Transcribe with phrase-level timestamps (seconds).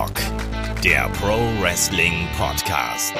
[0.00, 0.16] Headlock,
[0.82, 3.12] der Pro Wrestling Podcast.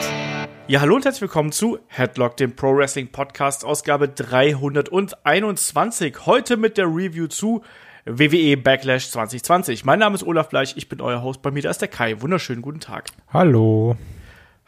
[0.66, 6.24] Ja, hallo und herzlich willkommen zu Headlock, dem Pro Wrestling Podcast, Ausgabe 321.
[6.24, 7.62] Heute mit der Review zu
[8.06, 9.84] WWE Backlash 2020.
[9.84, 11.42] Mein Name ist Olaf Bleich, ich bin euer Host.
[11.42, 12.22] Bei mir da ist der Kai.
[12.22, 13.10] Wunderschönen guten Tag.
[13.30, 13.98] Hallo.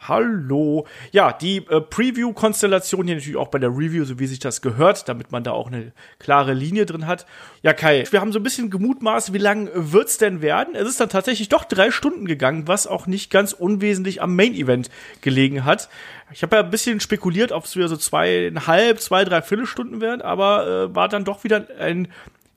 [0.08, 0.84] Hallo.
[1.12, 5.08] Ja, die äh, Preview-Konstellation hier natürlich auch bei der Review, so wie sich das gehört,
[5.08, 7.24] damit man da auch eine klare Linie drin hat.
[7.62, 10.74] Ja, Kai, wir haben so ein bisschen gemutmaßt, wie lang wird's denn werden?
[10.74, 14.90] Es ist dann tatsächlich doch drei Stunden gegangen, was auch nicht ganz unwesentlich am Main-Event
[15.20, 15.88] gelegen hat.
[16.32, 20.20] Ich habe ja ein bisschen spekuliert, ob es wieder so zweieinhalb, zwei, drei Viertelstunden werden,
[20.20, 22.08] aber äh, war dann doch wieder ein,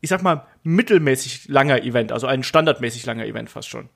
[0.01, 3.89] ich sag mal, mittelmäßig langer Event, also ein standardmäßig langer Event fast schon.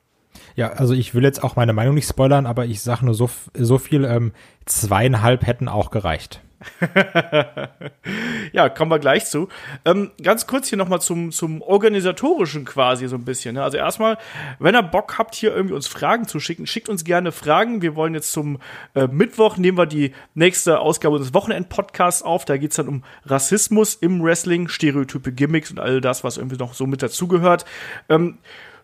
[0.56, 3.30] Ja, also ich will jetzt auch meine Meinung nicht spoilern, aber ich sage nur so,
[3.54, 4.32] so viel, ähm,
[4.66, 6.40] zweieinhalb hätten auch gereicht.
[8.52, 9.48] ja, kommen wir gleich zu.
[9.86, 13.54] Ähm, ganz kurz hier nochmal zum, zum organisatorischen quasi so ein bisschen.
[13.54, 13.62] Ne?
[13.62, 14.18] Also erstmal,
[14.58, 17.80] wenn ihr Bock habt, hier irgendwie uns Fragen zu schicken, schickt uns gerne Fragen.
[17.80, 18.58] Wir wollen jetzt zum
[18.94, 22.44] äh, Mittwoch, nehmen wir die nächste Ausgabe des Wochenend-Podcasts auf.
[22.44, 26.74] Da geht's dann um Rassismus im Wrestling, Stereotype, Gimmicks und all das, was irgendwie noch
[26.74, 27.64] so mit dazugehört.
[28.10, 28.38] Ähm,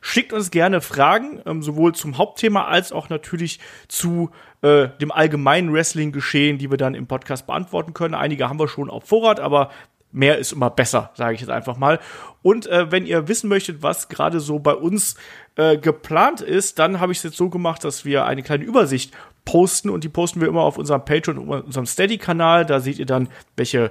[0.08, 4.30] Schickt uns gerne Fragen, ähm, sowohl zum Hauptthema als auch natürlich zu
[4.62, 8.14] äh, dem allgemeinen Wrestling-Geschehen, die wir dann im Podcast beantworten können.
[8.14, 9.70] Einige haben wir schon auf Vorrat, aber
[10.12, 11.98] mehr ist immer besser, sage ich jetzt einfach mal.
[12.42, 15.16] Und äh, wenn ihr wissen möchtet, was gerade so bei uns
[15.56, 19.12] äh, geplant ist, dann habe ich es jetzt so gemacht, dass wir eine kleine Übersicht
[19.44, 22.64] posten und die posten wir immer auf unserem Patreon und unserem Steady-Kanal.
[22.64, 23.90] Da seht ihr dann, welche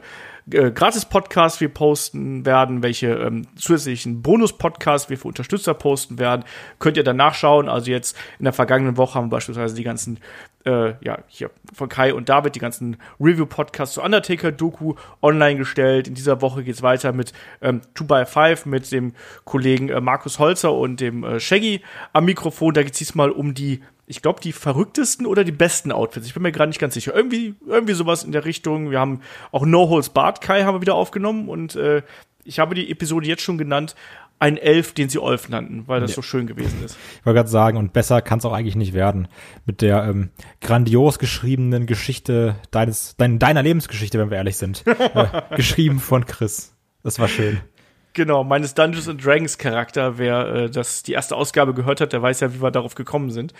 [0.51, 6.45] äh, Gratis-Podcasts wir posten werden, welche ähm, zusätzlichen Bonus-Podcasts wir für Unterstützer posten werden.
[6.79, 7.67] Könnt ihr dann nachschauen.
[7.67, 10.19] Also jetzt in der vergangenen Woche haben wir beispielsweise die ganzen,
[10.65, 16.07] äh, ja, hier von Kai und David, die ganzen Review-Podcasts zu Undertaker-Doku online gestellt.
[16.07, 19.13] In dieser Woche geht's weiter mit ähm, 2x5 mit dem
[19.45, 21.81] Kollegen äh, Markus Holzer und dem äh, Shaggy
[22.13, 22.73] am Mikrofon.
[22.73, 26.27] Da geht's diesmal um die ich glaube, die verrücktesten oder die besten Outfits.
[26.27, 27.13] Ich bin mir gerade nicht ganz sicher.
[27.15, 28.91] Irgendwie, irgendwie sowas in der Richtung.
[28.91, 29.21] Wir haben
[29.51, 32.03] auch No Holes Bart Kai haben wir wieder aufgenommen und äh,
[32.43, 33.95] ich habe die Episode jetzt schon genannt.
[34.37, 36.15] Ein Elf, den sie Olf nannten, weil das ja.
[36.15, 36.97] so schön gewesen ist.
[37.19, 39.29] Ich wollte gerade sagen, und besser kann es auch eigentlich nicht werden.
[39.65, 40.29] Mit der ähm,
[40.59, 44.83] grandios geschriebenen Geschichte deines, dein, deiner Lebensgeschichte, wenn wir ehrlich sind.
[44.85, 46.75] äh, geschrieben von Chris.
[47.01, 47.61] Das war schön.
[48.15, 52.21] Genau, meines Dungeons and Dragons Charakter, wer äh, das die erste Ausgabe gehört hat, der
[52.21, 53.53] weiß ja, wie wir darauf gekommen sind.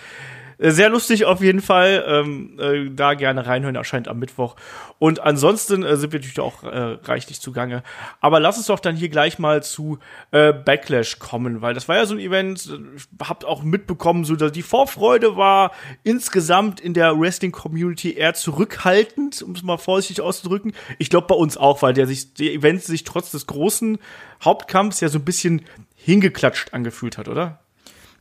[0.58, 2.04] Äh, sehr lustig auf jeden Fall.
[2.06, 4.56] Ähm, äh, da gerne reinhören, erscheint am Mittwoch.
[4.98, 7.82] Und ansonsten äh, sind wir natürlich auch äh, reichlich zugange.
[8.20, 9.98] Aber lass uns doch dann hier gleich mal zu
[10.30, 14.36] äh, Backlash kommen, weil das war ja so ein Event, äh, habt auch mitbekommen, so
[14.36, 15.72] dass die Vorfreude war
[16.02, 20.72] insgesamt in der Wrestling-Community eher zurückhaltend, um es mal vorsichtig auszudrücken.
[20.98, 23.98] Ich glaube bei uns auch, weil der sich, der Event sich trotz des großen
[24.42, 25.62] Hauptkampfs ja so ein bisschen
[25.94, 27.58] hingeklatscht angefühlt hat, oder?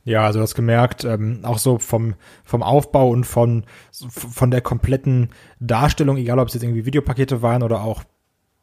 [0.06, 4.62] Ja, also du hast gemerkt, ähm, auch so vom, vom Aufbau und von, von der
[4.62, 5.30] kompletten
[5.60, 8.04] Darstellung, egal ob es jetzt irgendwie Videopakete waren oder auch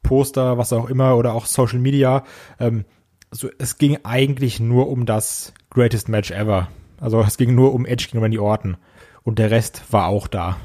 [0.04, 2.22] Poster, was auch immer, oder auch Social Media,
[2.60, 2.84] ähm,
[3.32, 6.68] so, es ging eigentlich nur um das Greatest Match ever.
[7.00, 8.76] Also es ging nur um Edge gegen Randy Orton.
[9.24, 10.58] Und der Rest war auch da.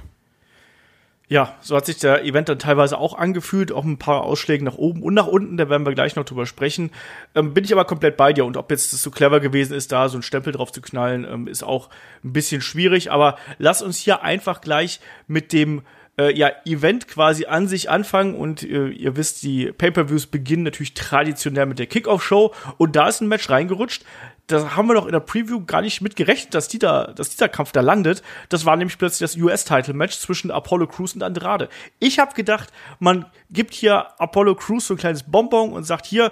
[1.30, 4.76] Ja, so hat sich der Event dann teilweise auch angefühlt, auch ein paar Ausschläge nach
[4.78, 6.92] oben und nach unten, da werden wir gleich noch drüber sprechen.
[7.36, 9.92] Ähm, bin ich aber komplett bei dir und ob jetzt das so clever gewesen ist,
[9.92, 11.90] da so einen Stempel drauf zu knallen, ähm, ist auch
[12.24, 15.82] ein bisschen schwierig, aber lass uns hier einfach gleich mit dem
[16.18, 20.94] äh, ja, Event quasi an sich anfangen und äh, ihr wisst, die Pay-per-Views beginnen natürlich
[20.94, 24.06] traditionell mit der Kickoff-Show und da ist ein Match reingerutscht,
[24.48, 27.30] da haben wir doch in der Preview gar nicht mit gerechnet, dass, die da, dass
[27.30, 28.24] dieser Kampf da landet.
[28.48, 31.68] Das war nämlich plötzlich das US-Title-Match zwischen Apollo Crews und Andrade.
[32.00, 36.32] Ich habe gedacht, man gibt hier Apollo Crews so ein kleines Bonbon und sagt hier,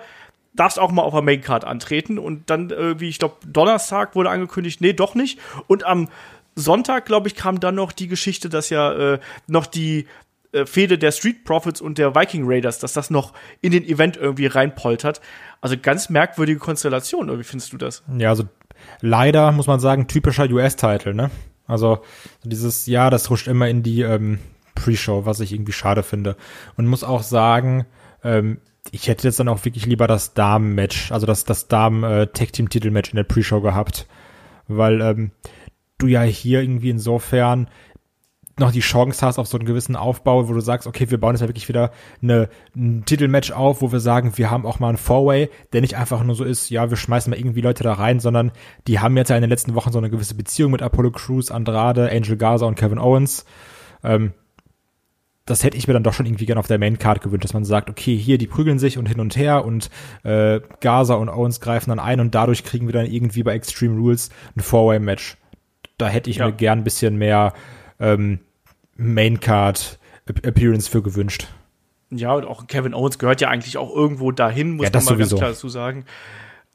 [0.53, 2.17] darfst auch mal auf der Maincard antreten.
[2.17, 5.39] Und dann, äh, wie ich glaube, Donnerstag wurde angekündigt, nee, doch nicht.
[5.67, 6.07] Und am
[6.55, 10.07] Sonntag, glaube ich, kam dann noch die Geschichte, dass ja äh, noch die
[10.55, 14.16] äh, Fehde der Street Profits und der Viking Raiders, dass das noch in den Event
[14.16, 15.19] irgendwie reinpoltert.
[15.66, 18.03] Also ganz merkwürdige Konstellation, oder wie findest du das?
[18.20, 18.44] Ja, also
[19.02, 21.32] leider muss man sagen, typischer US-Title, ne?
[21.66, 22.03] Also
[22.44, 24.38] dieses, ja, das rutscht immer in die ähm,
[24.76, 26.35] Pre-Show, was ich irgendwie schade finde.
[26.78, 27.88] Und muss auch sagen,
[28.23, 28.59] ähm,
[28.91, 33.17] ich hätte jetzt dann auch wirklich lieber das Damen-Match, also das, das Damen-Tag-Team-Titel-Match äh, in
[33.17, 34.06] der Pre-Show gehabt.
[34.67, 35.32] Weil ähm,
[35.97, 37.70] du ja hier irgendwie insofern
[38.57, 41.34] noch die Chance hast auf so einen gewissen Aufbau, wo du sagst, okay, wir bauen
[41.34, 41.91] jetzt mal wirklich wieder
[42.22, 45.97] eine, ein Titelmatch auf, wo wir sagen, wir haben auch mal einen Four-Way, der nicht
[45.97, 48.52] einfach nur so ist, ja, wir schmeißen mal irgendwie Leute da rein, sondern
[48.87, 51.52] die haben jetzt ja in den letzten Wochen so eine gewisse Beziehung mit Apollo Crews,
[51.52, 53.46] Andrade, Angel Garza und Kevin Owens.
[54.03, 54.31] Ähm,
[55.46, 57.53] das hätte ich mir dann doch schon irgendwie gerne auf der Main Card gewünscht, dass
[57.53, 59.91] man sagt, okay, hier die prügeln sich und hin und her und
[60.23, 63.96] äh, Gaza und Owens greifen dann ein und dadurch kriegen wir dann irgendwie bei Extreme
[63.99, 65.37] Rules ein Four-Way-Match.
[65.97, 66.47] Da hätte ich Ja.
[66.47, 67.53] mir gern ein bisschen mehr
[67.99, 68.40] ähm,
[68.95, 69.99] Main Card
[70.43, 71.47] Appearance für gewünscht.
[72.09, 75.09] Ja, und auch Kevin Owens gehört ja eigentlich auch irgendwo dahin, muss Ja, man mal
[75.13, 75.35] sowieso.
[75.35, 76.05] ganz klar dazu sagen.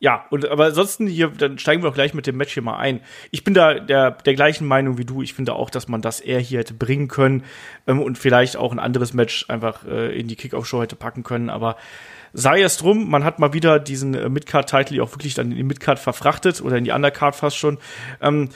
[0.03, 2.79] Ja, und aber ansonsten hier, dann steigen wir auch gleich mit dem Match hier mal
[2.79, 3.01] ein.
[3.31, 5.21] Ich bin da der, der gleichen Meinung wie du.
[5.21, 7.45] Ich finde auch, dass man das eher hier hätte bringen können
[7.87, 11.51] ähm, und vielleicht auch ein anderes Match einfach äh, in die Kickoff-Show hätte packen können.
[11.51, 11.77] Aber
[12.33, 15.63] sei es drum, man hat mal wieder diesen äh, Midcard-Title auch wirklich dann in die
[15.65, 17.77] Midcard verfrachtet oder in die Undercard fast schon.
[18.23, 18.49] Ähm,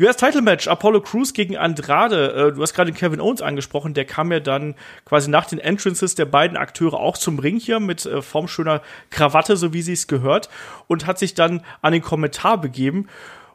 [0.00, 2.32] US-Title-Match, Apollo Crews gegen Andrade.
[2.50, 4.74] Äh, du hast gerade Kevin Owens angesprochen, der kam ja dann
[5.04, 8.80] quasi nach den Entrances der beiden Akteure auch zum Ring hier mit äh, formschöner
[9.10, 10.48] Krawatte, so wie sie es gehört,
[10.86, 13.08] und hat sich dann an den Kommentar begeben.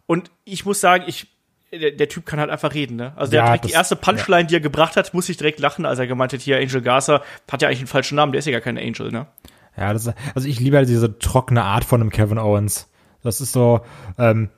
[0.05, 1.27] Und ich muss sagen, ich,
[1.71, 3.13] der, der Typ kann halt einfach reden, ne?
[3.15, 5.37] Also der Ja, hat direkt das- die erste Punchline, die er gebracht hat, muss ich
[5.37, 7.21] direkt lachen, als er gemeint hat, hier Angel Garza
[7.51, 9.25] hat ja eigentlich einen falschen Namen, der ist ja gar kein Angel, ne?
[9.77, 12.87] Ja, das, also ich liebe halt diese trockene Art von einem Kevin Owens.
[13.23, 13.81] Das ist so,
[14.19, 14.49] ähm,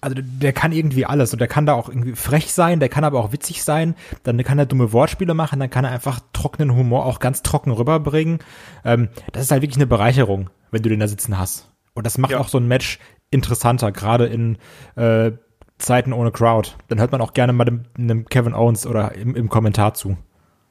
[0.00, 3.04] also der kann irgendwie alles und der kann da auch irgendwie frech sein, der kann
[3.04, 3.94] aber auch witzig sein,
[4.24, 7.70] dann kann er dumme Wortspiele machen, dann kann er einfach trockenen Humor auch ganz trocken
[7.70, 8.38] rüberbringen.
[8.84, 11.70] Ähm, das ist halt wirklich eine Bereicherung, wenn du den da sitzen hast.
[11.94, 12.38] Und das macht Ja.
[12.40, 12.98] auch so ein Match
[13.30, 14.58] interessanter, gerade in
[14.96, 15.32] äh,
[15.78, 16.70] Zeiten ohne Crowd.
[16.88, 20.16] Dann hört man auch gerne mal dem, einem Kevin Owens oder im, im Kommentar zu.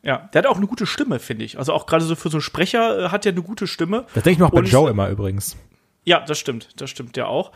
[0.03, 1.57] Ja, der hat auch eine gute Stimme, finde ich.
[1.57, 4.05] Also auch gerade so für so einen Sprecher äh, hat er eine gute Stimme.
[4.13, 5.57] Das denke ich mir auch bei Und Joe immer übrigens.
[6.05, 7.51] Ja, das stimmt, das stimmt ja auch.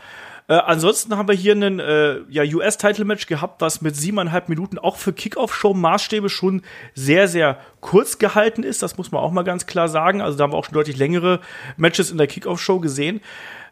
[0.46, 4.96] Äh, ansonsten haben wir hier einen äh, ja, US-Title-Match gehabt, was mit siebeneinhalb Minuten auch
[4.96, 6.62] für Kickoff-Show-Maßstäbe schon
[6.94, 8.82] sehr, sehr kurz gehalten ist.
[8.82, 10.20] Das muss man auch mal ganz klar sagen.
[10.20, 11.40] Also da haben wir auch schon deutlich längere
[11.76, 13.22] Matches in der Kickoff-Show gesehen.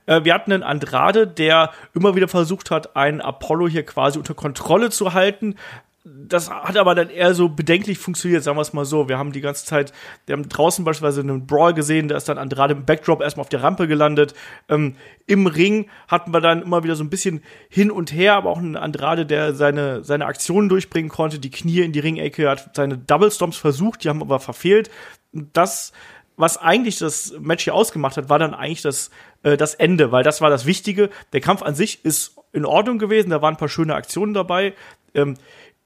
[0.07, 4.35] Äh, wir hatten einen Andrade, der immer wieder versucht hat, einen Apollo hier quasi unter
[4.35, 5.57] Kontrolle zu halten.
[6.05, 9.09] Das hat aber dann eher so bedenklich funktioniert, sagen wir es mal so.
[9.09, 9.93] Wir haben die ganze Zeit,
[10.27, 13.49] wir haben draußen beispielsweise einen Brawl gesehen, da ist dann Andrade im Backdrop erstmal auf
[13.49, 14.35] der Rampe gelandet.
[14.69, 14.97] Ähm,
[15.29, 18.59] Im Ring hatten wir dann immer wieder so ein bisschen hin und her, aber auch
[18.59, 22.99] einen Andrade, der seine, seine Aktionen durchbringen konnte, die Knie in die Ringecke, hat seine
[22.99, 24.91] Double Stomps versucht, die haben aber verfehlt.
[25.33, 25.93] Das,
[26.37, 29.13] was eigentlich das Match hier ausgemacht hat, war dann eigentlich das,
[29.45, 31.11] äh, das Ende, weil das war das Wichtige.
[31.33, 34.75] Der Kampf an sich ist in Ordnung gewesen, da waren ein paar schöne Aktionen dabei.
[35.15, 35.37] Ähm,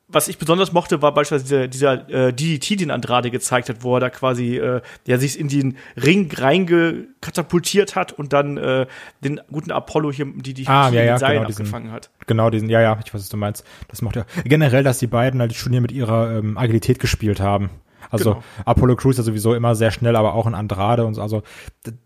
[0.08, 3.94] was ich besonders mochte, war beispielsweise dieser, dieser äh, DDT, den Andrade gezeigt hat, wo
[3.97, 8.87] er da quasi, äh, der sich in den Ring reingekatapultiert hat und dann äh,
[9.23, 12.11] den guten Apollo hier die die Ah, ja, ja, Seilen genau, diesen- abgefangen hat.
[12.26, 13.64] Genau, diesen, ja, ja, ich weiß, was du meinst.
[13.88, 17.41] Das macht ja generell, dass die beiden halt schon hier mit ihrer ähm, Agilität gespielt
[17.41, 17.70] haben.
[18.11, 18.44] Also Genau.
[18.64, 21.23] Apollo Crews ja sowieso immer sehr schnell, aber auch in Andrade und so.
[21.23, 21.43] Also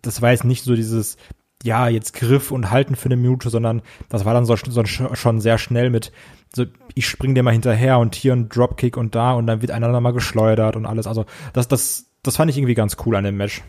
[0.02, 1.18] das war jetzt nicht so dieses,
[1.62, 5.14] ja, jetzt Griff und Halten für eine Minute, sondern das war dann so, so sch-
[5.16, 6.10] schon sehr schnell mit,
[6.54, 6.64] so,
[6.94, 10.00] ich spring dir mal hinterher und hier ein Dropkick und da und dann wird einander
[10.00, 11.06] mal geschleudert und alles.
[11.06, 13.62] Also das, das, das fand ich irgendwie ganz cool an dem Match.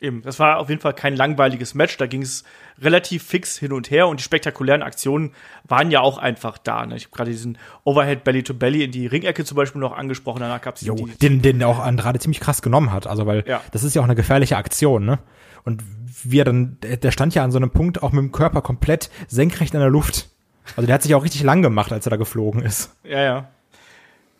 [0.00, 1.96] Eben, das war auf jeden Fall kein langweiliges Match.
[1.96, 2.44] Da ging es
[2.78, 5.30] relativ fix hin und her und die spektakulären Aktionen
[5.66, 6.84] waren ja auch einfach da.
[6.84, 6.96] Ne?
[6.96, 10.40] Ich habe gerade diesen Overhead Belly to Belly in die Ringecke zum Beispiel noch angesprochen.
[10.40, 13.06] Danach gab es den, den auch Andrade ziemlich krass genommen hat.
[13.06, 13.62] Also, weil Ja.
[13.72, 15.20] das ist ja auch eine gefährliche Aktion, ne?
[15.64, 15.82] Und
[16.22, 19.10] wie er dann, der stand ja an so einem Punkt auch mit dem Körper komplett
[19.28, 20.28] senkrecht in der Luft.
[20.76, 22.90] Also der hat sich auch richtig lang gemacht, als er da geflogen ist.
[23.04, 23.53] Ja, ja.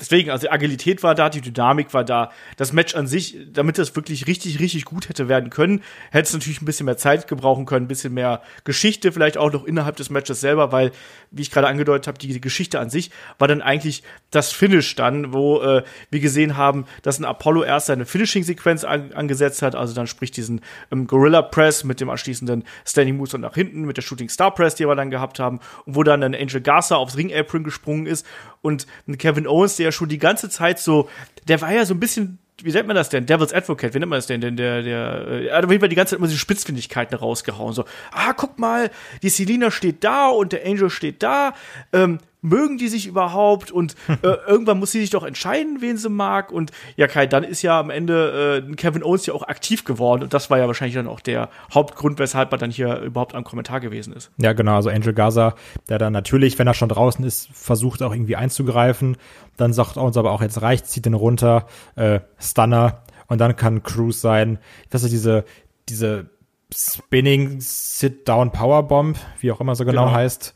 [0.00, 2.32] Deswegen, also die Agilität war da, die Dynamik war da.
[2.56, 6.32] Das Match an sich, damit das wirklich richtig, richtig gut hätte werden können, hätte es
[6.32, 9.94] natürlich ein bisschen mehr Zeit gebrauchen können, ein bisschen mehr Geschichte vielleicht auch noch innerhalb
[9.96, 10.90] des Matches selber, weil,
[11.30, 15.32] wie ich gerade angedeutet habe, die Geschichte an sich war dann eigentlich das Finish dann,
[15.32, 19.94] wo äh, wir gesehen haben, dass ein Apollo erst seine Finishing-Sequenz an, angesetzt hat, also
[19.94, 20.60] dann sprich diesen
[20.90, 24.52] ähm, Gorilla Press mit dem anschließenden Standing Moves und nach hinten, mit der Shooting Star
[24.52, 27.62] Press, die wir dann gehabt haben, und wo dann ein Angel Garza aufs Ring Apron
[27.62, 28.26] gesprungen ist
[28.60, 31.08] und ein Kevin Owens, der ja schon die ganze Zeit so,
[31.46, 33.26] der war ja so ein bisschen wie nennt man das denn?
[33.26, 34.40] Devil's Advocate, wie nennt man das denn?
[34.40, 37.72] denn der, der, äh, hat auf jeden Fall die ganze Zeit immer diese Spitzfindigkeiten rausgehauen.
[37.72, 38.90] So, ah, guck mal,
[39.22, 41.54] die Selina steht da und der Angel steht da.
[41.92, 43.72] Ähm, mögen die sich überhaupt?
[43.72, 46.52] Und äh, irgendwann muss sie sich doch entscheiden, wen sie mag.
[46.52, 50.22] Und ja, Kai, dann ist ja am Ende äh, Kevin Owens ja auch aktiv geworden.
[50.22, 53.44] Und das war ja wahrscheinlich dann auch der Hauptgrund, weshalb er dann hier überhaupt am
[53.44, 54.30] Kommentar gewesen ist.
[54.36, 54.76] Ja, genau.
[54.76, 55.54] Also Angel Gaza,
[55.88, 59.16] der dann natürlich, wenn er schon draußen ist, versucht auch irgendwie einzugreifen.
[59.56, 63.02] Dann sagt uns aber auch, jetzt reicht, zieht den runter, äh, Stunner.
[63.26, 64.58] Und dann kann Cruz sein,
[64.90, 65.44] das ist diese,
[65.88, 66.26] diese
[66.74, 70.14] Spinning Sit-Down Powerbomb, wie auch immer so genau, Genau.
[70.16, 70.54] heißt,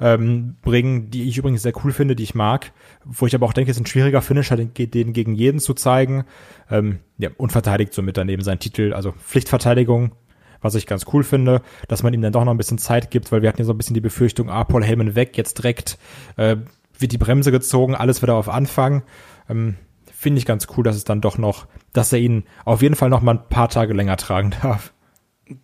[0.00, 2.72] ähm, bringen, die ich übrigens sehr cool finde, die ich mag.
[3.04, 5.74] Wo ich aber auch denke, es ist ein schwieriger Finisher, den, den gegen jeden zu
[5.74, 6.24] zeigen.
[6.70, 10.12] Ähm, ja, und verteidigt somit daneben seinen Titel, also Pflichtverteidigung,
[10.60, 13.30] was ich ganz cool finde, dass man ihm dann doch noch ein bisschen Zeit gibt,
[13.32, 15.98] weil wir hatten ja so ein bisschen die Befürchtung, ah, Paul Heyman weg, jetzt direkt
[16.36, 16.56] äh,
[16.98, 19.02] wird die Bremse gezogen, alles wieder auf Anfang.
[19.48, 19.76] Ähm,
[20.12, 23.08] finde ich ganz cool, dass es dann doch noch, dass er ihn auf jeden Fall
[23.08, 24.92] noch mal ein paar Tage länger tragen darf.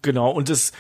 [0.03, 0.73] Genau, und es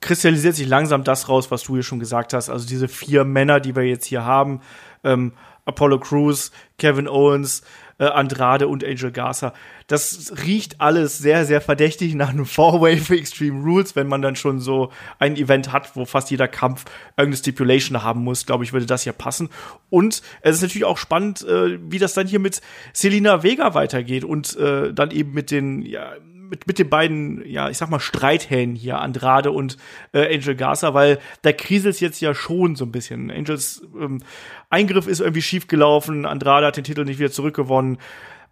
[0.00, 2.48] kristallisiert sich langsam das raus, was du hier schon gesagt hast.
[2.48, 4.60] Also diese vier Männer, die wir jetzt hier haben,
[5.04, 5.32] ähm,
[5.64, 7.62] Apollo Crews, Kevin Owens,
[7.98, 9.52] äh, Andrade und Angel Garza.
[9.86, 14.36] Das riecht alles sehr, sehr verdächtig nach einem Four-Way für Extreme Rules, wenn man dann
[14.36, 18.46] schon so ein Event hat, wo fast jeder Kampf irgendeine Stipulation haben muss.
[18.46, 19.50] Glaube ich, würde das ja passen.
[19.90, 22.62] Und es ist natürlich auch spannend, äh, wie das dann hier mit
[22.94, 26.14] Selina Vega weitergeht und äh, dann eben mit den, ja,
[26.50, 29.76] mit, mit den beiden, ja, ich sag mal, Streithähnen hier, Andrade und
[30.12, 33.30] äh, Angel Garza, weil da kriselt jetzt ja schon so ein bisschen.
[33.30, 34.22] Angels ähm,
[34.68, 37.98] Eingriff ist irgendwie schief gelaufen, Andrade hat den Titel nicht wieder zurückgewonnen.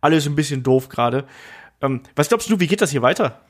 [0.00, 1.24] Alles ein bisschen doof gerade.
[1.82, 3.40] Ähm, was glaubst du, wie geht das hier weiter?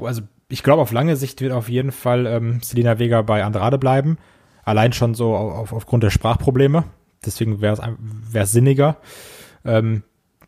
[0.00, 3.78] Also, ich glaube, auf lange Sicht wird auf jeden Fall ähm, Selina Vega bei Andrade
[3.78, 4.16] bleiben.
[4.64, 6.84] Allein schon so auf, aufgrund der Sprachprobleme.
[7.24, 7.78] Deswegen wäre
[8.32, 8.96] es sinniger.
[9.64, 10.02] Ähm,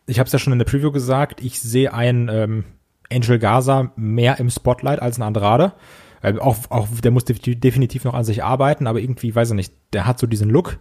[0.07, 2.63] ich habe es ja schon in der Preview gesagt, ich sehe ein ähm,
[3.11, 5.73] Angel Gaza mehr im Spotlight als ein Andrade.
[6.21, 9.73] Äh, auch, auch, der muss definitiv noch an sich arbeiten, aber irgendwie, weiß ich nicht,
[9.93, 10.79] der hat so diesen Look.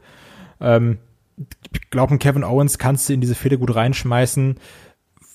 [0.61, 0.99] Ähm,
[1.73, 4.56] ich glaube, Kevin Owens kannst du in diese Fehde gut reinschmeißen,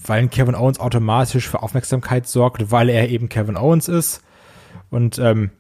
[0.05, 4.23] weil Kevin Owens automatisch für Aufmerksamkeit sorgt, weil er eben Kevin Owens ist.
[4.89, 5.51] Und ähm,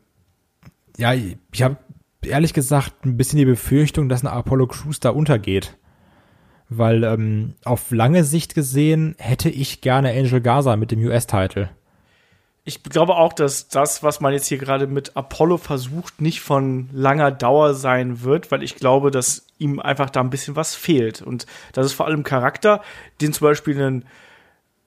[0.97, 1.77] ja, ich habe
[2.23, 5.77] ehrlich gesagt ein bisschen die Befürchtung, dass ein Apollo Crews da untergeht
[6.71, 11.69] weil ähm, auf lange Sicht gesehen hätte ich gerne Angel Gaza mit dem US-Title.
[12.63, 16.89] Ich glaube auch, dass das, was man jetzt hier gerade mit Apollo versucht, nicht von
[16.93, 21.21] langer Dauer sein wird, weil ich glaube, dass ihm einfach da ein bisschen was fehlt.
[21.21, 22.81] Und das ist vor allem Charakter,
[23.19, 24.05] den zum Beispiel ein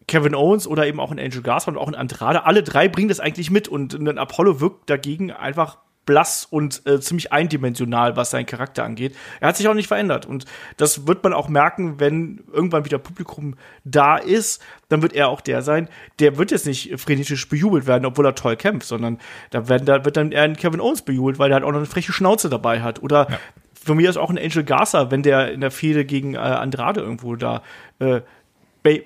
[0.06, 3.08] Kevin Owens oder eben auch ein Angel Garza und auch ein Andrade, alle drei bringen
[3.08, 8.30] das eigentlich mit und ein Apollo wirkt dagegen einfach blass und äh, ziemlich eindimensional, was
[8.30, 9.16] seinen Charakter angeht.
[9.40, 10.44] Er hat sich auch nicht verändert und
[10.76, 15.40] das wird man auch merken, wenn irgendwann wieder Publikum da ist, dann wird er auch
[15.40, 15.88] der sein.
[16.18, 19.18] Der wird jetzt nicht frenetisch bejubelt werden, obwohl er toll kämpft, sondern
[19.50, 21.78] da, werden, da wird dann eher ein Kevin Owens bejubelt, weil er halt auch noch
[21.78, 23.02] eine freche Schnauze dabei hat.
[23.02, 23.38] Oder ja.
[23.72, 27.00] für mich ist auch ein Angel Garza, wenn der in der Fehde gegen äh, Andrade
[27.00, 27.62] irgendwo da
[27.98, 28.20] äh,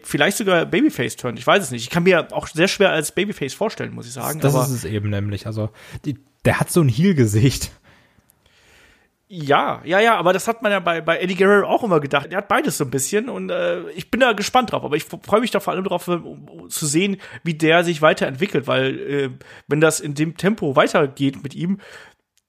[0.02, 1.38] vielleicht sogar Babyface turnt.
[1.38, 1.85] Ich weiß es nicht.
[1.85, 4.40] Ich kann mir auch sehr schwer als Babyface vorstellen, muss ich sagen.
[4.40, 5.47] Das, das ist es eben nämlich.
[5.47, 5.71] Also
[6.05, 7.73] die, der hat so ein Heel-Gesicht.
[9.30, 12.28] Ja, ja, ja, aber das hat man ja bei, bei Eddie Guerrero auch immer gedacht.
[12.30, 14.85] Er hat beides so ein bisschen und äh, ich bin da gespannt drauf.
[14.85, 18.66] Aber ich freue mich da vor allem drauf, um, zu sehen, wie der sich weiterentwickelt,
[18.66, 19.30] weil äh,
[19.66, 21.78] wenn das in dem Tempo weitergeht mit ihm,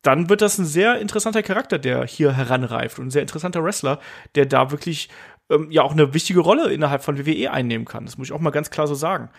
[0.03, 3.99] dann wird das ein sehr interessanter Charakter, der hier heranreift und ein sehr interessanter Wrestler,
[4.35, 5.09] der da wirklich
[5.49, 8.05] ähm, ja auch eine wichtige Rolle innerhalb von WWE einnehmen kann.
[8.05, 9.29] Das muss ich auch mal ganz klar so sagen.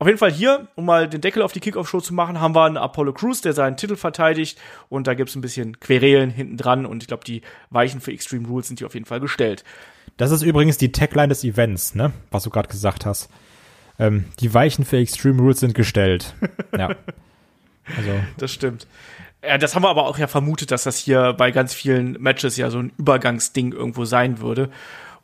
[0.00, 2.64] Auf jeden Fall hier, um mal den Deckel auf die Kickoff-Show zu machen, haben wir
[2.64, 4.58] einen Apollo Crews, der seinen Titel verteidigt.
[4.88, 6.86] Und da gibt's ein bisschen Querelen hinten dran.
[6.86, 9.62] Und ich glaube, die Weichen für Extreme Rules sind hier auf jeden Fall gestellt.
[10.16, 12.14] Das ist übrigens die Tagline des Events, ne?
[12.30, 13.28] Was du gerade gesagt hast.
[13.98, 16.34] Ähm, die Weichen für Extreme Rules sind gestellt.
[16.78, 16.96] ja.
[17.94, 18.20] Also.
[18.38, 18.86] Das stimmt.
[19.44, 22.56] Ja, das haben wir aber auch ja vermutet, dass das hier bei ganz vielen Matches
[22.56, 24.70] ja so ein Übergangsding irgendwo sein würde.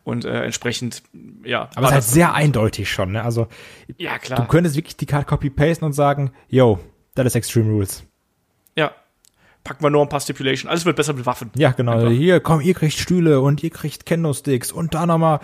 [0.06, 1.02] Und äh, entsprechend,
[1.42, 1.68] ja.
[1.74, 3.24] Aber es ist halt sehr eindeutig schon, ne?
[3.24, 3.48] Also,
[3.96, 4.38] ja, klar.
[4.38, 6.78] Du könntest wirklich die Card copy-pasten und sagen, yo,
[7.16, 8.04] das ist Extreme Rules.
[8.76, 8.92] Ja.
[9.64, 10.70] Packen wir nur ein paar Stipulation.
[10.70, 11.50] Alles wird besser mit Waffen.
[11.56, 11.90] Ja, genau.
[11.90, 12.10] Einfach.
[12.10, 15.40] Hier, komm, ihr kriegt Stühle und ihr kriegt Kendo-Sticks und da nochmal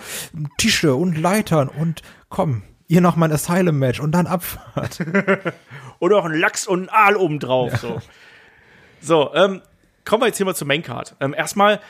[0.59, 5.01] Tische und Leitern und komm, ihr noch mal ein Asylum-Match und dann Abfahrt.
[5.99, 7.73] Oder auch ein Lachs und ein Aal obendrauf.
[7.73, 7.79] Ja.
[7.79, 8.01] So,
[9.01, 9.61] so ähm,
[10.05, 11.17] kommen wir jetzt hier mal zur Maincard.
[11.19, 11.81] Ähm, erstmal,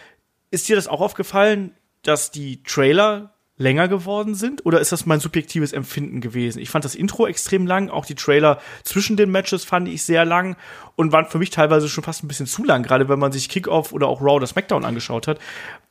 [0.50, 1.74] ist dir das auch aufgefallen?
[2.02, 6.58] Dass die Trailer länger geworden sind oder ist das mein subjektives Empfinden gewesen?
[6.58, 10.24] Ich fand das Intro extrem lang, auch die Trailer zwischen den Matches fand ich sehr
[10.24, 10.56] lang
[10.96, 13.48] und waren für mich teilweise schon fast ein bisschen zu lang, gerade wenn man sich
[13.48, 15.38] Kickoff oder auch Raw oder SmackDown angeschaut hat.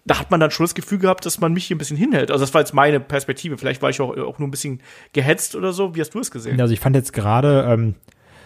[0.06, 2.32] Da hat man dann schon das Gefühl gehabt, dass man mich hier ein bisschen hinhält.
[2.32, 3.58] Also das war jetzt meine Perspektive.
[3.60, 4.82] Vielleicht war ich auch, auch nur ein bisschen
[5.14, 5.96] gehetzt oder so.
[5.96, 6.60] Wie hast du es gesehen?
[6.60, 7.96] Also ich fand jetzt gerade ähm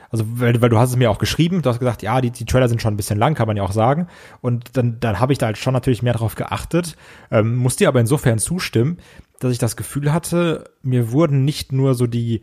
[0.10, 2.46] also weil, weil du hast es mir auch geschrieben, du hast gesagt, ja, die, die
[2.46, 4.08] Trailer sind schon ein bisschen lang, kann man ja auch sagen.
[4.42, 6.96] Und dann, dann habe ich da halt schon natürlich mehr drauf geachtet,
[7.32, 8.98] ähm, muss dir aber insofern zustimmen,
[9.40, 12.42] dass ich das Gefühl hatte, mir wurden nicht nur so die,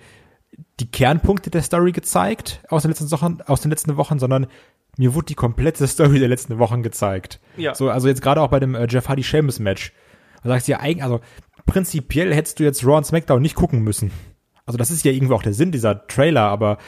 [0.81, 4.47] die Kernpunkte der Story gezeigt aus den letzten Wochen, aus den letzten Wochen, sondern
[4.97, 7.41] mir wurde die komplette Story der letzten Wochen gezeigt.
[7.57, 7.75] Ja.
[7.75, 9.93] So, also jetzt gerade auch bei dem äh, Jeff Hardy Sheamus Match.
[10.43, 11.21] Da sagst du ja eigentlich, also
[11.67, 14.11] prinzipiell hättest du jetzt Raw und SmackDown nicht gucken müssen.
[14.67, 16.79] Also das ist ja irgendwo auch der Sinn dieser Trailer, aber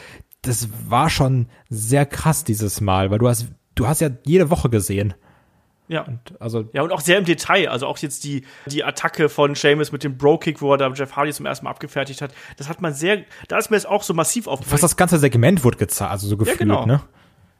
[0.45, 4.69] das war schon sehr krass dieses Mal, weil du hast, du hast ja jede Woche
[4.69, 5.13] gesehen.
[5.87, 6.01] Ja.
[6.01, 7.69] Und also ja, und auch sehr im Detail.
[7.69, 11.15] Also auch jetzt die, die Attacke von Seamus mit dem Bro-Kick, wo er da Jeff
[11.15, 12.33] Hardy zum ersten Mal abgefertigt hat.
[12.57, 14.71] Das hat man sehr, da ist mir jetzt auch so massiv aufgefallen.
[14.71, 16.85] Fast das ganze Segment wurde gezeigt, also so gefühlt, ja, genau.
[16.85, 17.01] ne?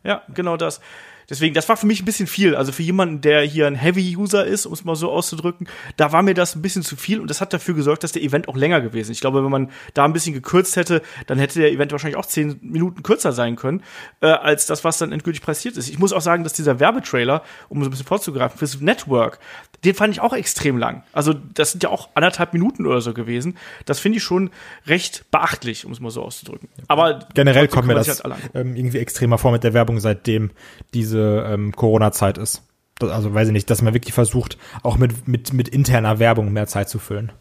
[0.04, 0.82] Ja, genau das.
[1.30, 2.56] Deswegen, das war für mich ein bisschen viel.
[2.56, 5.68] Also für jemanden, der hier ein Heavy-User ist, um es mal so auszudrücken,
[5.98, 8.24] da war mir das ein bisschen zu viel und das hat dafür gesorgt, dass der
[8.24, 9.18] Event auch länger gewesen ist.
[9.18, 12.26] Ich glaube, wenn man da ein bisschen gekürzt hätte, dann hätte der Event wahrscheinlich auch
[12.26, 13.84] zehn Minuten kürzer sein können,
[14.22, 15.90] äh, als das, was dann endgültig passiert ist.
[15.90, 19.40] Ich muss auch sagen, dass dieser Werbetrailer, um so ein bisschen vorzugreifen, fürs Network,
[19.84, 21.04] den fand ich auch extrem lang.
[21.14, 23.58] Also das sind ja auch anderthalb Minuten oder so gewesen.
[23.86, 24.50] Das finde ich schon
[24.88, 26.70] recht beachtlich, um es mal so auszudrücken.
[26.88, 30.52] Aber generell kommt mir das halt ähm, irgendwie extremer vor mit der Werbung, seitdem
[30.94, 32.64] diese ähm, Corona-Zeit ist.
[33.00, 36.54] Das, also weiß ich nicht, dass man wirklich versucht, auch mit, mit, mit interner Werbung
[36.54, 37.32] mehr Zeit zu füllen.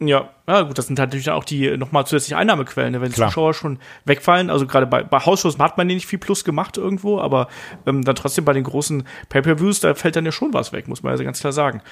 [0.00, 3.00] Ja, ja gut, das sind halt natürlich auch die nochmal zusätzliche Einnahmequellen, ne?
[3.00, 3.30] wenn Klar.
[3.30, 4.48] Zuschauer schon wegfallen.
[4.48, 7.48] Also gerade bei, bei Hausshows hat man nicht viel Plus gemacht irgendwo, aber
[7.84, 11.02] ähm, dann trotzdem bei den großen Pay-per-Views, da fällt dann ja schon was weg, muss
[11.02, 11.82] man also ganz klar sagen.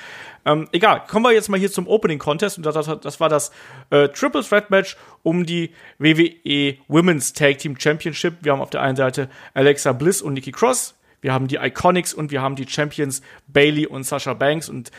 [0.44, 3.28] Ähm, egal, kommen wir jetzt mal hier zum Opening Contest und das, das, das war
[3.28, 3.50] das
[3.90, 8.34] äh, Triple Threat Match um die WWE Women's Tag Team Championship.
[8.42, 10.94] Wir haben auf der einen Seite Alexa Bliss und Nikki Cross.
[11.26, 14.92] Wir haben die Iconics und wir haben die Champions Bailey und Sasha Banks und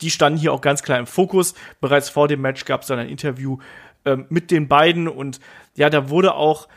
[0.00, 1.54] die standen hier auch ganz klar im Fokus.
[1.80, 3.58] Bereits vor dem Match gab es dann ein Interview
[4.04, 5.40] äh, mit den beiden und
[5.74, 6.68] ja, da wurde auch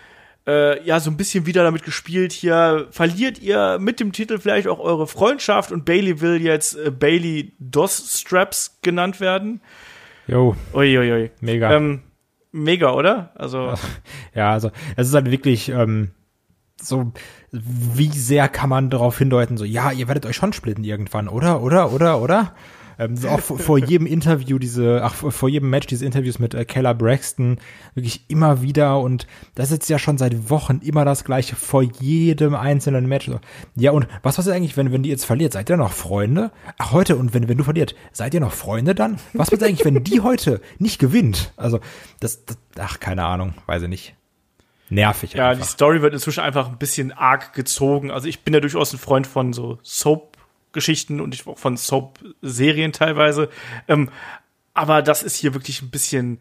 [0.47, 2.31] äh, ja so ein bisschen wieder damit gespielt.
[2.31, 6.89] Hier verliert ihr mit dem Titel vielleicht auch eure Freundschaft und Bailey will jetzt äh,
[6.89, 9.61] Bailey Dos Straps genannt werden.
[10.25, 10.55] Jo.
[10.73, 11.29] Uiuiui.
[11.41, 11.75] Mega.
[11.75, 12.01] Ähm,
[12.51, 13.33] mega, oder?
[13.35, 13.75] Also
[14.33, 16.09] ja, also es ist halt wirklich ähm,
[16.81, 17.11] so,
[17.51, 21.61] wie sehr kann man darauf hindeuten, so ja, ihr werdet euch schon splitten irgendwann, oder,
[21.61, 22.53] oder, oder, oder?
[22.99, 26.65] Ähm, so auch vor, jedem Interview diese, ach, vor jedem Match diese Interviews mit äh,
[26.65, 27.57] Keller Braxton,
[27.95, 29.25] wirklich immer wieder und
[29.55, 33.31] das ist jetzt ja schon seit Wochen immer das gleiche vor jedem einzelnen Match.
[33.75, 35.53] Ja, und was passiert eigentlich, wenn, wenn die jetzt verliert?
[35.53, 36.51] Seid ihr noch Freunde?
[36.77, 39.17] Ach, heute, und wenn, wenn du verliert, seid ihr noch Freunde dann?
[39.33, 41.53] Was passiert eigentlich, wenn die heute nicht gewinnt?
[41.55, 41.79] Also,
[42.19, 44.18] das, das ach, keine Ahnung, weiß ich nicht
[44.89, 45.33] nervig.
[45.33, 45.65] Ja, einfach.
[45.65, 48.11] die Story wird inzwischen einfach ein bisschen arg gezogen.
[48.11, 50.37] Also ich bin ja durchaus ein Freund von so Soap
[50.71, 53.49] Geschichten und ich auch von Soap-Serien teilweise.
[53.87, 54.09] Ähm,
[54.73, 56.39] aber das ist hier wirklich ein bisschen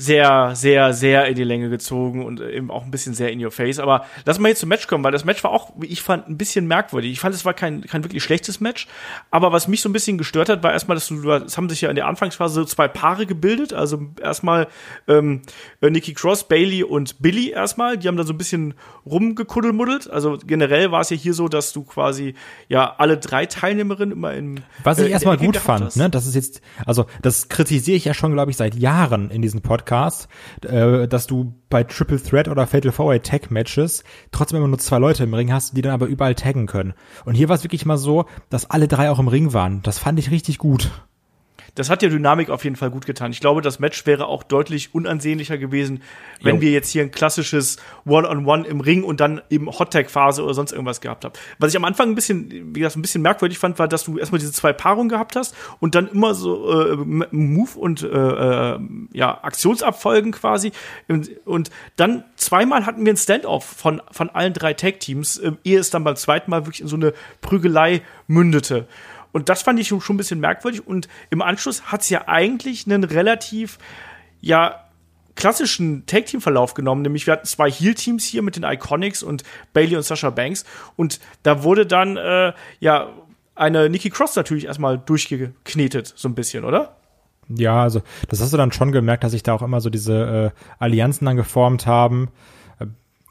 [0.00, 3.50] sehr, sehr, sehr in die Länge gezogen und eben auch ein bisschen sehr in your
[3.50, 3.80] face.
[3.80, 6.28] Aber lass mal jetzt zum Match kommen, weil das Match war auch, wie ich fand,
[6.28, 7.10] ein bisschen merkwürdig.
[7.10, 8.86] Ich fand, es war kein, kein wirklich schlechtes Match.
[9.32, 11.80] Aber was mich so ein bisschen gestört hat, war erstmal, dass du, es haben sich
[11.80, 13.72] ja in der Anfangsphase so zwei Paare gebildet.
[13.72, 14.68] Also erstmal
[15.08, 15.42] ähm,
[15.80, 17.98] Nikki Cross, Bailey und Billy erstmal.
[17.98, 20.08] Die haben da so ein bisschen rumgekuddelmuddelt.
[20.08, 22.34] Also generell war es ja hier so, dass du quasi
[22.68, 24.60] ja alle drei Teilnehmerinnen immer in.
[24.84, 26.08] Was ich äh, erstmal gut fand, ne?
[26.08, 29.60] Das ist jetzt, also das kritisiere ich ja schon, glaube ich, seit Jahren in diesem
[29.60, 30.28] Podcast Podcast,
[30.64, 34.98] äh, dass du bei Triple Threat oder Fatal Four Tag Matches trotzdem immer nur zwei
[34.98, 36.92] Leute im Ring hast, die dann aber überall taggen können.
[37.24, 39.80] Und hier war es wirklich mal so, dass alle drei auch im Ring waren.
[39.82, 40.90] Das fand ich richtig gut
[41.74, 43.30] das hat der Dynamik auf jeden Fall gut getan.
[43.30, 46.02] Ich glaube, das Match wäre auch deutlich unansehnlicher gewesen,
[46.42, 46.60] wenn jo.
[46.60, 50.54] wir jetzt hier ein klassisches One-on-One -on -One im Ring und dann eben Hot-Tag-Phase oder
[50.54, 51.34] sonst irgendwas gehabt haben.
[51.58, 54.18] Was ich am Anfang ein bisschen, wie gesagt, ein bisschen merkwürdig fand, war, dass du
[54.18, 58.78] erstmal diese zwei Paarungen gehabt hast und dann immer so äh, Move und äh, äh,
[59.12, 60.72] ja, Aktionsabfolgen quasi.
[61.08, 65.78] Und, und dann zweimal hatten wir ein Stand-off von, von allen drei Tag-Teams, äh, ehe
[65.78, 68.86] es dann beim zweiten Mal wirklich in so eine Prügelei mündete.
[69.38, 70.84] Und das fand ich schon ein bisschen merkwürdig.
[70.84, 73.78] Und im Anschluss hat es ja eigentlich einen relativ,
[74.40, 74.84] ja,
[75.36, 80.02] klassischen Tag-Team-Verlauf genommen, nämlich wir hatten zwei Heal-Teams hier mit den Iconics und Bailey und
[80.02, 80.64] Sasha Banks
[80.96, 83.12] und da wurde dann äh, ja
[83.54, 86.96] eine Nikki Cross natürlich erstmal durchgeknetet, so ein bisschen, oder?
[87.48, 90.52] Ja, also das hast du dann schon gemerkt, dass sich da auch immer so diese
[90.56, 92.30] äh, Allianzen dann geformt haben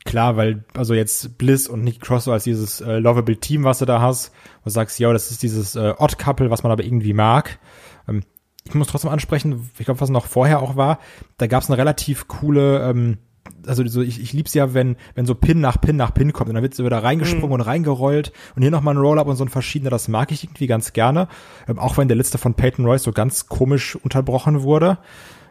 [0.07, 3.79] klar, weil, also jetzt Bliss und Nick Cross so als dieses äh, lovable Team, was
[3.79, 4.31] du da hast,
[4.63, 7.59] wo du sagst, ja, das ist dieses äh, Odd Couple, was man aber irgendwie mag.
[8.07, 8.23] Ähm,
[8.63, 10.99] ich muss trotzdem ansprechen, ich glaube, was noch vorher auch war,
[11.37, 13.17] da gab es eine relativ coole, ähm,
[13.65, 16.49] also so, ich, ich lieb's ja, wenn, wenn so Pin nach Pin nach Pin kommt
[16.49, 17.53] und dann wird wieder reingesprungen mhm.
[17.53, 20.67] und reingerollt und hier nochmal ein Roll-Up und so ein verschiedener, das mag ich irgendwie
[20.67, 21.27] ganz gerne.
[21.67, 24.97] Ähm, auch wenn der letzte von Peyton Royce so ganz komisch unterbrochen wurde.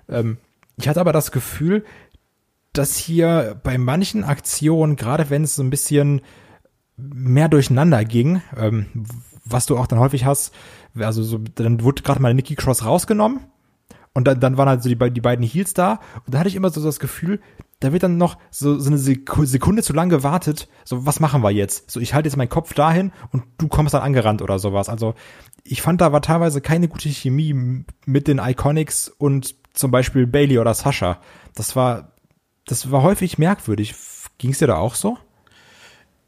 [0.09, 0.39] Ähm,
[0.79, 1.85] ich hatte aber das Gefühl,
[2.79, 6.21] dass hier bei manchen Aktionen, gerade wenn es so ein bisschen
[6.97, 8.87] mehr durcheinander ging, ähm,
[9.45, 10.55] was du auch dann häufig hast,
[10.99, 13.41] also so, dann wurde gerade mal Nikki Cross rausgenommen
[14.15, 16.57] und dann, dann waren halt so die, die beiden Heels da und da hatte ich
[16.57, 17.41] immer so das Gefühl,
[17.81, 21.51] da wird dann noch so, so eine Sekunde zu lang gewartet, so was machen wir
[21.51, 21.91] jetzt?
[21.91, 24.89] So ich halte jetzt meinen Kopf dahin und du kommst dann angerannt oder sowas.
[24.89, 25.15] Also
[25.63, 30.59] ich fand da war teilweise keine gute Chemie mit den Iconics und zum Beispiel Bailey
[30.59, 31.21] oder Sasha.
[31.55, 32.16] Das war
[32.67, 33.95] das war häufig merkwürdig.
[34.39, 35.19] Ging es dir da auch so?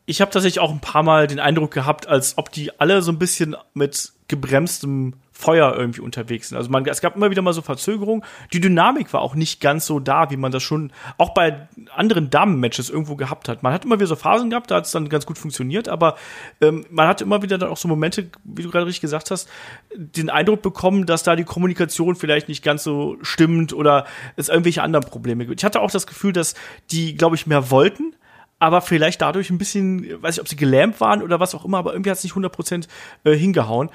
[0.06, 3.12] Ich habe tatsächlich auch ein paar Mal den Eindruck gehabt, als ob die alle so
[3.12, 6.58] ein bisschen mit gebremstem Feuer irgendwie unterwegs sind.
[6.58, 8.24] Also man, es gab immer wieder mal so Verzögerungen.
[8.52, 12.28] Die Dynamik war auch nicht ganz so da, wie man das schon auch bei anderen
[12.28, 13.62] Damen-Matches irgendwo gehabt hat.
[13.62, 16.16] Man hat immer wieder so Phasen gehabt, da hat es dann ganz gut funktioniert, aber
[16.60, 19.48] ähm, man hat immer wieder dann auch so Momente, wie du gerade richtig gesagt hast,
[19.94, 24.82] den Eindruck bekommen, dass da die Kommunikation vielleicht nicht ganz so stimmt oder es irgendwelche
[24.82, 25.60] anderen Probleme gibt.
[25.60, 26.56] Ich hatte auch das Gefühl, dass
[26.90, 28.16] die, glaube ich, mehr wollten,
[28.58, 31.78] aber vielleicht dadurch ein bisschen, weiß ich, ob sie gelähmt waren oder was auch immer,
[31.78, 32.88] aber irgendwie hat es nicht 100%
[33.22, 33.90] äh, hingehauen.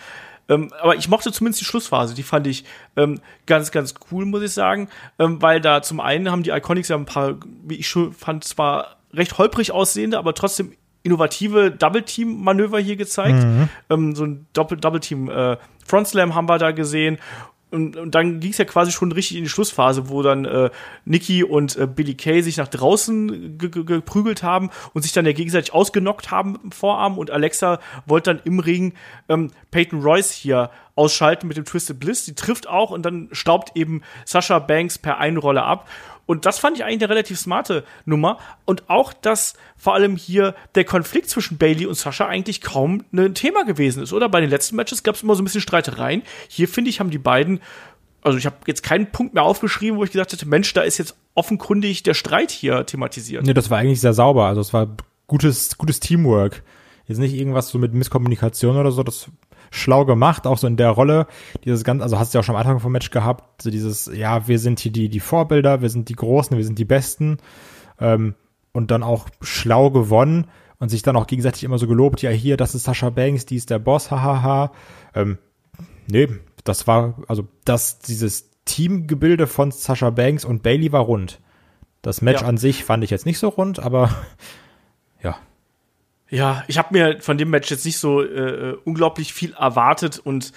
[0.50, 4.44] Ähm, aber ich mochte zumindest die Schlussphase, die fand ich ähm, ganz, ganz cool, muss
[4.44, 7.88] ich sagen, ähm, weil da zum einen haben die Iconics ja ein paar, wie ich
[7.88, 13.44] schon fand, zwar recht holprig aussehende, aber trotzdem innovative Double-Team-Manöver hier gezeigt.
[13.44, 13.70] Mhm.
[13.90, 17.20] Ähm, so ein Doppel-Team äh, Front Slam haben wir da gesehen
[17.74, 20.70] und, und dann ging es ja quasi schon richtig in die Schlussphase, wo dann äh,
[21.06, 25.74] Nikki und äh, Billy Kay sich nach draußen geprügelt haben und sich dann ja gegenseitig
[25.74, 28.94] ausgenockt haben im Vorarm und Alexa wollte dann im Ring
[29.30, 32.26] ähm, Peyton Royce hier ausschalten mit dem Twisted Bliss.
[32.26, 35.90] Die trifft auch und dann staubt eben Sasha Banks per Einrolle ab.
[36.26, 38.38] Und das fand ich eigentlich eine relativ smarte Nummer.
[38.66, 43.36] Und auch, dass vor allem hier der Konflikt zwischen Bailey und Sascha eigentlich kaum ein
[43.36, 44.30] Thema gewesen ist, oder?
[44.30, 46.24] Bei den letzten Matches gab es immer so ein bisschen Streitereien.
[46.48, 47.60] Hier, finde ich, haben die beiden,
[48.22, 50.98] also ich habe jetzt keinen Punkt mehr aufgeschrieben, wo ich gesagt hätte, Mensch, da ist
[50.98, 53.46] jetzt offenkundig der Streit hier thematisiert.
[53.46, 54.46] Nee, das war eigentlich sehr sauber.
[54.46, 54.88] Also es war
[55.28, 56.64] gutes, gutes Teamwork.
[57.06, 59.04] Jetzt nicht irgendwas so mit Misskommunikation oder so.
[59.04, 59.28] Das
[59.74, 61.28] schlau gemacht, auch so in der Rolle.
[61.66, 64.10] Dieses ganz, also hast du ja auch schon am Anfang vom Match gehabt, so dieses,
[64.14, 67.38] ja, wir sind hier die, die Vorbilder, wir sind die Großen, wir sind die Besten.
[68.00, 68.36] Ähm,
[68.72, 70.48] und dann auch schlau gewonnen
[70.80, 73.56] und sich dann auch gegenseitig immer so gelobt, ja, hier, das ist Sascha Banks, die
[73.56, 74.72] ist der Boss, hahaha.
[75.16, 75.38] Ähm,
[76.08, 76.28] nee,
[76.64, 81.40] das war, also das, dieses Teamgebilde von Sascha Banks und Bailey war rund.
[82.02, 82.48] Das Match ja.
[82.48, 84.10] an sich fand ich jetzt nicht so rund, aber.
[86.34, 90.18] Ja, ich habe mir von dem Match jetzt nicht so äh, äh, unglaublich viel erwartet
[90.18, 90.52] und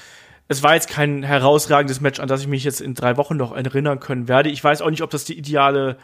[0.48, 3.54] es war jetzt kein herausragendes Match, an das ich mich jetzt in drei Wochen noch
[3.54, 4.48] erinnern können werde.
[4.48, 5.98] Ich weiß auch nicht, ob das die ideale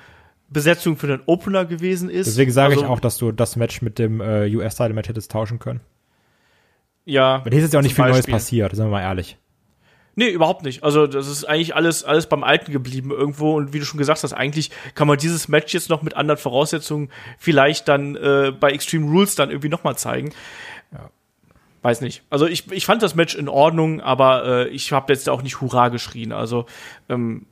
[0.50, 2.26] Besetzung für den Opener gewesen ist.
[2.26, 5.58] Deswegen sage also, ich auch, dass du das Match mit dem äh, US-Title-Match hättest tauschen
[5.58, 5.80] können.
[7.06, 7.42] Ja.
[7.42, 8.30] Weil hier ist jetzt ja auch nicht viel Beispiel.
[8.30, 9.38] Neues passiert, sind wir mal ehrlich.
[10.14, 10.84] Nee, überhaupt nicht.
[10.84, 13.54] Also das ist eigentlich alles, alles beim Alten geblieben irgendwo.
[13.56, 16.38] Und wie du schon gesagt hast, eigentlich kann man dieses Match jetzt noch mit anderen
[16.38, 20.32] Voraussetzungen vielleicht dann äh, bei Extreme Rules dann irgendwie nochmal zeigen.
[20.92, 21.10] Ja.
[21.80, 22.22] Weiß nicht.
[22.30, 25.60] Also ich, ich fand das Match in Ordnung, aber äh, ich habe jetzt auch nicht
[25.60, 26.32] Hurra geschrien.
[26.32, 26.66] Also
[27.08, 27.46] ähm,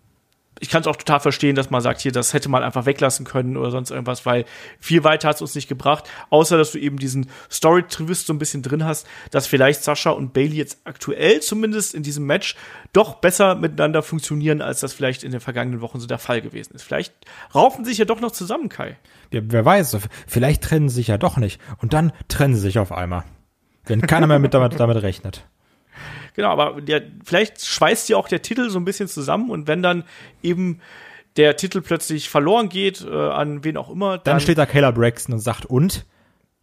[0.61, 3.25] ich kann es auch total verstehen, dass man sagt, hier, das hätte man einfach weglassen
[3.25, 4.45] können oder sonst irgendwas, weil
[4.79, 8.39] viel weiter hat es uns nicht gebracht, außer dass du eben diesen Story-Twist so ein
[8.39, 12.57] bisschen drin hast, dass vielleicht Sascha und Bailey jetzt aktuell zumindest in diesem Match
[12.93, 16.75] doch besser miteinander funktionieren, als das vielleicht in den vergangenen Wochen so der Fall gewesen
[16.75, 16.83] ist.
[16.83, 17.15] Vielleicht
[17.55, 18.99] raufen sie sich ja doch noch zusammen, Kai.
[19.33, 19.97] Ja, wer weiß,
[20.27, 23.25] vielleicht trennen sie sich ja doch nicht und dann trennen sie sich auf einmal.
[23.87, 25.47] Wenn keiner mehr mit damit, damit rechnet.
[26.35, 29.83] Genau, aber der, vielleicht schweißt ja auch der Titel so ein bisschen zusammen und wenn
[29.83, 30.05] dann
[30.43, 30.81] eben
[31.37, 34.19] der Titel plötzlich verloren geht, äh, an wen auch immer.
[34.19, 36.07] Dann, dann steht da Kayla Braxton und sagt, und?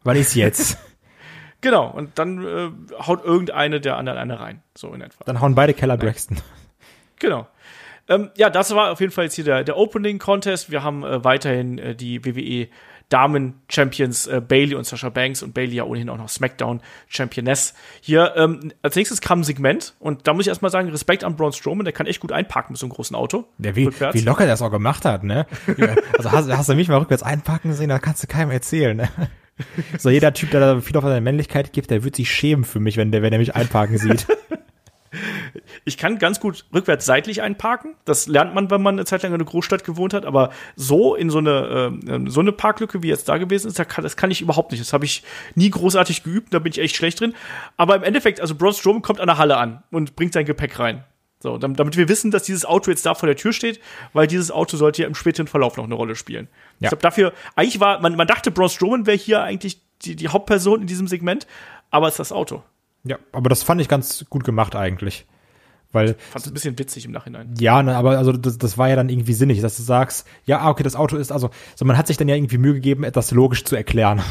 [0.04, 0.78] Wann ist jetzt?
[1.62, 2.70] genau, und dann äh,
[3.02, 4.62] haut irgendeine der anderen eine rein.
[4.78, 5.24] So in etwa.
[5.26, 6.38] Dann hauen beide Keller Braxton.
[7.20, 7.48] Genau.
[8.10, 10.72] Ähm, ja, das war auf jeden Fall jetzt hier der, der Opening Contest.
[10.72, 12.68] Wir haben äh, weiterhin äh, die WWE
[13.10, 17.74] Damen-Champions äh, Bailey und Sasha Banks und Bailey ja ohnehin auch noch SmackDown-Championess.
[18.02, 21.36] Hier ähm, als nächstes kam ein Segment und da muss ich erstmal sagen, Respekt an
[21.36, 23.46] Braun Strowman, der kann echt gut einparken mit so einem großen Auto.
[23.60, 25.46] Ja, wie, wie locker der das auch gemacht hat, ne?
[26.18, 29.10] also hast, hast du mich mal rückwärts einparken sehen, da kannst du keinem erzählen, ne?
[29.98, 32.80] So jeder Typ, der da viel auf seine Männlichkeit gibt, der wird sich schämen für
[32.80, 34.28] mich, wenn der, wenn der mich einparken sieht.
[35.88, 37.96] Ich kann ganz gut rückwärts seitlich einparken.
[38.04, 40.26] Das lernt man, wenn man eine Zeit lang in einer Großstadt gewohnt hat.
[40.26, 44.18] Aber so in so eine, äh, so eine Parklücke, wie jetzt da gewesen ist, das
[44.18, 44.82] kann ich überhaupt nicht.
[44.82, 45.24] Das habe ich
[45.56, 46.54] nie großartig geübt.
[46.54, 47.34] Da bin ich echt schlecht drin.
[47.78, 50.78] Aber im Endeffekt, also Braun Strowman kommt an der Halle an und bringt sein Gepäck
[50.78, 51.06] rein.
[51.40, 53.80] So, damit wir wissen, dass dieses Auto jetzt da vor der Tür steht,
[54.12, 56.50] weil dieses Auto sollte ja im späteren Verlauf noch eine Rolle spielen.
[56.80, 56.88] Ja.
[56.88, 60.28] Ich glaube, dafür, eigentlich war, man, man dachte, Braun Strowman wäre hier eigentlich die, die
[60.28, 61.48] Hauptperson in diesem Segment,
[61.92, 62.64] aber es ist das Auto.
[63.04, 65.26] Ja, aber das fand ich ganz gut gemacht eigentlich.
[65.98, 67.54] Weil, Fand es ein bisschen witzig im Nachhinein.
[67.60, 70.60] Ja, ne, aber also das, das war ja dann irgendwie sinnig, dass du sagst, ja,
[70.60, 73.04] ah, okay, das Auto ist, also, so man hat sich dann ja irgendwie Mühe gegeben,
[73.04, 74.22] etwas logisch zu erklären.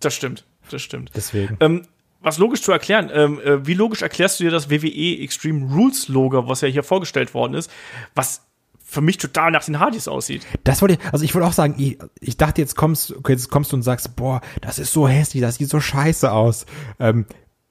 [0.00, 1.12] Das stimmt, das stimmt.
[1.14, 1.56] Deswegen.
[1.60, 1.82] Ähm,
[2.20, 6.08] was logisch zu erklären, ähm, äh, wie logisch erklärst du dir das WWE Extreme Rules
[6.08, 7.70] Logo, was ja hier vorgestellt worden ist,
[8.14, 8.42] was
[8.82, 10.46] für mich total nach den Hardys aussieht.
[10.62, 13.50] Das wollte ich, also ich wollte auch sagen, ich, ich dachte, jetzt kommst, okay, jetzt
[13.50, 16.64] kommst du und sagst, boah, das ist so hässlich, das sieht so scheiße aus.
[16.98, 17.26] Ähm,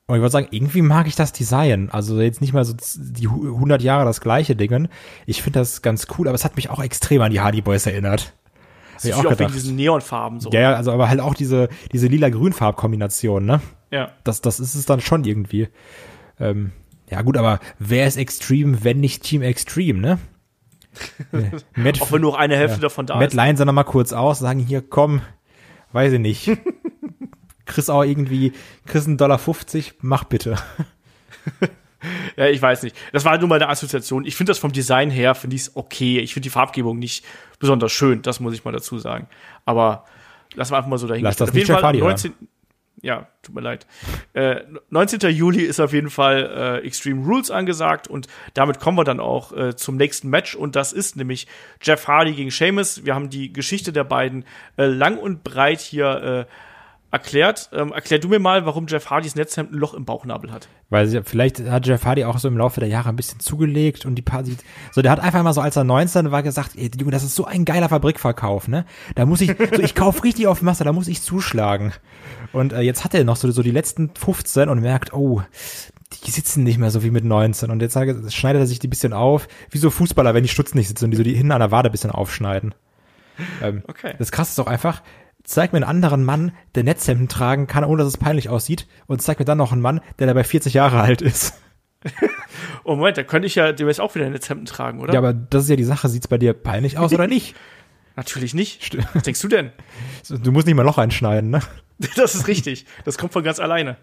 [0.07, 1.89] und ich würde sagen, irgendwie mag ich das Design.
[1.89, 4.89] Also jetzt nicht mal so die 100 Jahre das gleiche Dingen.
[5.25, 7.85] Ich finde das ganz cool, aber es hat mich auch extrem an die Hardy Boys
[7.85, 8.33] erinnert.
[8.95, 10.49] Das ist auch, auch wegen diesen Neonfarben so.
[10.51, 13.61] Ja, ja, also aber halt auch diese, diese lila-grün-Farbkombination, ne?
[13.91, 14.11] Ja.
[14.23, 15.69] Das, das ist es dann schon irgendwie.
[16.39, 16.71] Ähm,
[17.09, 20.19] Ja gut, aber wer ist Extreme, wenn nicht Team Extreme, ne?
[21.75, 22.81] Matt, Auch wenn nur eine Hälfte ja.
[22.81, 23.35] davon da Matt ist.
[23.35, 25.21] Matt Lyons dann mal kurz aus, sagen hier, komm,
[25.91, 26.51] weiß ich nicht.
[27.65, 28.53] Chris auch irgendwie,
[28.85, 30.57] Chris einen Dollar 50, mach bitte.
[32.37, 32.95] ja, ich weiß nicht.
[33.11, 34.25] Das war nur mal eine Assoziation.
[34.25, 36.19] Ich finde das vom Design her, finde ich es okay.
[36.19, 37.25] Ich finde die Farbgebung nicht
[37.59, 39.27] besonders schön, das muss ich mal dazu sagen.
[39.65, 40.05] Aber
[40.55, 41.23] lass mal einfach mal so dahin.
[41.23, 42.33] Lass das nicht Jeff Hardy 19,
[43.03, 43.85] ja, tut mir leid.
[44.31, 45.29] Äh, 19.
[45.31, 49.51] Juli ist auf jeden Fall äh, Extreme Rules angesagt und damit kommen wir dann auch
[49.51, 51.45] äh, zum nächsten Match und das ist nämlich
[51.81, 53.03] Jeff Hardy gegen Sheamus.
[53.03, 54.45] Wir haben die Geschichte der beiden
[54.77, 56.53] äh, lang und breit hier äh,
[57.13, 57.69] erklärt.
[57.71, 60.67] Ähm, erklär du mir mal, warum Jeff Hardys Netzhemd ein Loch im Bauchnabel hat.
[60.89, 64.05] Weil sie, vielleicht hat Jeff Hardy auch so im Laufe der Jahre ein bisschen zugelegt
[64.05, 64.57] und die Party,
[64.91, 67.35] so der hat einfach mal so, als er 19 war, gesagt, ey, Junge, das ist
[67.35, 68.85] so ein geiler Fabrikverkauf, ne?
[69.13, 71.93] Da muss ich, so, ich kauf richtig auf Masse, da muss ich zuschlagen.
[72.51, 75.43] Und äh, jetzt hat er noch so, so die letzten 15 und merkt, oh,
[76.25, 77.69] die sitzen nicht mehr so wie mit 19.
[77.69, 77.93] Und jetzt
[78.33, 81.11] schneidet er sich die bisschen auf, wie so Fußballer, wenn die Stutzen nicht sitzen und
[81.11, 82.73] die so die hinten an der Wade ein bisschen aufschneiden.
[83.61, 84.15] Ähm, okay.
[84.17, 85.01] Das krasse ist doch einfach,
[85.43, 89.21] zeig mir einen anderen Mann, der Netzhemden tragen kann, ohne dass es peinlich aussieht, und
[89.21, 91.61] zeig mir dann noch einen Mann, der dabei 40 Jahre alt ist.
[92.83, 95.13] oh Moment, da könnte ich ja demnächst auch wieder Netzhemden tragen, oder?
[95.13, 97.55] Ja, aber das ist ja die Sache, sieht's bei dir peinlich aus oder nicht?
[98.15, 98.83] Natürlich nicht.
[98.83, 99.71] St Was denkst du denn?
[100.29, 101.61] Du musst nicht mal Loch einschneiden, ne?
[102.15, 102.85] Das ist richtig.
[103.05, 103.97] Das kommt von ganz alleine.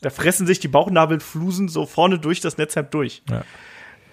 [0.00, 3.22] Da fressen sich die Bauchnabelflusen so vorne durch das Netzhemd durch.
[3.30, 3.44] Ja.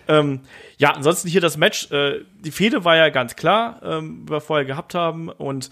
[0.08, 0.42] Ähm,
[0.78, 1.92] ja, ansonsten hier das Match.
[1.92, 5.30] Äh, die Fehde war ja ganz klar, ähm, wir vorher gehabt haben.
[5.30, 5.70] Und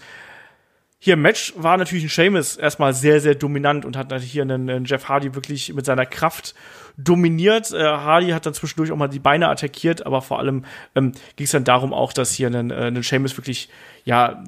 [1.02, 4.42] hier im Match war natürlich ein Seamus erstmal sehr, sehr dominant und hat natürlich hier
[4.42, 6.54] einen, einen Jeff Hardy wirklich mit seiner Kraft
[6.98, 7.72] dominiert.
[7.72, 11.46] Äh, Hardy hat dann zwischendurch auch mal die Beine attackiert, aber vor allem ähm, ging
[11.46, 13.70] es dann darum auch, dass hier ein, äh, ein Seamus wirklich,
[14.04, 14.44] ja,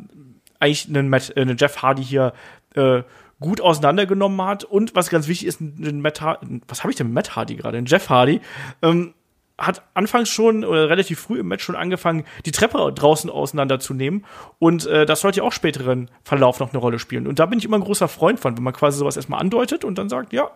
[0.60, 2.34] eigentlich einen, Matt, äh, einen Jeff Hardy hier
[2.74, 3.02] äh,
[3.40, 4.64] gut auseinandergenommen hat.
[4.64, 7.56] Und was ganz wichtig ist, ein Matt Hardy, was habe ich denn mit Matt Hardy
[7.56, 7.78] gerade?
[7.78, 8.42] Ein Jeff Hardy,
[8.82, 9.14] ähm,
[9.62, 14.24] hat anfangs schon oder relativ früh im Match schon angefangen, die Treppe draußen auseinanderzunehmen.
[14.58, 17.26] Und äh, das sollte ja auch späteren Verlauf noch eine Rolle spielen.
[17.26, 19.84] Und da bin ich immer ein großer Freund von, wenn man quasi sowas erstmal andeutet
[19.84, 20.50] und dann sagt, ja,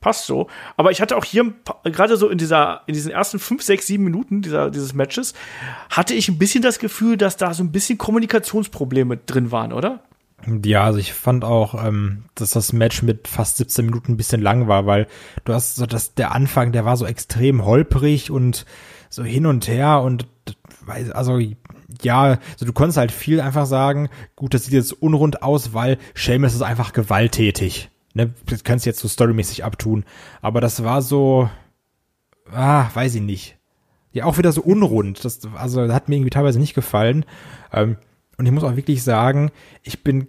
[0.00, 0.48] passt so.
[0.76, 1.52] Aber ich hatte auch hier
[1.84, 5.34] gerade so in dieser, in diesen ersten fünf, sechs, sieben Minuten dieser, dieses Matches,
[5.90, 10.00] hatte ich ein bisschen das Gefühl, dass da so ein bisschen Kommunikationsprobleme drin waren, oder?
[10.64, 14.42] Ja, also ich fand auch, ähm, dass das Match mit fast 17 Minuten ein bisschen
[14.42, 15.06] lang war, weil
[15.44, 18.66] du hast so, dass der Anfang, der war so extrem holprig und
[19.08, 20.26] so hin und her und
[21.14, 21.40] also
[22.02, 25.98] ja, also du konntest halt viel einfach sagen, gut, das sieht jetzt unrund aus, weil
[26.14, 27.90] Seamus ist einfach gewalttätig.
[28.14, 30.04] Ne, das kannst du jetzt so storymäßig abtun,
[30.42, 31.50] aber das war so,
[32.50, 33.56] ah, weiß ich nicht.
[34.12, 35.24] Ja, auch wieder so unrund.
[35.24, 37.26] Das, also hat mir irgendwie teilweise nicht gefallen.
[37.72, 37.98] Ähm,
[38.38, 39.50] und ich muss auch wirklich sagen,
[39.82, 40.28] ich bin,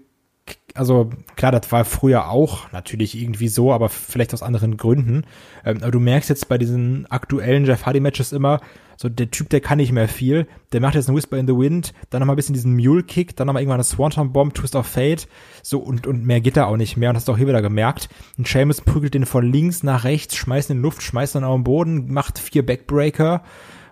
[0.73, 5.23] also klar, das war früher auch natürlich irgendwie so, aber vielleicht aus anderen Gründen.
[5.65, 8.61] Ähm, aber du merkst jetzt bei diesen aktuellen Jeff Hardy Matches immer,
[8.99, 10.47] so der Typ, der kann nicht mehr viel.
[10.71, 13.35] Der macht jetzt einen Whisper in the Wind, dann nochmal ein bisschen diesen Mule Kick,
[13.35, 15.27] dann nochmal irgendwann eine Swanton Bomb, Twist of Fate.
[15.61, 17.11] So und, und mehr geht da auch nicht mehr.
[17.11, 18.09] Und hast du auch hier wieder gemerkt.
[18.37, 21.55] Und Seamus prügelt den von links nach rechts, schmeißt in die Luft, schmeißt dann auf
[21.55, 23.43] den Boden, macht vier Backbreaker.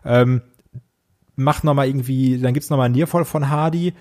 [0.04, 0.42] Ähm,
[1.36, 3.94] macht nochmal irgendwie, dann gibt's nochmal einen Nearfall von Hardy,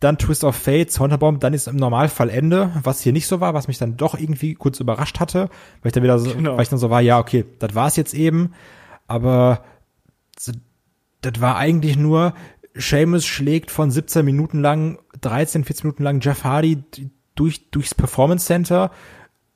[0.00, 3.54] dann Twist of Fate, Sonderbomb, dann ist im Normalfall Ende, was hier nicht so war,
[3.54, 5.48] was mich dann doch irgendwie kurz überrascht hatte,
[5.82, 6.56] weil ich dann wieder so, genau.
[6.56, 8.52] weil ich dann so war, ja, okay, das war's jetzt eben,
[9.06, 9.64] aber
[11.22, 12.34] das war eigentlich nur,
[12.74, 16.84] Seamus schlägt von 17 Minuten lang, 13, 14 Minuten lang Jeff Hardy
[17.34, 18.90] durch, durchs Performance Center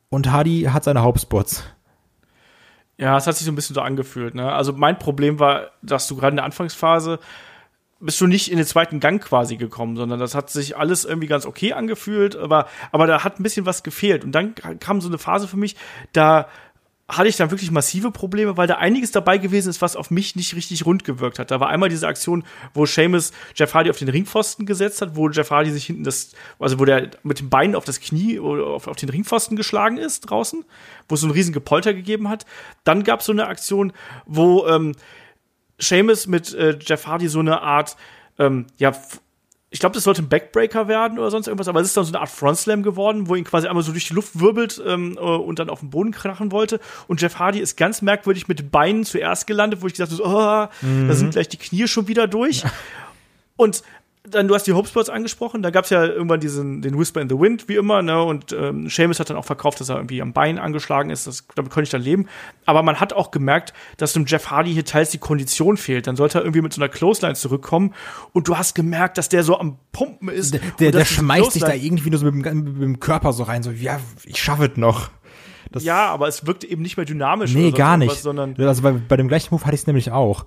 [0.08, 1.64] und Hardy hat seine Hauptspots.
[3.00, 4.34] Ja, es hat sich so ein bisschen so angefühlt.
[4.34, 4.52] Ne?
[4.52, 7.18] Also mein Problem war, dass du gerade in der Anfangsphase
[7.98, 11.26] bist du nicht in den zweiten Gang quasi gekommen, sondern das hat sich alles irgendwie
[11.26, 14.24] ganz okay angefühlt, aber, aber da hat ein bisschen was gefehlt.
[14.24, 15.76] Und dann kam so eine Phase für mich,
[16.12, 16.48] da
[17.10, 20.36] hatte ich dann wirklich massive Probleme, weil da einiges dabei gewesen ist, was auf mich
[20.36, 21.50] nicht richtig rund gewirkt hat.
[21.50, 25.28] Da war einmal diese Aktion, wo Seamus Jeff Hardy auf den Ringpfosten gesetzt hat, wo
[25.28, 28.66] Jeff Hardy sich hinten das, also wo der mit dem Bein auf das Knie oder
[28.66, 30.64] auf, auf den Ringpfosten geschlagen ist draußen,
[31.08, 32.46] wo es so ein riesen Gepolter gegeben hat.
[32.84, 33.92] Dann gab es so eine Aktion,
[34.26, 34.94] wo ähm,
[35.78, 37.96] Seamus mit äh, Jeff Hardy so eine Art,
[38.38, 38.92] ähm, ja,
[39.72, 42.10] ich glaube, das sollte ein Backbreaker werden oder sonst irgendwas, aber es ist dann so
[42.10, 45.20] eine Art Frontslam geworden, wo ihn quasi einmal so durch die Luft wirbelt ähm, äh,
[45.20, 46.80] und dann auf den Boden krachen wollte.
[47.06, 50.22] Und Jeff Hardy ist ganz merkwürdig mit den Beinen zuerst gelandet, wo ich gesagt habe,
[50.82, 51.06] oh, mhm.
[51.06, 52.64] da sind gleich die Knie schon wieder durch.
[53.56, 53.82] Und
[54.22, 57.28] dann, du hast die Hopespots angesprochen, da gab es ja irgendwann diesen, den Whisper in
[57.28, 58.22] the Wind, wie immer, ne?
[58.22, 61.26] Und ähm, Seamus hat dann auch verkauft, dass er irgendwie am Bein angeschlagen ist.
[61.26, 62.26] Das, damit konnte ich dann leben.
[62.66, 66.06] Aber man hat auch gemerkt, dass dem Jeff Hardy hier teils die Kondition fehlt.
[66.06, 67.94] Dann sollte er irgendwie mit so einer Clothesline zurückkommen
[68.32, 70.52] und du hast gemerkt, dass der so am Pumpen ist.
[70.52, 73.44] Der, der, der schmeißt sich da irgendwie nur so mit dem, mit dem, Körper so
[73.44, 75.10] rein, so, ja, ich schaffe es noch.
[75.72, 77.54] Das, ja, aber es wirkte eben nicht mehr dynamisch.
[77.54, 78.20] Nee, gar nicht.
[78.20, 80.44] Sondern also bei, bei dem gleichen Move hatte ich es nämlich auch.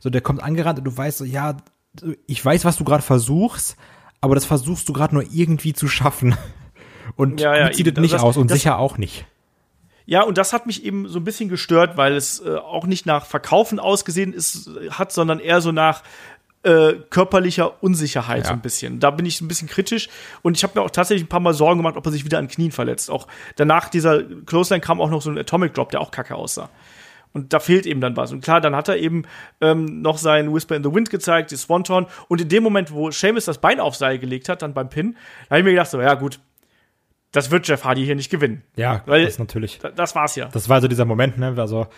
[0.00, 1.56] So, der kommt angerannt und du weißt so, ja,
[2.26, 3.76] ich weiß, was du gerade versuchst,
[4.20, 6.36] aber das versuchst du gerade nur irgendwie zu schaffen.
[7.16, 7.88] Und Ja, ja, eben.
[7.94, 9.26] es nicht Das- aus und das- sicher auch nicht.
[10.06, 13.06] Ja, und das hat mich eben so ein bisschen gestört, weil es äh, auch nicht
[13.06, 16.02] nach Verkaufen ausgesehen ist, hat, sondern eher so nach
[16.62, 18.46] äh, körperlicher Unsicherheit Ja.
[18.48, 18.98] so ein bisschen.
[18.98, 20.08] Da bin ich ein bisschen kritisch
[20.42, 22.38] und ich habe mir auch tatsächlich ein paar Mal Sorgen gemacht, ob er sich wieder
[22.38, 23.08] an Knien verletzt.
[23.08, 26.68] Auch danach dieser Clothesline kam auch noch so ein Atomic Drop, der auch kacke aussah.
[27.36, 28.32] Und da fehlt eben dann was.
[28.32, 29.24] Und klar, dann hat er eben
[29.60, 32.06] ähm, noch sein Whisper in the Wind gezeigt, die Swanton.
[32.28, 35.16] Und in dem Moment, wo Seamus das Bein aufs Seil gelegt hat, dann beim Pin,
[35.44, 36.40] da habe ich mir gedacht, so, ja gut,
[37.32, 38.62] das wird Jeff Hardy hier nicht gewinnen.
[38.76, 39.78] Ja, Weil- das natürlich.
[39.80, 40.48] Da- Das war's ja.
[40.48, 41.54] Das war so dieser Moment, ne?
[41.58, 41.88] Also,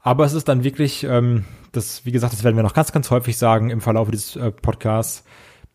[0.00, 3.10] aber es ist dann wirklich, ähm, das, wie gesagt, das werden wir noch ganz, ganz
[3.10, 5.24] häufig sagen im Verlauf dieses äh, Podcasts.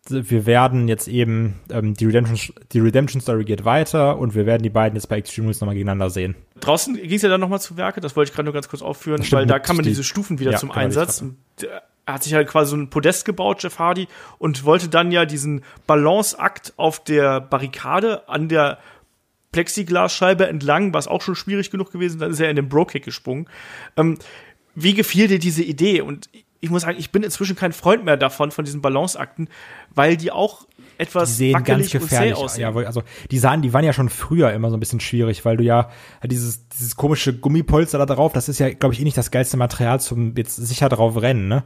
[0.10, 4.64] Wir werden jetzt eben, ähm, die, Redemption, die Redemption Story geht weiter und wir werden
[4.64, 6.36] die beiden jetzt bei Extreme Rules nochmal gegeneinander sehen.
[6.64, 8.82] Draußen ging es ja dann nochmal zu Werke, das wollte ich gerade nur ganz kurz
[8.82, 11.24] aufführen, Stimmt, weil da kamen die- diese Stufen wieder Ja, zum genau, Einsatz.
[12.06, 15.26] Er hat sich halt quasi so ein Podest gebaut, Jeff Hardy, und wollte dann ja
[15.26, 18.78] diesen Balanceakt auf der Barrikade an der
[19.52, 23.48] Plexiglasscheibe entlang, was auch schon schwierig genug gewesen, dann ist er in den Bro-Kick gesprungen.
[23.98, 24.18] Ähm,
[24.76, 26.02] wie gefiel dir diese Idee?
[26.02, 26.28] Und
[26.60, 29.48] ich muss sagen, ich bin inzwischen kein Freund mehr davon, von diesen Balanceakten,
[29.94, 30.66] weil die auch
[30.98, 32.58] etwas Die sehen ganz gefährlich aus.
[32.58, 35.58] Ja, also die sahen, die waren ja schon früher immer so ein bisschen schwierig, weil
[35.58, 35.90] du ja
[36.26, 39.58] dieses, dieses komische Gummipolster da drauf, das ist ja, glaube ich, eh nicht das geilste
[39.58, 41.64] Material zum jetzt sicher drauf rennen, ne?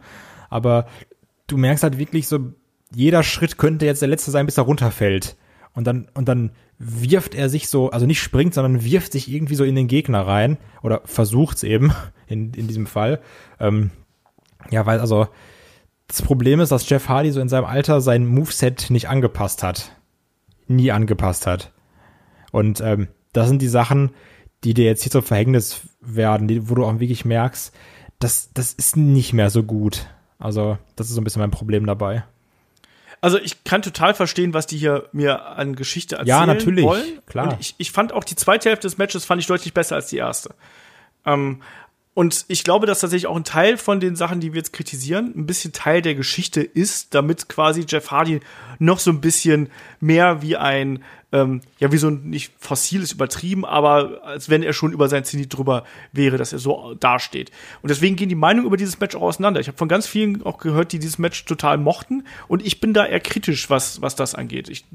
[0.49, 0.87] Aber
[1.47, 2.53] du merkst halt wirklich so,
[2.93, 5.35] jeder Schritt könnte jetzt der letzte sein, bis er runterfällt.
[5.73, 9.55] Und dann, und dann wirft er sich so, also nicht springt, sondern wirft sich irgendwie
[9.55, 10.57] so in den Gegner rein.
[10.81, 11.91] Oder versucht's eben,
[12.27, 13.19] in, in diesem Fall.
[13.59, 13.91] Ähm,
[14.71, 15.27] ja, weil, also,
[16.07, 19.91] das Problem ist, dass Jeff Hardy so in seinem Alter sein Moveset nicht angepasst hat.
[20.67, 21.71] Nie angepasst hat.
[22.51, 24.11] Und ähm, das sind die Sachen,
[24.63, 27.73] die dir jetzt hier zum Verhängnis werden, die, wo du auch wirklich merkst,
[28.19, 30.07] das, das ist nicht mehr so gut.
[30.39, 32.23] Also, das ist so ein bisschen mein Problem dabei.
[33.19, 37.19] Also ich kann total verstehen, was die hier mir an Geschichte erzählen Ja, natürlich, wollen.
[37.25, 37.53] klar.
[37.53, 40.07] Und ich, ich fand auch die zweite Hälfte des Matches fand ich deutlich besser als
[40.07, 40.53] die erste.
[41.25, 41.61] Ähm,
[42.17, 45.33] und ich glaube, dass tatsächlich auch ein Teil von den Sachen, die wir jetzt kritisieren,
[45.35, 48.39] ein bisschen Teil der Geschichte ist, damit quasi Jeff Hardy
[48.79, 51.03] noch so ein bisschen mehr wie ein,
[51.33, 55.09] ähm, ja, wie so ein, nicht fossil ist übertrieben, aber als wenn er schon über
[55.09, 57.51] sein Zenit drüber wäre, dass er so dasteht.
[57.81, 59.59] Und deswegen gehen die Meinungen über dieses Match auch auseinander.
[59.59, 62.93] Ich habe von ganz vielen auch gehört, die dieses Match total mochten und ich bin
[62.93, 64.69] da eher kritisch, was, was das angeht.
[64.69, 64.85] Ich,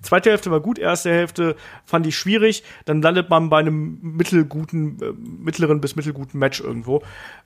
[0.00, 4.98] zweite Hälfte war gut, erste Hälfte fand ich schwierig, dann landet man bei einem mittelguten,
[5.02, 7.02] äh, mittleren bis mittelguten Match irgendwo.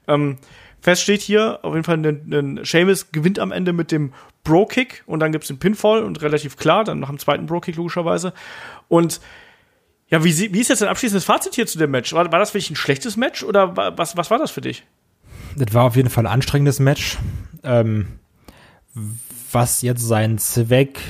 [0.06, 0.38] Ähm,
[0.86, 4.12] fest steht hier, auf jeden Fall, ein, Seamus gewinnt am Ende mit dem
[4.44, 8.32] Bro-Kick und dann gibt's den Pinfall und relativ klar, dann nach dem zweiten Bro-Kick logischerweise.
[8.86, 9.20] Und
[10.08, 12.12] ja, wie, wie ist jetzt dein abschließendes Fazit hier zu dem Match?
[12.12, 14.84] War, war das wirklich ein schlechtes Match oder wa- was, was war das für dich?
[15.56, 17.18] Das war auf jeden Fall ein anstrengendes Match.
[17.64, 18.06] Ähm,
[19.50, 21.00] was jetzt sein Zweck,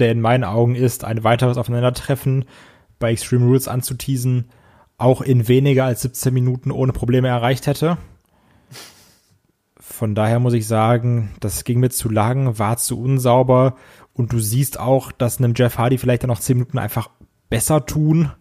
[0.00, 2.44] der in meinen Augen ist, ein weiteres Aufeinandertreffen
[2.98, 4.48] bei Extreme Rules anzuteasen,
[4.98, 7.96] auch in weniger als 17 Minuten ohne Probleme erreicht hätte.
[9.92, 13.76] Von daher muss ich sagen, das ging mir zu lang, war zu unsauber
[14.14, 17.10] und du siehst auch, dass einem Jeff Hardy vielleicht dann noch 10 Minuten einfach
[17.50, 18.32] besser tun.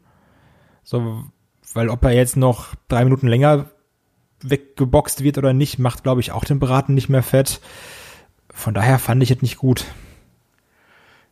[0.82, 1.26] So,
[1.74, 3.66] weil ob er jetzt noch drei Minuten länger
[4.42, 7.60] weggeboxt wird oder nicht, macht, glaube ich, auch den Braten nicht mehr fett.
[8.54, 9.86] Von daher fand ich es nicht gut.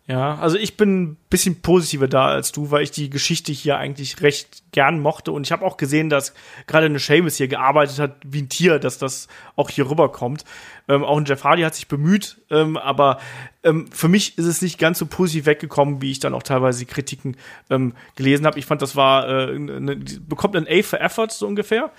[0.10, 3.78] Ja, also ich bin ein bisschen positiver da als du, weil ich die Geschichte hier
[3.78, 5.32] eigentlich recht gern mochte.
[5.32, 6.34] Und ich habe auch gesehen, dass
[6.66, 10.46] gerade eine Seamus hier gearbeitet hat wie ein Tier, dass das auch hier rüberkommt.
[10.88, 13.20] Ähm, auch ein Jeff Hardy hat sich bemüht, ähm, aber
[13.62, 16.80] ähm, für mich ist es nicht ganz so positiv weggekommen, wie ich dann auch teilweise
[16.80, 17.38] die Kritiken
[17.70, 18.58] ähm, gelesen habe.
[18.58, 21.92] Ich fand, das war, äh, eine, bekommt ein A für Effort so ungefähr,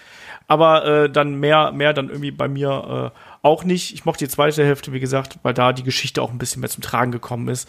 [0.49, 3.94] aber äh, dann mehr, mehr dann irgendwie bei mir äh, auch nicht.
[3.94, 6.70] Ich mochte die zweite Hälfte, wie gesagt, weil da die Geschichte auch ein bisschen mehr
[6.70, 7.68] zum Tragen gekommen ist.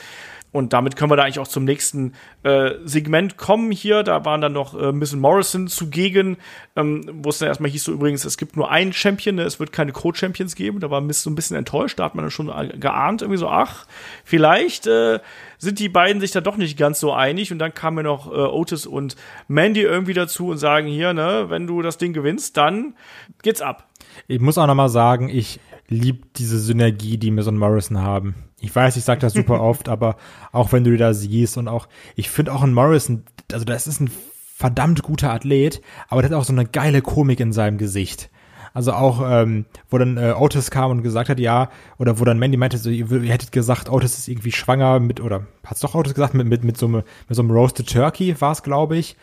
[0.51, 4.03] Und damit können wir da eigentlich auch zum nächsten äh, Segment kommen hier.
[4.03, 6.37] Da waren dann noch äh, Miss Morrison zugegen,
[6.75, 9.43] ähm, wo es dann erstmal hieß so übrigens, es gibt nur einen Champion, ne?
[9.43, 10.81] es wird keine Co-Champions geben.
[10.81, 12.47] Da war Miss so ein bisschen enttäuscht, da hat man dann schon
[12.79, 13.85] geahnt, irgendwie so, ach,
[14.25, 15.19] vielleicht äh,
[15.57, 17.53] sind die beiden sich da doch nicht ganz so einig.
[17.53, 19.15] Und dann kamen ja noch äh, Otis und
[19.47, 22.95] Mandy irgendwie dazu und sagen hier, ne, wenn du das Ding gewinnst, dann
[23.41, 23.87] geht's ab.
[24.27, 25.61] Ich muss auch noch mal sagen, ich
[25.91, 28.35] liebe diese Synergie, die Miss und Morrison haben.
[28.59, 30.15] Ich weiß, ich sage das super oft, aber
[30.51, 33.87] auch wenn du die da siehst und auch, ich finde auch ein Morrison, also das
[33.87, 34.09] ist ein
[34.55, 38.29] verdammt guter Athlet, aber der hat auch so eine geile Komik in seinem Gesicht.
[38.73, 42.39] Also auch, ähm, wo dann äh, Otis kam und gesagt hat, ja, oder wo dann
[42.39, 45.93] Mandy meinte, so, ihr, ihr hättet gesagt, Otis ist irgendwie schwanger mit, oder hat's doch
[45.93, 48.97] Otis gesagt, mit, mit, mit, so, einem, mit so einem Roasted Turkey war es, glaube
[48.97, 49.17] ich.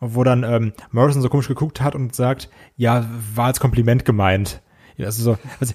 [0.00, 3.04] wo dann ähm, Morrison so komisch geguckt hat und sagt, ja,
[3.34, 4.60] war als Kompliment gemeint.
[4.96, 5.74] Ja, also so, also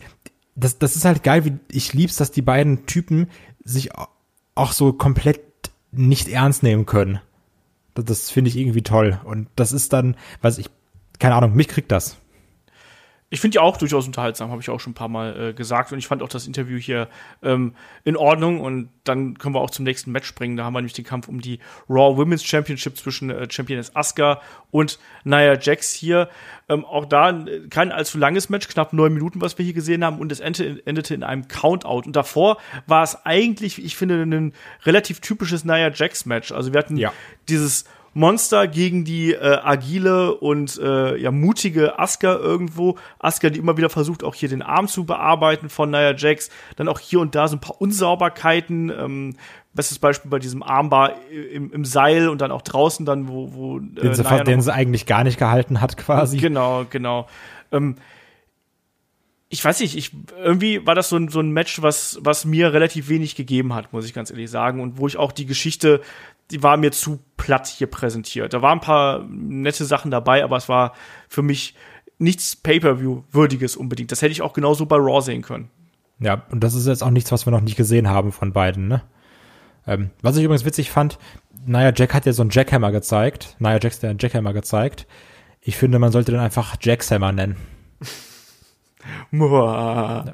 [0.60, 3.28] das, das ist halt geil, wie ich lieb's, dass die beiden Typen
[3.64, 3.90] sich
[4.56, 5.42] auch so komplett
[5.92, 7.20] nicht ernst nehmen können.
[7.94, 9.20] Das, das finde ich irgendwie toll.
[9.24, 10.70] Und das ist dann, weiß ich,
[11.20, 12.18] keine Ahnung, mich kriegt das.
[13.32, 15.92] Ich finde die auch durchaus unterhaltsam, habe ich auch schon ein paar Mal äh, gesagt.
[15.92, 17.08] Und ich fand auch das Interview hier
[17.44, 18.60] ähm, in Ordnung.
[18.60, 20.58] Und dann können wir auch zum nächsten Match springen.
[20.58, 24.42] Da haben wir nämlich den Kampf um die Raw Women's Championship zwischen äh, Championess Asuka
[24.72, 26.30] und Nia Jax hier.
[26.70, 30.04] Ähm, auch da äh, kein allzu langes Match, knapp neun Minuten, was wir hier gesehen
[30.04, 30.20] haben.
[30.20, 32.06] Und es endete, endete in einem Countout.
[32.06, 32.58] Und davor
[32.88, 34.54] war es eigentlich, ich finde, ein
[34.86, 36.52] relativ typisches Nia Jax Match.
[36.52, 37.14] Also wir hatten ja.
[37.48, 37.86] dieses
[38.20, 42.98] Monster gegen die äh, agile und äh, ja mutige Asuka irgendwo.
[43.18, 46.50] Asuka, die immer wieder versucht, auch hier den Arm zu bearbeiten von Nia Jax.
[46.76, 48.90] Dann auch hier und da so ein paar Unsauberkeiten.
[48.90, 49.36] Ähm,
[49.74, 53.78] bestes Beispiel bei diesem Armbar im, im Seil und dann auch draußen dann, wo, wo
[53.78, 56.38] äh, den, sie, den sie eigentlich gar nicht gehalten hat, quasi.
[56.38, 57.28] Genau, genau.
[57.72, 57.96] Ähm,
[59.50, 62.72] ich weiß nicht, ich, irgendwie war das so ein, so ein Match, was, was mir
[62.72, 64.80] relativ wenig gegeben hat, muss ich ganz ehrlich sagen.
[64.80, 66.02] Und wo ich auch die Geschichte
[66.52, 68.54] die war mir zu platt hier präsentiert.
[68.54, 70.94] Da waren ein paar nette Sachen dabei, aber es war
[71.28, 71.76] für mich
[72.18, 74.12] nichts Pay-per-view-würdiges unbedingt.
[74.12, 75.70] Das hätte ich auch genauso bei Raw sehen können.
[76.20, 78.88] Ja, und das ist jetzt auch nichts, was wir noch nicht gesehen haben von beiden,
[78.88, 79.02] ne?
[79.88, 81.18] Ähm, was ich übrigens witzig fand,
[81.66, 83.56] naja, Jack hat ja so einen Jackhammer gezeigt.
[83.60, 85.08] Naja, Jack der einen Jackhammer gezeigt.
[85.62, 87.56] Ich finde, man sollte den einfach Jackshammer nennen.
[89.32, 90.26] ja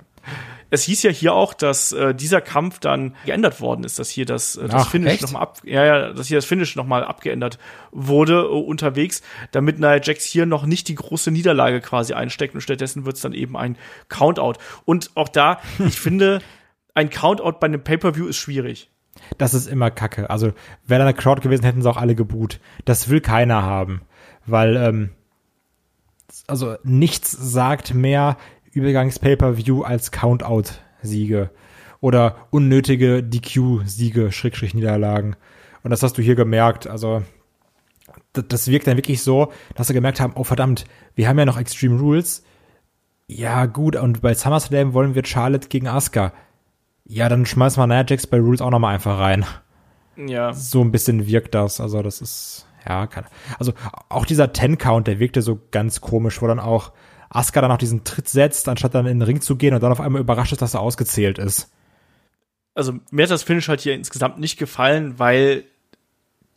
[0.70, 4.26] es hieß ja hier auch, dass äh, dieser Kampf dann geändert worden ist, dass hier
[4.26, 7.60] das, äh, das Ach, Finish nochmal ab, ja, ja, dass hier das Finish nochmal abgeändert
[7.92, 12.62] wurde äh, unterwegs, damit Nia Jax hier noch nicht die große Niederlage quasi einsteckt und
[12.62, 13.78] stattdessen wird es dann eben ein
[14.10, 14.60] Countout.
[14.86, 16.42] Und auch da, ich finde,
[16.94, 18.90] ein Countout bei einem Pay-Per-View ist schwierig.
[19.38, 20.30] Das ist immer Kacke.
[20.30, 20.54] Also,
[20.86, 22.60] wäre da eine Crowd gewesen, hätten sie auch alle geboot.
[22.84, 24.02] Das will keiner haben.
[24.46, 25.10] Weil, ähm,
[26.48, 28.38] also nichts sagt mehr,
[28.76, 31.50] Übergangs-Pay-Per-View als Countout-Siege
[32.02, 35.36] oder unnötige DQ-Siege, Schrägstrich Niederlagen.
[35.84, 36.86] Und das hast du hier gemerkt.
[36.88, 37.24] Also
[38.34, 41.46] das, das wirkt dann wirklich so, dass sie gemerkt haben, oh verdammt, wir haben ja
[41.46, 42.44] noch Extreme Rules.
[43.28, 46.34] Ja gut, und bei SummerSlam wollen wir Charlotte gegen Asuka.
[47.06, 49.46] Ja, dann schmeißen wir Nia Jax bei Rules auch nochmal einfach rein.
[50.18, 50.54] Ja.
[50.54, 51.80] So ein bisschen wirkt das.
[51.80, 53.28] Also das ist, ja, keine.
[53.58, 53.74] Also
[54.10, 56.92] auch dieser Ten-Count, der wirkte so ganz komisch, wo dann auch
[57.36, 59.92] Asuka dann auch diesen Tritt setzt, anstatt dann in den Ring zu gehen und dann
[59.92, 61.72] auf einmal überrascht ist, dass er ausgezählt ist.
[62.74, 65.64] Also mir hat das Finish halt hier insgesamt nicht gefallen, weil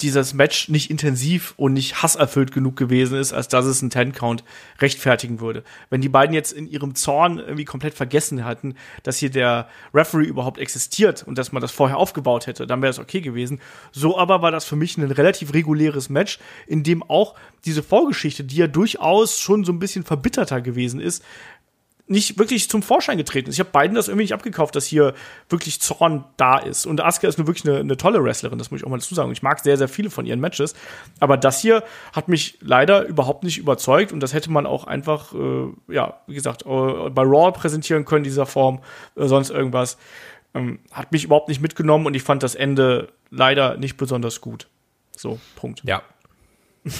[0.00, 4.44] dieses Match nicht intensiv und nicht hasserfüllt genug gewesen ist, als dass es einen Ten-Count
[4.80, 5.64] rechtfertigen würde.
[5.90, 10.26] Wenn die beiden jetzt in ihrem Zorn irgendwie komplett vergessen hatten, dass hier der Referee
[10.26, 13.60] überhaupt existiert und dass man das vorher aufgebaut hätte, dann wäre es okay gewesen.
[13.90, 16.38] So aber war das für mich ein relativ reguläres Match,
[16.68, 17.34] in dem auch
[17.64, 21.24] diese Vorgeschichte, die ja durchaus schon so ein bisschen verbitterter gewesen ist,
[22.08, 23.56] nicht wirklich zum Vorschein getreten ist.
[23.56, 25.14] Ich habe beiden das irgendwie nicht abgekauft, dass hier
[25.48, 26.86] wirklich Zorn da ist.
[26.86, 29.14] Und Asuka ist nur wirklich eine, eine tolle Wrestlerin, das muss ich auch mal dazu
[29.14, 29.30] sagen.
[29.32, 30.74] Ich mag sehr, sehr viele von ihren Matches.
[31.20, 31.84] Aber das hier
[32.14, 36.34] hat mich leider überhaupt nicht überzeugt und das hätte man auch einfach, äh, ja, wie
[36.34, 38.80] gesagt, äh, bei Raw präsentieren können, dieser Form,
[39.16, 39.98] äh, sonst irgendwas.
[40.54, 44.66] Ähm, hat mich überhaupt nicht mitgenommen und ich fand das Ende leider nicht besonders gut.
[45.14, 45.82] So, Punkt.
[45.84, 46.02] Ja.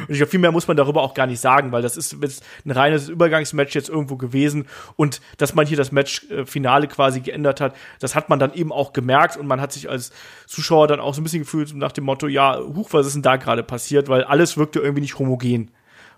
[0.00, 2.16] Und ich glaube, viel mehr muss man darüber auch gar nicht sagen, weil das ist
[2.20, 4.66] jetzt ein reines Übergangsmatch jetzt irgendwo gewesen.
[4.96, 8.92] Und dass man hier das Match-Finale quasi geändert hat, das hat man dann eben auch
[8.92, 9.36] gemerkt.
[9.36, 10.12] Und man hat sich als
[10.46, 13.22] Zuschauer dann auch so ein bisschen gefühlt nach dem Motto, ja, huch, was ist denn
[13.22, 14.08] da gerade passiert?
[14.08, 15.70] Weil alles wirkte irgendwie nicht homogen.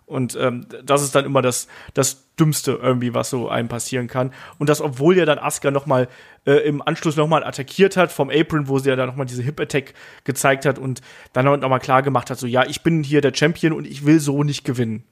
[0.09, 4.33] Und ähm, das ist dann immer das, das Dümmste irgendwie, was so einem passieren kann.
[4.59, 6.09] Und das, obwohl ja dann Asuka noch mal
[6.47, 9.27] äh, im Anschluss noch mal attackiert hat vom Apron, wo sie ja dann noch mal
[9.27, 9.93] diese Hip-Attack
[10.25, 11.03] gezeigt hat und
[11.35, 14.07] dann noch mal klar gemacht hat, so, ja, ich bin hier der Champion und ich
[14.07, 15.05] will so nicht gewinnen.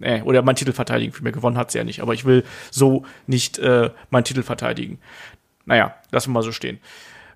[0.00, 1.12] Äh, oder mein Titel verteidigen.
[1.12, 4.42] Für mich gewonnen hat sie ja nicht, aber ich will so nicht äh, meinen Titel
[4.42, 4.98] verteidigen.
[5.64, 6.80] Naja, lassen wir mal so stehen.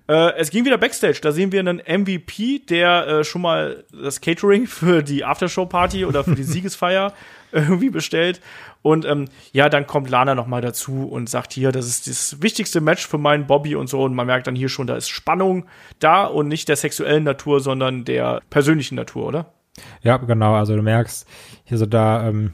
[0.07, 1.19] Äh, es ging wieder Backstage.
[1.21, 6.23] Da sehen wir einen MVP, der äh, schon mal das Catering für die Aftershow-Party oder
[6.23, 7.13] für die Siegesfeier
[7.51, 8.41] irgendwie bestellt.
[8.81, 12.41] Und ähm, ja, dann kommt Lana noch mal dazu und sagt hier, das ist das
[12.41, 14.03] wichtigste Match für meinen Bobby und so.
[14.03, 15.65] Und man merkt dann hier schon, da ist Spannung
[15.99, 19.53] da und nicht der sexuellen Natur, sondern der persönlichen Natur, oder?
[20.01, 20.55] Ja, genau.
[20.55, 21.27] Also du merkst
[21.65, 22.53] hier so da, ähm,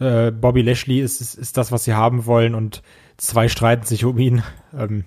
[0.00, 2.82] äh, Bobby Lashley ist, ist, ist das, was sie haben wollen und
[3.16, 4.42] zwei streiten sich um ihn.
[4.76, 5.04] Ähm,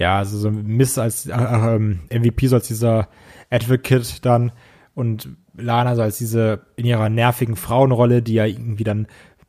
[0.00, 3.08] ja, also so Miss als äh, ähm, MVP so als dieser
[3.50, 4.50] Advocate dann
[4.94, 9.08] und Lana so als diese in ihrer nervigen Frauenrolle, die ja irgendwie dann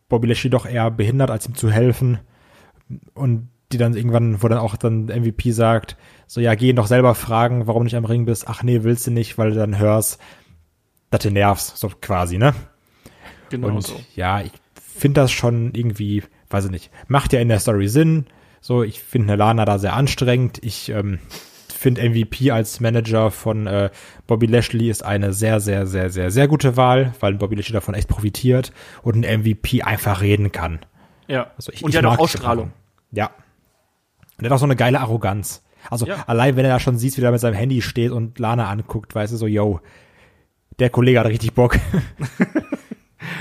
[0.09, 2.19] Bobby Lashley doch eher behindert, als ihm zu helfen
[3.13, 5.95] und die dann irgendwann, wo dann auch dann MVP sagt,
[6.27, 8.49] so ja, geh ihn doch selber fragen, warum du nicht am Ring bist.
[8.49, 10.19] Ach nee, willst du nicht, weil du dann hörst.
[11.11, 12.53] dass du nervst, so quasi, ne?
[13.49, 13.97] Genau Und so.
[14.17, 18.25] ja, ich finde das schon irgendwie, weiß ich nicht, macht ja in der Story Sinn.
[18.61, 20.59] So, ich finde eine Lana da sehr anstrengend.
[20.63, 21.19] Ich ähm,
[21.67, 23.89] finde MVP als Manager von äh,
[24.27, 27.95] Bobby Lashley ist eine sehr, sehr, sehr, sehr, sehr gute Wahl, weil Bobby Lashley davon
[27.95, 30.79] echt profitiert und ein MVP einfach reden kann.
[31.27, 31.47] Ja.
[31.57, 32.71] Also ich, und ich ja doch Ausstrahlung.
[33.11, 33.31] Ja.
[34.37, 35.63] Und er hat auch so eine geile Arroganz.
[35.89, 36.23] Also Ja.
[36.27, 39.15] allein, wenn er da schon sieht, wie er mit seinem Handy steht und Lana anguckt,
[39.15, 39.79] weißt du so, yo,
[40.77, 41.79] der Kollege hat richtig Bock.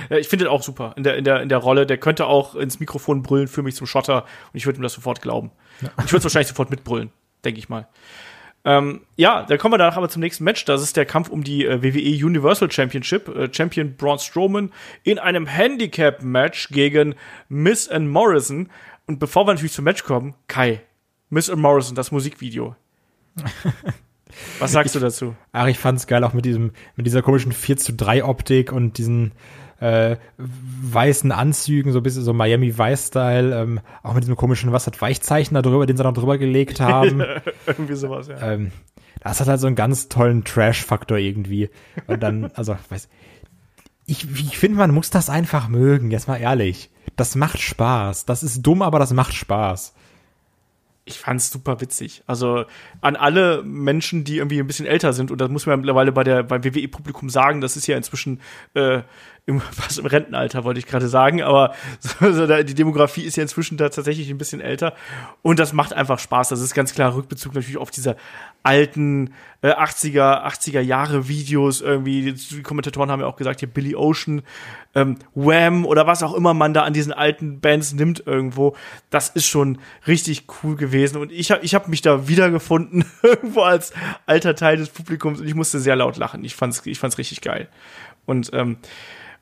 [0.09, 1.87] Ja, ich finde den auch super in der, in, der, in der Rolle.
[1.87, 4.93] Der könnte auch ins Mikrofon brüllen für mich zum Schotter und ich würde ihm das
[4.93, 5.51] sofort glauben.
[5.81, 7.11] Und ich würde es wahrscheinlich sofort mitbrüllen,
[7.45, 7.89] denke ich mal.
[8.65, 10.65] Ähm, ja, dann kommen wir danach aber zum nächsten Match.
[10.67, 13.29] Das ist der Kampf um die äh, WWE Universal Championship.
[13.29, 14.71] Äh, Champion Braun Strowman
[15.03, 17.15] in einem Handicap-Match gegen
[17.49, 18.69] Miss and Morrison.
[19.07, 20.83] Und bevor wir natürlich zum Match kommen, Kai,
[21.31, 22.77] Miss and Morrison, das Musikvideo.
[24.59, 25.35] Was sagst du dazu?
[25.53, 28.99] Ach, ich fand's geil, auch mit diesem, mit dieser komischen 4 zu 3 Optik und
[28.99, 29.33] diesen
[29.81, 34.87] äh, weißen Anzügen, so ein bisschen so Miami Vice-Style, ähm, auch mit diesem komischen, was
[34.87, 37.23] hat Weichzeichen da drüber, den sie noch drüber gelegt haben.
[37.67, 38.53] Irgendwie sowas, ja.
[38.53, 38.73] ähm,
[39.23, 41.71] das hat halt so einen ganz tollen Trash-Faktor irgendwie.
[42.07, 43.09] Und dann, also, weiß,
[44.07, 46.91] ich, ich finde, man muss das einfach mögen, jetzt mal ehrlich.
[47.17, 48.25] Das macht Spaß.
[48.27, 49.95] Das ist dumm, aber das macht Spaß.
[51.05, 52.23] ich fand's super witzig.
[52.27, 52.65] Also
[53.01, 56.25] an alle Menschen, die irgendwie ein bisschen älter sind, und das muss man mittlerweile bei
[56.25, 58.41] der beim WWE-Publikum sagen, das ist ja inzwischen
[58.75, 59.03] äh,
[59.47, 63.37] im, was im Rentenalter, wollte ich gerade sagen, aber so, so, da- die Demografie ist
[63.37, 64.95] ja inzwischen da tatsächlich ein bisschen älter.
[65.43, 66.51] Und das macht einfach Spaß.
[66.51, 68.17] Das ist ganz klar Rückbezug natürlich auf diese
[68.63, 69.33] alten
[69.63, 72.33] äh, 80er, 80er Jahre Videos irgendwie.
[72.33, 74.43] Die Kommentatoren haben ja auch gesagt, hier Billy Ocean,
[74.95, 78.77] ähm, Wham oder was auch immer man da an diesen alten Bands nimmt irgendwo.
[79.09, 81.17] Das ist schon richtig cool gewesen.
[81.17, 83.93] Und ich habe ich hab mich da wiedergefunden, irgendwo als
[84.27, 86.45] alter Teil des Publikums und ich musste sehr laut lachen.
[86.45, 87.69] Ich fand's, ich fand's richtig geil.
[88.27, 88.77] Und, ähm,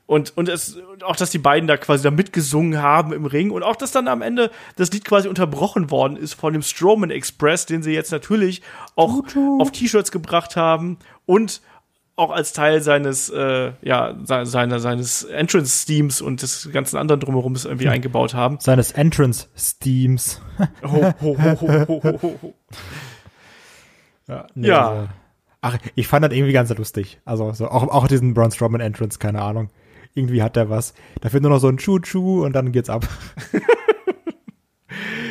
[0.09, 3.51] und, und es, und auch, dass die beiden da quasi da mitgesungen haben im Ring
[3.51, 7.11] und auch, dass dann am Ende das Lied quasi unterbrochen worden ist von dem Strowman
[7.11, 8.63] Express, den sie jetzt natürlich
[8.95, 9.21] auch
[9.59, 10.97] auf T-Shirts gebracht haben
[11.27, 11.61] und
[12.15, 17.55] auch als Teil seines, äh, ja, se- seiner, seines Entrance-Themes und des ganzen anderen drumherum
[17.63, 18.57] irgendwie eingebaut haben.
[18.59, 20.41] Seines Entrance-Steams.
[20.83, 22.53] Ho, ho, ho, ho, ho, ho, ho.
[24.27, 24.47] Ja.
[24.55, 24.89] Nee, Ja.
[24.89, 25.07] Also,
[25.61, 27.19] ach, ich fand das irgendwie ganz lustig.
[27.25, 29.69] Also, so, auch, auch diesen Braun Strowman Entrance, keine Ahnung.
[30.13, 30.93] Irgendwie hat der was.
[31.21, 33.07] Da fehlt nur noch so ein Chu-Chu und dann geht's ab.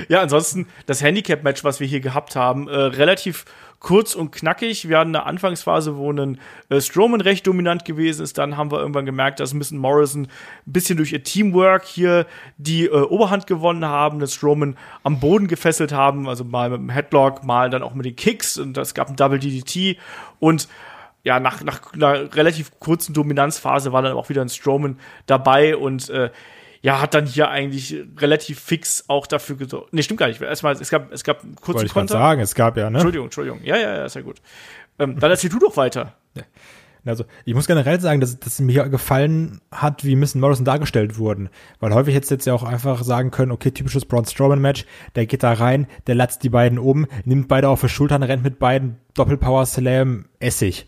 [0.09, 3.45] Ja, ansonsten das Handicap-Match, was wir hier gehabt haben, äh, relativ
[3.79, 4.89] kurz und knackig.
[4.89, 8.39] Wir hatten eine Anfangsphase, wo ein äh, Strowman recht dominant gewesen ist.
[8.39, 10.25] Dann haben wir irgendwann gemerkt, dass Miss Morrison
[10.67, 12.27] ein bisschen durch ihr Teamwork hier
[12.57, 16.91] die äh, Oberhand gewonnen haben, dass Strowman am Boden gefesselt haben, also mal mit dem
[16.91, 19.99] Headlock, mal dann auch mit den Kicks und es gab ein Double DDT
[20.41, 20.69] und
[21.25, 26.09] ja, nach, nach einer relativ kurzen Dominanzphase war dann auch wieder ein Strowman dabei und
[26.11, 26.31] äh,
[26.81, 29.93] ja, hat dann hier eigentlich relativ fix auch dafür gesorgt.
[29.93, 30.41] Nee, stimmt gar nicht.
[30.41, 32.13] Erstmal, es gab, es gab einen kurzen Wollte ich Konter.
[32.13, 32.99] sagen, es gab ja, ne?
[32.99, 33.61] Entschuldigung, Entschuldigung.
[33.65, 34.41] Ja, ja, ja, ist ja gut.
[34.99, 36.15] Ähm, dann erzähl du doch weiter.
[37.05, 41.49] Also, ich muss generell sagen, dass, dass mir gefallen hat, wie Miss Morrison dargestellt wurden.
[41.81, 45.27] Weil häufig hättest du jetzt ja auch einfach sagen können, okay, typisches Braun Strowman-Match, der
[45.27, 48.59] geht da rein, der latzt die beiden um, nimmt beide auf die Schultern, rennt mit
[48.59, 50.87] beiden, Doppelpower Slam, Essig.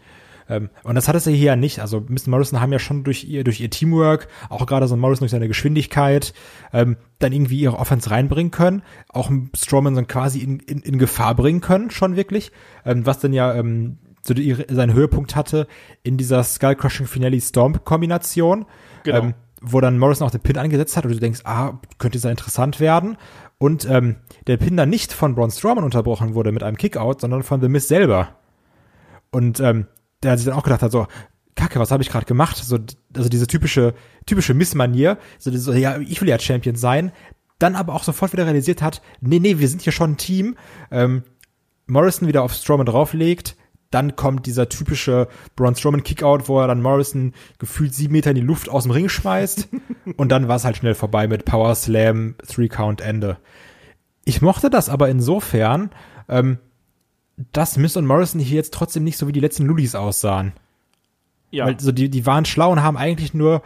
[0.50, 1.78] Ähm, und das hat es ja hier ja nicht.
[1.78, 5.00] Also Miss Morrison haben ja schon durch ihr, durch ihr Teamwork, auch gerade so ein
[5.00, 6.34] Morrison durch seine Geschwindigkeit,
[6.72, 8.82] ähm, dann irgendwie ihre Offense reinbringen können.
[9.08, 12.50] Auch Strowman dann quasi in, in, in Gefahr bringen können, schon wirklich.
[12.84, 15.68] Ähm, was dann ja ähm, so die, seinen Höhepunkt hatte
[16.02, 18.66] in dieser Skull Crushing Finale Stomp Kombination.
[19.04, 19.18] Genau.
[19.18, 22.30] Ähm, wo dann Morrison auch den Pin angesetzt hat und du denkst, ah, könnte sehr
[22.30, 23.18] interessant werden.
[23.58, 27.42] Und ähm, der Pin dann nicht von Braun Strowman unterbrochen wurde mit einem Kickout, sondern
[27.42, 28.36] von The Miz selber.
[29.30, 29.86] Und ähm,
[30.22, 31.06] der sich dann auch gedacht hat, so,
[31.54, 32.56] Kacke, was habe ich gerade gemacht?
[32.56, 32.78] So,
[33.14, 33.94] also diese typische,
[34.26, 37.12] typische Missmanier, so, so, ja, ich will ja Champion sein,
[37.58, 40.56] dann aber auch sofort wieder realisiert hat, nee, nee, wir sind hier schon ein Team.
[40.90, 41.22] Ähm,
[41.86, 43.56] Morrison wieder auf Strowman drauflegt,
[43.90, 48.36] dann kommt dieser typische Braun Strowman Kickout, wo er dann Morrison gefühlt sieben Meter in
[48.36, 49.68] die Luft aus dem Ring schmeißt
[50.16, 53.38] und dann war es halt schnell vorbei mit Power Slam, Three Count Ende.
[54.24, 55.90] Ich mochte das aber insofern,
[56.28, 56.58] ähm,
[57.52, 60.52] dass Miss und Morrison hier jetzt trotzdem nicht so wie die letzten Lullis aussahen.
[61.50, 61.66] Ja.
[61.66, 63.62] Weil so die, die waren schlau und haben eigentlich nur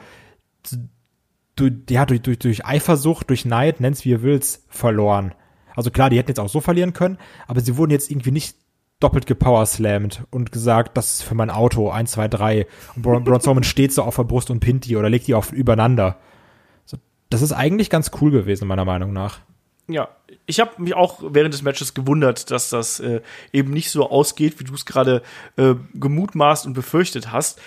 [1.56, 5.34] durch, ja, durch, durch, durch Eifersucht, durch Neid, nenn's wie ihr willst, verloren.
[5.74, 8.56] Also klar, die hätten jetzt auch so verlieren können, aber sie wurden jetzt irgendwie nicht
[9.00, 12.66] doppelt gepowerslammt und gesagt, das ist für mein Auto, 1, 2, 3.
[12.96, 15.34] Und Braun Braun Strowman steht so auf der Brust und pinnt die oder legt die
[15.34, 16.18] auf übereinander.
[16.84, 16.96] So,
[17.28, 19.40] das ist eigentlich ganz cool gewesen, meiner Meinung nach.
[19.88, 20.08] Ja,
[20.46, 23.20] ich habe mich auch während des Matches gewundert, dass das äh,
[23.52, 25.22] eben nicht so ausgeht, wie du es gerade
[25.56, 27.60] äh, gemutmaßt und befürchtet hast.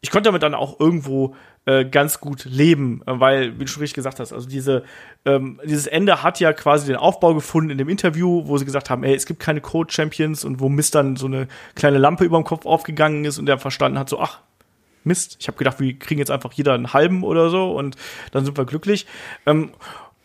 [0.00, 1.34] ich konnte damit dann auch irgendwo
[1.66, 4.84] äh, ganz gut leben, weil, wie du schon richtig gesagt hast, also diese,
[5.24, 8.88] ähm, dieses Ende hat ja quasi den Aufbau gefunden in dem Interview, wo sie gesagt
[8.88, 12.38] haben, ey, es gibt keine Code-Champions und wo Mist dann so eine kleine Lampe über
[12.38, 14.40] dem Kopf aufgegangen ist und der verstanden hat, so, ach,
[15.02, 17.96] Mist, ich habe gedacht, wir kriegen jetzt einfach jeder einen halben oder so und
[18.32, 19.06] dann sind wir glücklich.
[19.44, 19.70] Ähm,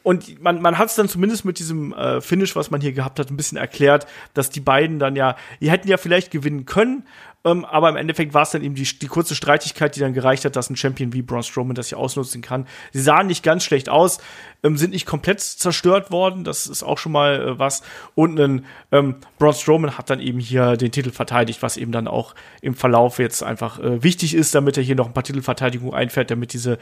[0.03, 3.19] und man, man hat es dann zumindest mit diesem äh, Finish, was man hier gehabt
[3.19, 7.03] hat, ein bisschen erklärt, dass die beiden dann ja, die hätten ja vielleicht gewinnen können,
[7.43, 10.45] ähm, aber im Endeffekt war es dann eben die, die kurze Streitigkeit, die dann gereicht
[10.45, 12.67] hat, dass ein Champion wie Braun Strowman das hier ausnutzen kann.
[12.93, 14.19] Sie sahen nicht ganz schlecht aus,
[14.63, 17.81] ähm, sind nicht komplett zerstört worden, das ist auch schon mal äh, was.
[18.13, 22.07] Und ein ähm, Braun Strowman hat dann eben hier den Titel verteidigt, was eben dann
[22.07, 25.95] auch im Verlauf jetzt einfach äh, wichtig ist, damit er hier noch ein paar Titelverteidigungen
[25.95, 26.77] einfährt, damit diese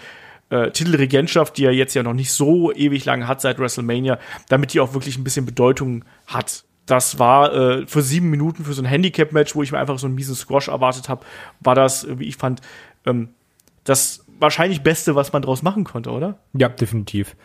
[0.50, 4.74] äh, Titelregentschaft, die er jetzt ja noch nicht so ewig lang hat seit WrestleMania, damit
[4.74, 8.82] die auch wirklich ein bisschen Bedeutung hat das war äh, für sieben Minuten für so
[8.82, 11.26] ein Handicap-Match, wo ich mir einfach so einen miesen Squash erwartet habe,
[11.60, 12.62] war das, wie ich fand,
[13.06, 13.30] ähm,
[13.84, 16.40] das wahrscheinlich Beste, was man draus machen konnte, oder?
[16.54, 17.36] Ja, definitiv.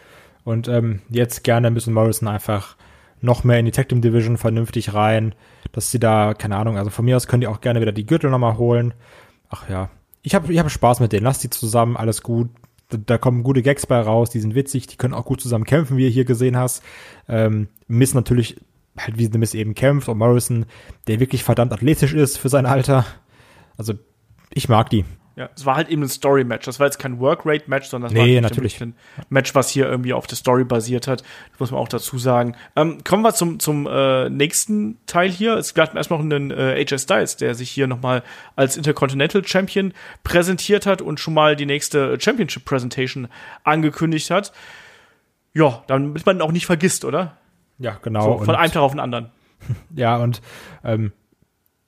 [0.45, 2.77] Und ähm, jetzt gerne müssen Morrison einfach
[3.21, 5.35] noch mehr in die Tag Team Division vernünftig rein,
[5.73, 8.07] dass sie da, keine Ahnung, also von mir aus können die auch gerne wieder die
[8.07, 8.95] Gürtel nochmal holen.
[9.49, 9.91] Ach ja,
[10.23, 12.51] ich habe ich hab Spaß mit denen, lass die zusammen, alles gut.
[12.91, 15.97] Da, kommen gute Gags bei raus, die sind witzig, die können auch gut zusammen kämpfen,
[15.97, 16.83] wie ihr hier gesehen hast.
[17.29, 18.57] Ähm, Miss natürlich
[18.97, 20.67] halt wie Miz eben kämpft und Morrison,
[21.07, 23.05] der wirklich verdammt athletisch ist für sein Alter.
[23.77, 23.95] Also
[24.53, 25.05] ich mag die.
[25.37, 26.65] Ja, es war halt eben ein Story-Match.
[26.65, 28.95] Das war jetzt kein Work-Rate-Match, sondern das nee, war natürlich ein
[29.31, 31.23] Match, was hier irgendwie auf der Story basiert hat.
[31.51, 32.55] Das muss man auch dazu sagen.
[32.77, 35.55] Ähm, kommen wir zum, zum äh, nächsten Teil hier.
[35.55, 38.23] Es gab erstmal noch einen äh, AJ Styles, der sich hier nochmal
[38.55, 43.27] als Intercontinental Champion präsentiert hat und schon mal die nächste Championship Presentation
[43.65, 44.53] angekündigt hat.
[45.53, 47.39] Ja, damit man auch nicht vergisst, oder?
[47.79, 48.39] Ja, genau.
[48.39, 49.31] So, von einem Tag auf den anderen.
[49.97, 50.43] Ja, und
[50.85, 51.13] ähm,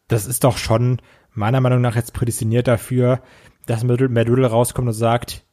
[0.09, 0.99] das ist doch schon
[1.37, 3.21] meiner Meinung nach jetzt prädestiniert dafür,
[3.67, 3.85] dass
[4.29, 5.45] Riddle rauskommt und sagt,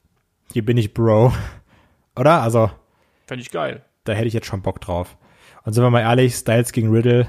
[0.52, 1.34] hier bin ich Bro.
[2.16, 2.42] Oder?
[2.42, 2.72] Also.
[3.28, 3.84] Fände ich geil.
[4.04, 5.18] Da hätte ich jetzt schon Bock drauf.
[5.64, 7.28] Und sind wir mal ehrlich, Styles gegen Riddle,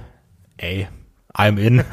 [0.56, 0.88] ey,
[1.32, 1.84] I'm in.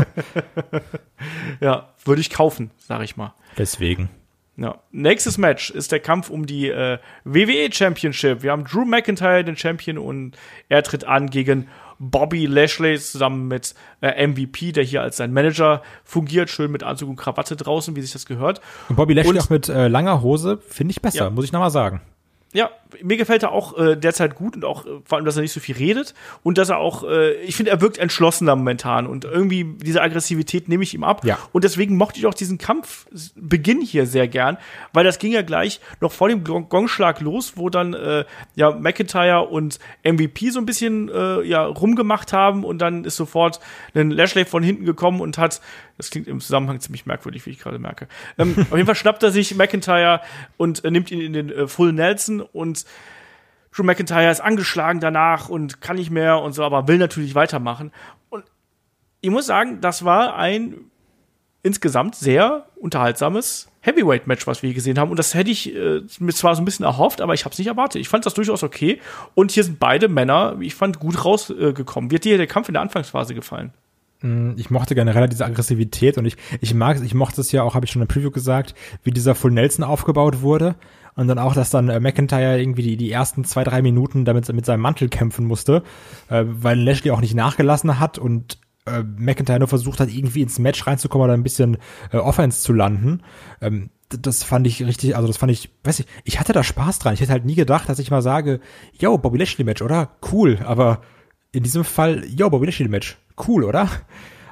[1.60, 3.34] ja, würde ich kaufen, sag ich mal.
[3.58, 4.10] Deswegen.
[4.58, 4.82] Ja.
[4.92, 8.44] Nächstes Match ist der Kampf um die äh, WWE Championship.
[8.44, 10.38] Wir haben Drew McIntyre, den Champion, und
[10.70, 11.68] er tritt an gegen
[12.04, 17.10] Bobby Lashley zusammen mit äh, MVP, der hier als sein Manager fungiert, schön mit Anzug
[17.10, 18.60] und Krawatte draußen, wie sich das gehört.
[18.90, 21.30] Und Bobby Lashley und, auch mit äh, langer Hose, finde ich besser, ja.
[21.30, 22.02] muss ich nochmal sagen.
[22.54, 22.70] Ja,
[23.02, 25.54] mir gefällt er auch äh, derzeit gut und auch äh, vor allem, dass er nicht
[25.54, 29.24] so viel redet und dass er auch, äh, ich finde, er wirkt entschlossener momentan und
[29.24, 31.24] irgendwie diese Aggressivität nehme ich ihm ab.
[31.24, 31.40] Ja.
[31.54, 34.58] Und deswegen mochte ich auch diesen Kampfbeginn hier sehr gern,
[34.92, 38.26] weil das ging ja gleich noch vor dem Gongschlag los, wo dann äh,
[38.56, 43.62] ja McIntyre und MVP so ein bisschen äh, ja rumgemacht haben und dann ist sofort
[43.94, 45.62] ein Lashley von hinten gekommen und hat
[46.02, 48.08] das klingt im Zusammenhang ziemlich merkwürdig, wie ich gerade merke.
[48.40, 50.22] Ähm, auf jeden Fall schnappt er sich McIntyre
[50.58, 52.86] und äh, nimmt ihn in den äh, Full Nelson und
[53.72, 57.92] Drew McIntyre ist angeschlagen danach und kann nicht mehr und so, aber will natürlich weitermachen.
[58.30, 58.44] Und
[59.22, 60.92] ich muss sagen, das war ein
[61.64, 65.12] insgesamt sehr unterhaltsames Heavyweight-Match, was wir hier gesehen haben.
[65.12, 67.60] Und das hätte ich äh, mir zwar so ein bisschen erhofft, aber ich habe es
[67.60, 68.02] nicht erwartet.
[68.02, 69.00] Ich fand das durchaus okay.
[69.36, 72.10] Und hier sind beide Männer, wie ich fand, gut rausgekommen.
[72.10, 73.72] Äh, Wird dir der Kampf in der Anfangsphase gefallen?
[74.22, 77.64] Mm, ich mochte generell diese Aggressivität und ich, ich mag es, ich mochte es ja
[77.64, 80.76] auch, habe ich schon im Preview gesagt, wie dieser Full Nelson aufgebaut wurde.
[81.16, 84.52] Und dann auch, dass dann äh, McIntyre irgendwie die, die ersten zwei, drei Minuten damit
[84.54, 85.84] mit seinem Mantel kämpfen musste,
[86.30, 90.58] äh, weil Lashley auch nicht nachgelassen hat und äh, McIntyre nur versucht hat, irgendwie ins
[90.58, 91.78] Match reinzukommen oder ein bisschen
[92.12, 93.22] äh, Offense zu landen.
[93.60, 97.00] Ähm, das fand ich richtig, also das fand ich, weiß ich, ich hatte da Spaß
[97.00, 97.14] dran.
[97.14, 98.60] Ich hätte halt nie gedacht, dass ich mal sage,
[98.98, 100.12] yo, Bobby Lashley Match, oder?
[100.32, 101.02] Cool, aber
[101.52, 103.18] in diesem Fall, yo, Bobby Lashley Match.
[103.48, 103.90] Cool, oder?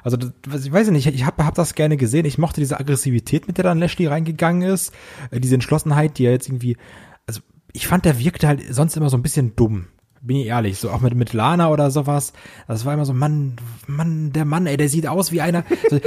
[0.02, 2.24] Also, ich weiß nicht, ich habe hab das gerne gesehen.
[2.24, 4.92] Ich mochte diese Aggressivität, mit der dann Lashley reingegangen ist.
[5.30, 6.76] Äh, diese Entschlossenheit, die er jetzt irgendwie,
[7.26, 7.40] also,
[7.72, 9.86] ich fand, der wirkte halt sonst immer so ein bisschen dumm.
[10.22, 12.34] Bin ich ehrlich, so auch mit, mit Lana oder sowas.
[12.68, 15.64] Das war immer so, Mann, Mann, der Mann, ey, der sieht aus wie einer,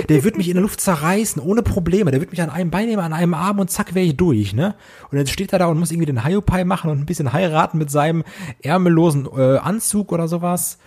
[0.08, 2.12] der wird mich in der Luft zerreißen, ohne Probleme.
[2.12, 4.54] Der wird mich an einem Bein nehmen, an einem Arm und zack, wäre ich durch,
[4.54, 4.76] ne?
[5.10, 7.80] Und jetzt steht er da und muss irgendwie den Hyopai machen und ein bisschen heiraten
[7.80, 8.24] mit seinem
[8.62, 10.78] ärmellosen äh, Anzug oder sowas.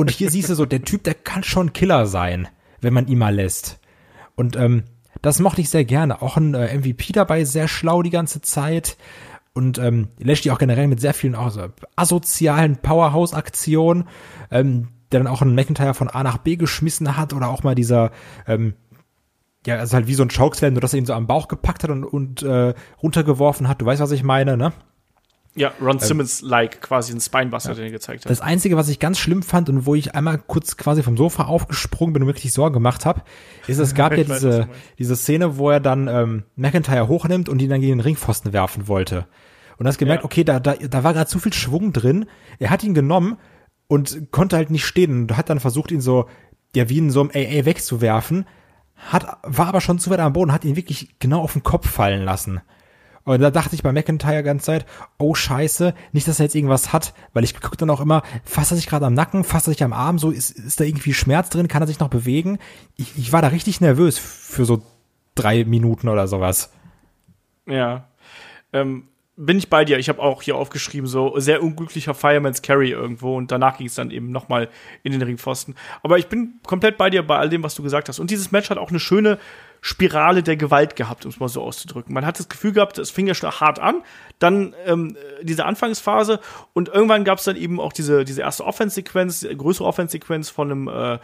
[0.00, 2.48] Und hier siehst du so, der Typ, der kann schon Killer sein,
[2.80, 3.80] wenn man ihn mal lässt.
[4.34, 4.84] Und ähm,
[5.20, 6.22] das mochte ich sehr gerne.
[6.22, 8.96] Auch ein äh, MVP dabei, sehr schlau die ganze Zeit.
[9.52, 14.08] Und ähm, Lashley auch generell mit sehr vielen also, asozialen Powerhouse-Aktionen,
[14.50, 17.74] ähm, der dann auch einen McIntyre von A nach B geschmissen hat oder auch mal
[17.74, 18.10] dieser
[18.46, 18.72] ähm,
[19.66, 21.82] ja, also halt wie so ein Chokeslam, nur dass er ihn so am Bauch gepackt
[21.82, 22.72] hat und, und äh,
[23.02, 23.82] runtergeworfen hat.
[23.82, 24.72] Du weißt, was ich meine, ne?
[25.56, 28.30] Ja, Ron Simmons-like, quasi ein Spinebuster, den er gezeigt hat.
[28.30, 31.44] Das Einzige, was ich ganz schlimm fand und wo ich einmal kurz quasi vom Sofa
[31.44, 33.22] aufgesprungen bin und richtig Sorgen gemacht habe,
[33.66, 37.68] ist, es gab ja diese, diese Szene, wo er dann ähm, McIntyre hochnimmt und ihn
[37.68, 39.26] dann gegen den Ringpfosten werfen wollte.
[39.76, 40.26] Und hast gemerkt, Ja.
[40.26, 42.26] okay, da, da, da war gerade zu viel Schwung drin.
[42.58, 43.36] Er hat ihn genommen
[43.88, 46.26] und konnte halt nicht stehen und hat dann versucht, ihn so,
[46.76, 48.46] ja, wie in so einem AA wegzuwerfen,
[48.94, 51.88] hat, war aber schon zu weit am Boden, hat ihn wirklich genau auf den Kopf
[51.88, 52.60] fallen lassen.
[53.30, 56.92] Und da dachte ich bei McIntyre ganze Zeit, oh scheiße, nicht, dass er jetzt irgendwas
[56.92, 59.72] hat, weil ich gucke dann auch immer, fasst er sich gerade am Nacken, fasst er
[59.72, 62.58] sich am Arm, so ist, ist da irgendwie Schmerz drin, kann er sich noch bewegen?
[62.96, 64.82] Ich, ich war da richtig nervös für so
[65.36, 66.72] drei Minuten oder sowas.
[67.68, 68.08] Ja.
[68.72, 69.06] Ähm,
[69.36, 70.00] bin ich bei dir.
[70.00, 73.94] Ich habe auch hier aufgeschrieben, so sehr unglücklicher Fireman's Carry irgendwo und danach ging es
[73.94, 74.68] dann eben nochmal
[75.04, 75.76] in den Ringpfosten.
[76.02, 78.18] Aber ich bin komplett bei dir bei all dem, was du gesagt hast.
[78.18, 79.38] Und dieses Match hat auch eine schöne
[79.80, 82.12] Spirale der Gewalt gehabt, um es mal so auszudrücken.
[82.12, 84.02] Man hat das Gefühl gehabt, es fing ja schon hart an,
[84.38, 86.40] dann ähm, diese Anfangsphase
[86.72, 90.88] und irgendwann gab es dann eben auch diese, diese erste Offense-Sequenz, größere Offense-Sequenz von einem
[90.88, 91.18] äh,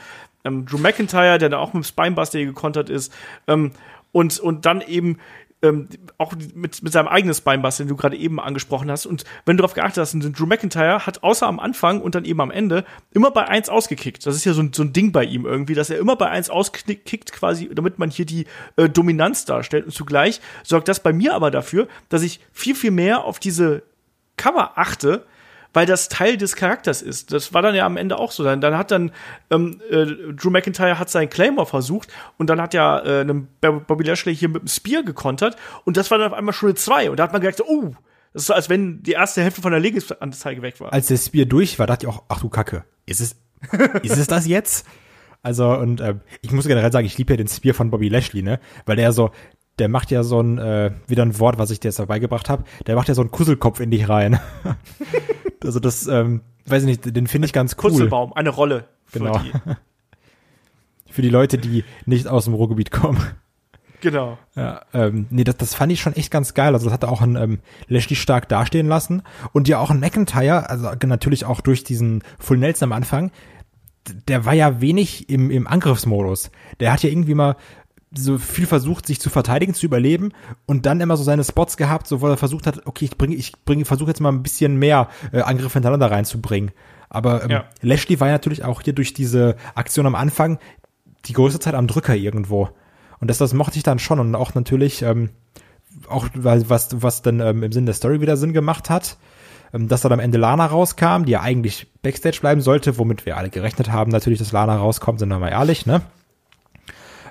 [0.45, 3.13] ähm, Drew McIntyre, der da auch mit dem Spinebuster gekontert ist.
[3.47, 3.73] Ähm,
[4.13, 5.19] und, und dann eben
[5.63, 5.89] ähm,
[6.19, 9.07] auch mit, mit seinem eigenen Spinebuster, den du gerade eben angesprochen hast.
[9.07, 12.41] Und wenn du darauf geachtet hast, Drew McIntyre hat außer am Anfang und dann eben
[12.41, 14.27] am Ende immer bei 1 ausgekickt.
[14.27, 16.29] Das ist ja so ein, so ein Ding bei ihm irgendwie, dass er immer bei
[16.29, 18.47] 1 auskickt, quasi, damit man hier die
[18.77, 19.87] äh, Dominanz darstellt.
[19.87, 23.83] Und zugleich sorgt das bei mir aber dafür, dass ich viel, viel mehr auf diese
[24.37, 25.25] Cover achte,
[25.77, 27.35] weil das Teil des Charakters ist.
[27.35, 28.43] Das war dann ja am Ende auch so.
[28.43, 29.11] Dann, dann hat dann
[29.51, 32.09] ähm, äh, Drew McIntyre hat seinen Claymore versucht
[32.39, 33.25] und dann hat ja äh,
[33.61, 37.11] Bobby Lashley hier mit dem Spear gekontert und das war dann auf einmal Schritt zwei
[37.11, 37.93] und da hat man gedacht, oh,
[38.33, 40.95] das ist so, als wenn die erste Hälfte von der Legensanzeige weg war.
[40.95, 43.37] Als der Spear durch war, dachte ich auch, ach du Kacke, ist es,
[44.03, 44.87] ist es das jetzt?
[45.43, 48.41] Also, und äh, ich muss generell sagen, ich liebe ja den Spear von Bobby Lashley,
[48.41, 48.61] ne?
[48.87, 49.31] Weil der so,
[49.79, 52.49] der macht ja so ein, äh, wieder ein Wort, was ich dir jetzt dabei gebracht
[52.49, 54.41] habe, der macht ja so einen Kusselkopf in dich rein.
[55.67, 57.91] Also das, ähm, weiß ich nicht, den finde ich ganz cool.
[57.91, 59.39] Kurzelbaum, eine Rolle für Genau.
[59.39, 59.53] die.
[61.09, 63.19] Für die Leute, die nicht aus dem Ruhrgebiet kommen.
[64.03, 64.37] Genau.
[64.55, 66.75] Ja, ähm, nee, das, das fand ich schon echt ganz geil.
[66.75, 69.23] Also das hat er auch ein ähm, Lashley stark dastehen lassen.
[69.53, 73.31] Und ja auch ein McIntyre, also natürlich auch durch diesen Full Nelson am Anfang,
[74.29, 76.51] der war ja wenig im, im Angriffsmodus.
[76.81, 77.57] Der hat ja irgendwie mal
[78.15, 80.33] so viel versucht, sich zu verteidigen, zu überleben
[80.65, 83.35] und dann immer so seine Spots gehabt, so wo er versucht hat, okay, ich bringe,
[83.35, 86.71] ich bringe, versuche jetzt mal ein bisschen mehr äh, Angriffe hintereinander reinzubringen.
[87.09, 87.65] Aber ähm, Ja.
[87.83, 90.59] Lashley war ja natürlich auch hier durch diese Aktion am Anfang
[91.27, 92.71] die größte Zeit am Drücker irgendwo.
[93.19, 95.31] Und das, das mochte ich dann schon und auch natürlich, ähm,
[96.09, 99.17] auch weil was, was dann ähm, im Sinne der Story wieder Sinn gemacht hat,
[99.73, 103.37] ähm, dass dann am Ende Lana rauskam, die ja eigentlich Backstage bleiben sollte, womit wir
[103.37, 106.03] alle gerechnet haben, natürlich, dass Lana rauskommt, sind wir mal ehrlich, ne?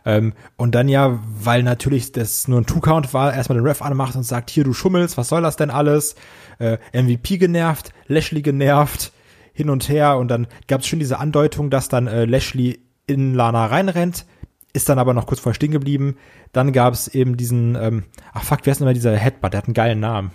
[0.06, 4.16] Ähm, und dann ja, weil natürlich das nur ein Two-Count war, erstmal den Ref anmacht
[4.16, 6.16] und sagt, hier, du schummelst, was soll das denn alles?
[6.60, 9.12] Äh, MVP genervt, Lashley genervt,
[9.54, 13.34] hin und her und dann gab es schon diese Andeutung, dass dann äh, Lashley in
[13.34, 14.26] Lana reinrennt,
[14.74, 16.18] ist dann aber noch kurz vorher stehen geblieben.
[16.52, 18.04] Dann gab es eben diesen, ähm,
[18.34, 19.54] ach fuck, wer ist denn immer dieser Headbutt?
[19.54, 20.32] Der hat einen geilen Namen.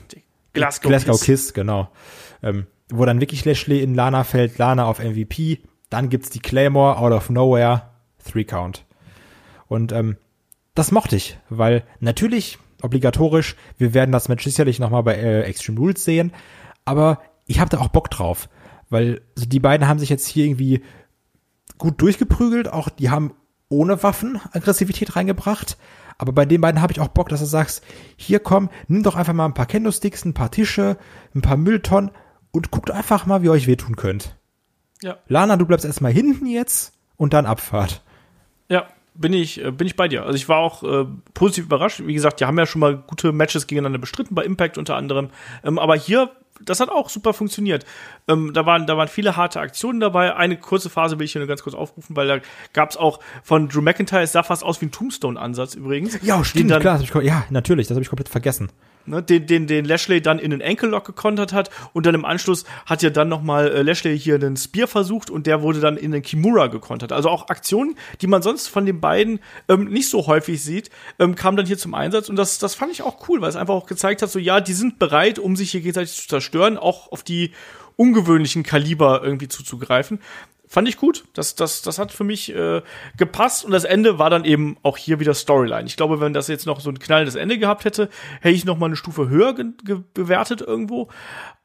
[0.54, 1.26] Glasgow, Glasgow Kiss.
[1.26, 1.90] Kiss, genau.
[2.42, 5.60] Ähm, wo dann wirklich Lashley in Lana fällt, Lana auf MVP.
[5.90, 7.82] Dann gibt's die Claymore out of nowhere,
[8.24, 8.84] Three Count.
[9.70, 10.16] Und ähm,
[10.74, 15.78] das mochte ich, weil natürlich obligatorisch, wir werden das Match sicherlich nochmal bei äh, Extreme
[15.78, 16.32] Rules sehen,
[16.84, 18.48] aber ich habe da auch Bock drauf,
[18.88, 20.82] weil also die beiden haben sich jetzt hier irgendwie
[21.78, 23.32] gut durchgeprügelt, auch die haben
[23.68, 25.78] ohne Waffen Aggressivität reingebracht,
[26.18, 27.84] aber bei den beiden habe ich auch Bock, dass du sagst,
[28.16, 30.96] hier komm, nimm doch einfach mal ein paar Kendo-Sticks, ein paar Tische,
[31.32, 32.10] ein paar Mülltonnen
[32.50, 34.36] und guckt einfach mal, wie ihr euch wehtun könnt.
[35.00, 35.18] Ja.
[35.28, 38.02] Lana, du bleibst erstmal hinten jetzt und dann Abfahrt.
[38.68, 38.88] Ja,
[39.20, 40.24] bin ich, äh, bin ich bei dir.
[40.24, 42.02] Also ich war auch äh, positiv überrascht.
[42.04, 45.30] Wie gesagt, die haben ja schon mal gute Matches gegeneinander bestritten, bei Impact unter anderem.
[45.62, 46.30] Ähm, aber hier,
[46.64, 47.84] das hat auch super funktioniert.
[48.28, 50.34] Ähm, da, waren, da waren viele harte Aktionen dabei.
[50.34, 52.38] Eine kurze Phase will ich hier nur ganz kurz aufrufen, weil da
[52.72, 56.18] gab es auch von Drew McIntyre, es sah fast aus wie ein Tombstone-Ansatz übrigens.
[56.22, 57.22] Ja, stimmt, dann, klar.
[57.22, 58.70] Ja, natürlich, das habe ich komplett vergessen.
[59.10, 62.64] Ne, den, den, den Lashley dann in den Ankle-Lock gekontert hat und dann im Anschluss
[62.86, 66.12] hat ja dann nochmal äh, Lashley hier einen Spear versucht und der wurde dann in
[66.12, 67.12] den Kimura gekontert.
[67.12, 71.34] Also auch Aktionen, die man sonst von den beiden ähm, nicht so häufig sieht, ähm,
[71.34, 73.74] kamen dann hier zum Einsatz und das, das fand ich auch cool, weil es einfach
[73.74, 77.12] auch gezeigt hat, so ja, die sind bereit, um sich hier gegenseitig zu zerstören, auch
[77.12, 77.52] auf die
[78.00, 80.20] ungewöhnlichen Kaliber irgendwie zuzugreifen.
[80.72, 81.24] Fand ich gut.
[81.34, 82.80] Das, das, das hat für mich äh,
[83.16, 83.64] gepasst.
[83.64, 85.88] Und das Ende war dann eben auch hier wieder Storyline.
[85.88, 88.08] Ich glaube, wenn das jetzt noch so ein knallendes Ende gehabt hätte,
[88.40, 89.52] hätte ich noch mal eine Stufe höher
[90.14, 91.08] bewertet irgendwo.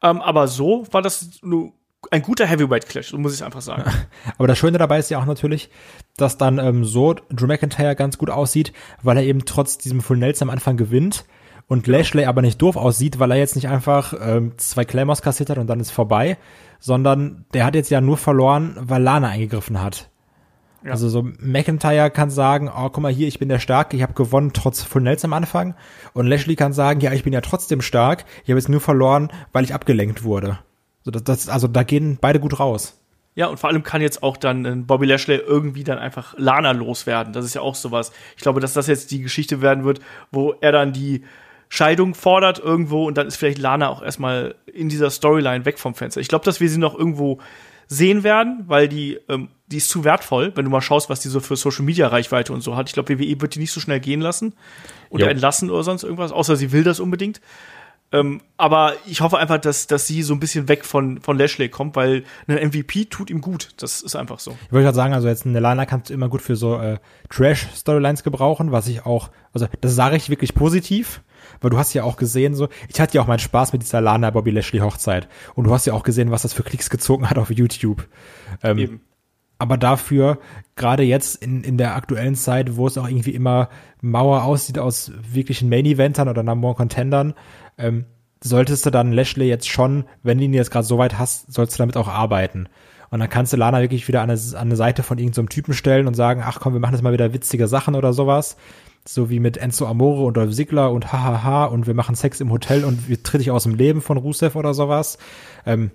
[0.01, 1.73] Ähm, aber so war das nur
[2.09, 3.83] ein guter Heavyweight Clash, so muss ich einfach sagen.
[4.37, 5.69] Aber das Schöne dabei ist ja auch natürlich,
[6.17, 10.17] dass dann ähm, so Drew McIntyre ganz gut aussieht, weil er eben trotz diesem Full
[10.17, 11.25] Nelson am Anfang gewinnt
[11.67, 15.49] und Lashley aber nicht doof aussieht, weil er jetzt nicht einfach ähm, zwei Claymores kassiert
[15.49, 16.37] hat und dann ist vorbei,
[16.85, 20.11] sondern der hat jetzt ja nur verloren, weil Lana eingegriffen hat.
[20.83, 20.91] Ja.
[20.91, 24.13] Also so McIntyre kann sagen, oh, guck mal hier, ich bin der Starke, ich habe
[24.13, 25.73] gewonnen trotz Full Nails am Anfang.
[26.13, 29.31] Und Lashley kann sagen, ja, ich bin ja trotzdem stark, ich habe jetzt nur verloren,
[29.51, 30.59] weil ich abgelenkt wurde.
[31.01, 33.01] So, das, das, also da gehen beide gut raus.
[33.33, 36.71] Ja, und vor allem kann jetzt auch dann äh, Bobby Lashley irgendwie dann einfach Lana
[36.71, 37.33] loswerden.
[37.33, 38.11] Das ist ja auch sowas.
[38.37, 41.23] Ich glaube, dass das jetzt die Geschichte werden wird, wo er dann die
[41.69, 45.95] Scheidung fordert irgendwo und dann ist vielleicht Lana auch erstmal in dieser Storyline weg vom
[45.95, 46.21] Fenster.
[46.21, 47.39] Ich glaube, dass wir sie noch irgendwo
[47.87, 51.29] sehen werden, weil die, ähm, die ist zu wertvoll, wenn du mal schaust, was die
[51.29, 52.89] so für Social Media Reichweite und so hat.
[52.89, 54.53] Ich glaube, WWE wird die nicht so schnell gehen lassen
[55.09, 55.31] oder jo.
[55.31, 57.41] entlassen oder sonst irgendwas, außer sie will das unbedingt.
[58.11, 61.69] Ähm, aber ich hoffe einfach, dass, dass sie so ein bisschen weg von, von Lashley
[61.69, 63.69] kommt, weil ein MVP tut ihm gut.
[63.77, 64.51] Das ist einfach so.
[64.67, 66.99] Ich wollte gerade sagen, also jetzt eine Lana kannst du immer gut für so äh,
[67.29, 71.21] Trash-Storylines gebrauchen, was ich auch, also das sage ich wirklich positiv
[71.65, 73.99] weil du hast ja auch gesehen, so, ich hatte ja auch meinen Spaß mit dieser
[73.99, 75.27] Lana Bobby Lashley Hochzeit.
[75.55, 78.07] Und du hast ja auch gesehen, was das für Klicks gezogen hat auf YouTube.
[78.61, 79.01] Ähm, Eben.
[79.57, 80.37] Aber dafür,
[80.75, 85.11] gerade jetzt in, in der aktuellen Zeit, wo es auch irgendwie immer Mauer aussieht aus
[85.27, 87.33] wirklichen Main-Eventern oder Number One Contendern,
[87.79, 88.05] ähm,
[88.43, 91.73] solltest du dann Lashley jetzt schon, wenn du ihn jetzt gerade so weit hast, sollst
[91.73, 92.69] du damit auch arbeiten.
[93.09, 95.49] Und dann kannst du Lana wirklich wieder an eine, an eine Seite von irgendeinem so
[95.49, 98.55] Typen stellen und sagen, ach komm, wir machen jetzt mal wieder witzige Sachen oder sowas
[99.07, 102.51] so wie mit Enzo Amore und Dolph Ziggler und hahaha und wir machen Sex im
[102.51, 105.17] Hotel und wir tritt ich aus dem Leben von Rusev oder sowas.
[105.65, 105.91] Ähm,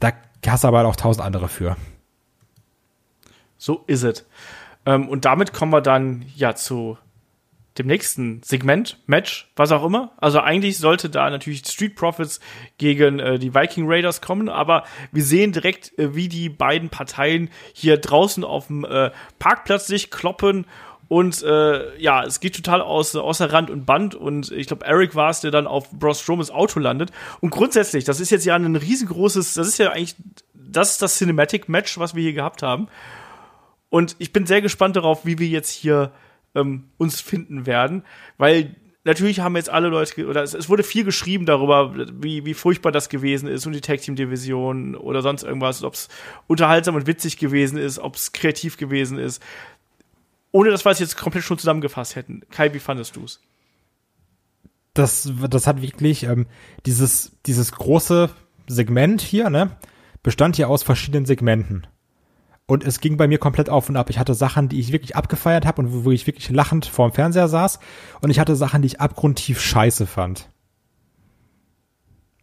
[0.00, 0.12] da
[0.46, 1.76] hast du aber auch tausend andere für.
[3.56, 4.26] So ist es.
[4.84, 6.98] Ähm, und damit kommen wir dann ja zu
[7.78, 10.12] dem nächsten Segment, Match, was auch immer.
[10.18, 12.38] Also eigentlich sollte da natürlich Street Profits
[12.78, 17.50] gegen äh, die Viking Raiders kommen, aber wir sehen direkt, äh, wie die beiden Parteien
[17.72, 20.66] hier draußen auf dem äh, Parkplatz sich kloppen
[21.08, 24.14] und äh, ja, es geht total aus, außer Rand und Band.
[24.14, 27.10] Und ich glaube, Eric war es, der dann auf Bros Strowmans Auto landet.
[27.40, 30.16] Und grundsätzlich, das ist jetzt ja ein riesengroßes, das ist ja eigentlich,
[30.54, 32.88] das ist das Cinematic-Match, was wir hier gehabt haben.
[33.90, 36.10] Und ich bin sehr gespannt darauf, wie wir jetzt hier
[36.54, 38.02] ähm, uns finden werden,
[38.38, 38.74] weil
[39.04, 42.90] natürlich haben jetzt alle Leute, oder es, es, wurde viel geschrieben darüber, wie, wie furchtbar
[42.90, 46.08] das gewesen ist und die Tag Team Division oder sonst irgendwas, ob es
[46.46, 49.42] unterhaltsam und witzig gewesen ist, ob es kreativ gewesen ist
[50.54, 52.42] ohne dass wir es jetzt komplett schon zusammengefasst hätten.
[52.48, 53.40] Kai, wie fandest du es?
[54.94, 56.46] Das, das hat wirklich ähm,
[56.86, 58.30] dieses, dieses große
[58.68, 59.76] Segment hier, ne,
[60.22, 61.88] bestand ja aus verschiedenen Segmenten.
[62.66, 64.10] Und es ging bei mir komplett auf und ab.
[64.10, 67.10] Ich hatte Sachen, die ich wirklich abgefeiert habe und wo, wo ich wirklich lachend vorm
[67.10, 67.80] Fernseher saß.
[68.20, 70.48] Und ich hatte Sachen, die ich abgrundtief scheiße fand.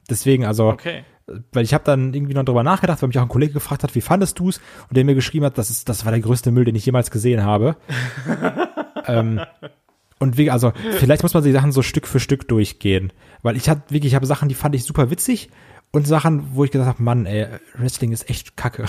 [0.09, 1.05] Deswegen, also, okay
[1.51, 3.95] weil ich habe dann irgendwie noch drüber nachgedacht, weil mich auch ein Kollege gefragt hat,
[3.95, 4.59] wie fandest du's?
[4.89, 7.11] Und der mir geschrieben hat, das ist, das war der größte Müll, den ich jemals
[7.11, 7.75] gesehen habe.
[9.07, 9.41] ähm,
[10.19, 13.11] und wie, also, vielleicht muss man die Sachen so Stück für Stück durchgehen.
[13.41, 15.49] Weil ich hatte wirklich, ich habe Sachen, die fand ich super witzig
[15.91, 18.85] und Sachen, wo ich gesagt habe, Mann, ey, Wrestling ist echt kacke.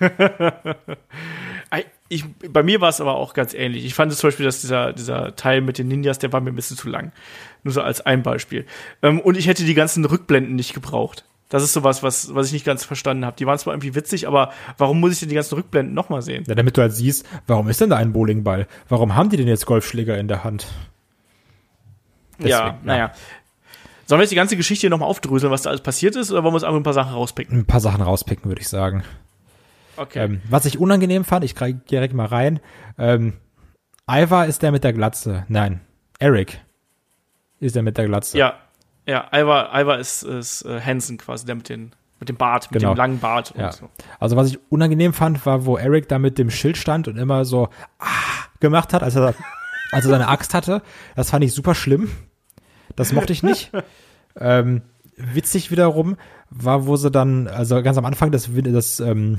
[2.08, 3.84] ich, bei mir war es aber auch ganz ähnlich.
[3.84, 6.50] Ich fand es zum Beispiel, dass dieser, dieser Teil mit den Ninjas, der war mir
[6.50, 7.12] ein bisschen zu lang.
[7.64, 8.66] Nur so als ein Beispiel.
[9.02, 11.24] Ähm, und ich hätte die ganzen Rückblenden nicht gebraucht.
[11.48, 13.36] Das ist sowas, was, was ich nicht ganz verstanden habe.
[13.36, 16.44] Die waren zwar irgendwie witzig, aber warum muss ich denn die ganzen Rückblenden nochmal sehen?
[16.48, 18.66] Ja, damit du halt siehst, warum ist denn da ein Bowlingball?
[18.88, 20.66] Warum haben die denn jetzt Golfschläger in der Hand?
[22.38, 23.12] Deswegen, ja, naja.
[24.06, 26.52] Sollen wir jetzt die ganze Geschichte nochmal aufdröseln, was da alles passiert ist, oder wollen
[26.52, 27.58] wir uns einfach ein paar Sachen rauspicken?
[27.58, 29.04] Ein paar Sachen rauspicken, würde ich sagen.
[29.96, 30.24] Okay.
[30.24, 32.60] Ähm, was ich unangenehm fand, ich kriege direkt mal rein.
[32.98, 33.34] Ähm,
[34.10, 35.44] Ivar ist der mit der Glatze.
[35.48, 35.80] Nein,
[36.18, 36.60] Eric
[37.58, 38.38] ist der mit der Glatze.
[38.38, 38.54] Ja,
[39.06, 42.80] ja, Ivar, Ivar ist, ist äh, Hansen quasi, der mit, den, mit dem Bart, mit
[42.80, 42.94] genau.
[42.94, 43.72] dem langen Bart und ja.
[43.72, 43.88] so.
[44.18, 47.44] Also was ich unangenehm fand, war, wo Eric da mit dem Schild stand und immer
[47.44, 47.68] so
[47.98, 48.06] ah,
[48.60, 49.34] gemacht hat, als er,
[49.92, 50.82] als er seine Axt hatte.
[51.14, 52.10] Das fand ich super schlimm.
[52.96, 53.70] Das mochte ich nicht.
[54.36, 54.82] ähm,
[55.16, 56.16] witzig wiederum
[56.50, 59.38] war, wo sie dann, also ganz am Anfang das, das ähm,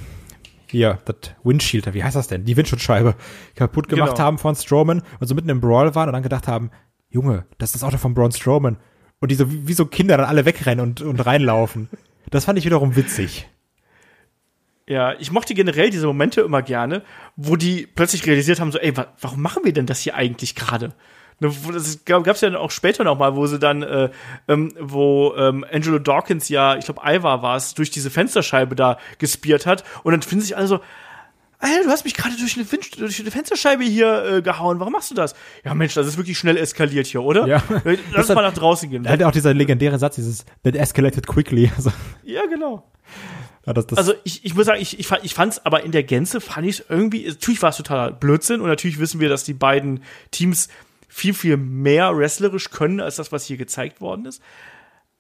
[0.72, 2.46] hier, das Windshield, wie heißt das denn?
[2.46, 3.16] Die Windschutzscheibe
[3.56, 4.26] kaputt gemacht genau.
[4.26, 6.72] haben von Strowman und so mitten im Brawl waren und dann gedacht haben,
[7.10, 8.78] Junge, das ist das Auto von Braun Strowman.
[9.20, 11.90] Und die so wie, so Kinder dann alle wegrennen und, und reinlaufen.
[12.30, 13.48] Das fand ich wiederum witzig.
[14.88, 17.02] Ja, ich mochte generell diese Momente immer gerne,
[17.36, 20.56] wo die plötzlich realisiert haben, so, ey, wa warum machen wir denn das hier eigentlich
[20.56, 20.94] gerade?
[21.40, 24.10] Ne, das gab es ja auch später noch mal, wo sie dann, äh,
[24.48, 28.98] ähm, wo ähm, Angelo Dawkins ja, ich glaube, Ivar war es, durch diese Fensterscheibe da
[29.20, 29.84] gespiert hat.
[30.04, 30.80] Und dann finden sich alle so,
[31.60, 34.80] Alter, du hast mich gerade durch, durch eine, Fensterscheibe hier äh, gehauen.
[34.80, 35.34] Warum machst du das?
[35.64, 37.48] Ja, Mensch, das ist wirklich schnell eskaliert hier, oder?
[37.48, 37.64] Ja.
[38.14, 39.06] Lass mal nach draußen gehen.
[39.06, 41.72] Er hat auch dieser legendäre Satz, dieses that escalated quickly.
[41.78, 41.92] Also.
[42.24, 42.90] Ja, genau.
[43.66, 45.92] Ja, das, das also ich, ich muss sagen, ich, ich, ich fand es aber in
[45.92, 49.44] der Gänze, fand ich irgendwie, natürlich war es totaler Blödsinn und natürlich wissen wir, dass
[49.44, 50.70] die beiden Teams
[51.08, 54.42] viel, viel mehr wrestlerisch können als das, was hier gezeigt worden ist.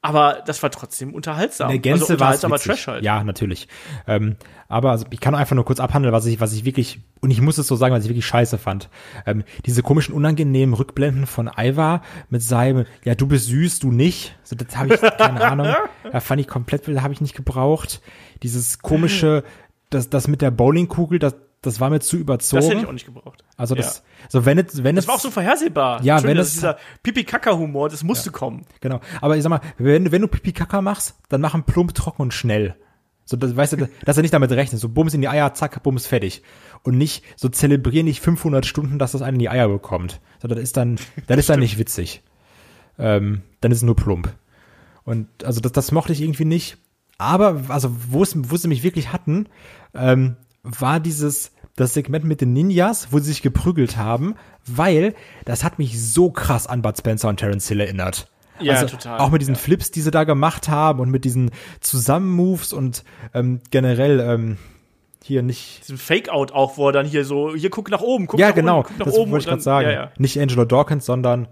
[0.01, 1.69] Aber das war trotzdem unterhaltsam.
[1.69, 2.75] In der Gänze also war es unterhaltsamer.
[2.75, 3.03] Trash halt.
[3.03, 3.67] Ja, natürlich.
[4.05, 4.35] Ähm,
[4.67, 7.41] aber also ich kann einfach nur kurz abhandeln, was ich, was ich wirklich, und ich
[7.41, 8.89] muss es so sagen, was ich wirklich scheiße fand.
[9.25, 14.37] Ähm, diese komischen, unangenehmen Rückblenden von Ivar mit seinem, ja, du bist süß, du nicht.
[14.43, 15.67] So, das habe ich, keine Ahnung.
[16.09, 18.01] Da fand ich komplett, habe ich nicht gebraucht.
[18.41, 19.43] Dieses komische,
[19.89, 21.35] das, das mit der Bowlingkugel, das,
[21.67, 22.61] das war mir zu überzogen.
[22.61, 23.43] Das hätte ich auch nicht gebraucht.
[23.57, 26.01] Also das, so wenn es, wenn es, Das war auch so vorhersehbar.
[26.03, 28.65] Ja, wenn das es- ist dieser Pipi-Kaka-Humor, das musste kommen.
[28.81, 28.99] Genau.
[29.21, 32.21] Aber ich sag mal, wenn, wenn du Pipi Kaka machst, dann mach ihn plump, trocken
[32.23, 32.75] und schnell.
[33.25, 34.79] So, das, weißt du, dass er nicht damit rechnet.
[34.79, 36.43] So, Bums in die Eier, zack, Bums fertig.
[36.83, 40.21] Und nicht, so zelebrieren nicht 500 Stunden, dass das einen in die Eier bekommt.
[40.41, 40.97] So, das ist dann,
[41.27, 42.21] das ist dann nicht witzig.
[42.97, 44.33] Ähm, dann ist es nur plump.
[45.03, 46.77] Und, also, das, das mochte ich irgendwie nicht.
[47.17, 49.47] Aber, also, wo es, wo sie mich wirklich hatten,
[49.93, 55.15] ähm, war dieses, das Segment mit den Ninjas, wo sie sich geprügelt haben, weil
[55.45, 58.29] das hat mich so krass an Bud Spencer und Terence Hill erinnert.
[58.59, 59.59] Ja, also, total, Auch mit diesen ja.
[59.59, 63.03] Flips, die sie da gemacht haben und mit diesen Zusammenmoves und
[63.33, 64.57] ähm, generell ähm,
[65.23, 65.81] hier nicht.
[65.83, 68.55] Diesen Fake-Out auch, wo er dann hier so, hier guck nach oben, guck ja, nach
[68.55, 69.31] genau, unten, guck nach das oben.
[69.31, 69.87] wollte ich gerade sagen.
[69.87, 70.11] Ja, ja.
[70.17, 71.47] Nicht Angelo Dawkins, sondern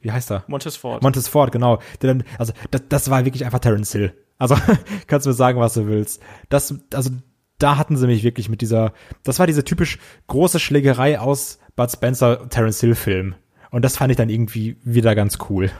[0.00, 0.44] wie heißt er?
[0.48, 1.02] Montesfort.
[1.02, 1.78] Montesfort, genau.
[2.02, 4.12] Der dann, also das, das war wirklich einfach Terence Hill.
[4.36, 4.54] Also
[5.06, 6.20] kannst du mir sagen, was du willst.
[6.50, 7.10] Das, also
[7.58, 8.92] da hatten sie mich wirklich mit dieser,
[9.22, 13.34] das war diese typisch große Schlägerei aus Bud Spencer Terence Hill Film.
[13.70, 15.70] Und das fand ich dann irgendwie wieder ganz cool.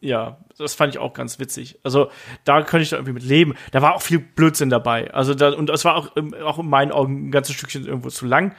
[0.00, 1.78] Ja, das fand ich auch ganz witzig.
[1.82, 2.10] Also
[2.44, 3.54] da könnte ich da irgendwie mit leben.
[3.72, 5.12] Da war auch viel Blödsinn dabei.
[5.12, 8.08] Also da, und das war auch, ähm, auch in meinen Augen ein ganzes Stückchen irgendwo
[8.08, 8.54] zu lang.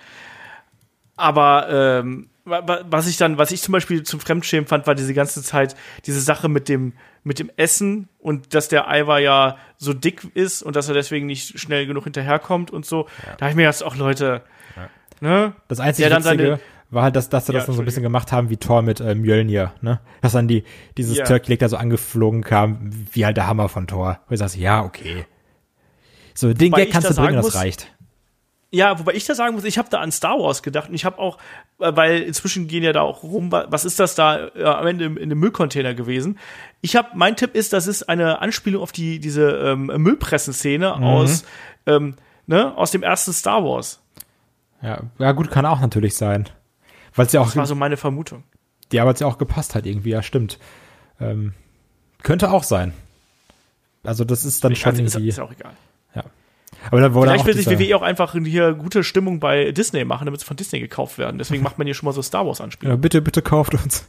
[1.15, 4.95] Aber ähm, wa- wa- was ich dann, was ich zum Beispiel zum Fremdschämen fand, war
[4.95, 5.75] diese ganze Zeit
[6.05, 10.63] diese Sache mit dem mit dem Essen und dass der Ivar ja so dick ist
[10.63, 13.07] und dass er deswegen nicht schnell genug hinterherkommt und so.
[13.37, 14.41] Da habe ich mir jetzt auch Leute,
[15.19, 15.53] ne?
[15.67, 16.59] Das einzige Der Witzige
[16.89, 18.81] war halt, dass, dass sie Ja, das dann so ein bisschen gemacht haben wie Thor
[18.81, 20.01] mit äh, Mjölnir, ne?
[20.21, 20.63] Dass dann die,
[20.97, 21.25] dieses Ja.
[21.25, 24.19] Turkey da so angeflogen kam, wie halt der Hammer von Thor.
[24.27, 25.25] Wo ich sagst, ja, okay.
[26.33, 27.93] So, den Wobei Gag kannst du bringen, sagen das muss- reicht.
[28.73, 31.03] Ja, wobei ich da sagen muss, ich habe da an Star Wars gedacht und ich
[31.03, 31.37] habe auch,
[31.79, 34.87] äh, weil inzwischen gehen ja da auch rum, wa- was ist das da äh, am
[34.87, 36.39] Ende in dem Müllcontainer gewesen?
[36.79, 41.03] Ich habe, mein Tipp ist, das ist eine Anspielung auf die diese ähm, Müllpressenszene Mhm.
[41.03, 41.43] aus
[41.85, 42.15] ähm,
[42.47, 43.99] ne, aus dem ersten Star Wars.
[44.81, 46.47] Ja, ja, gut, kann auch natürlich sein.
[47.13, 48.43] Weil es ja auch, Das war so meine Vermutung.
[48.93, 50.59] ja, weil es ja auch gepasst hat irgendwie, ja, stimmt.
[51.19, 51.53] Ähm,
[52.23, 52.93] könnte auch sein.
[54.03, 55.73] Also das ist dann schon Also ist, irgendwie, ist auch egal.
[56.83, 56.87] Ja.
[56.91, 60.39] Aber da Vielleicht will sich WWE auch einfach hier gute Stimmung bei Disney machen, damit
[60.41, 61.37] sie von Disney gekauft werden.
[61.37, 63.01] Deswegen macht man hier schon mal so Star Wars ja, Anspielungen.
[63.01, 64.07] bitte, bitte kauft uns.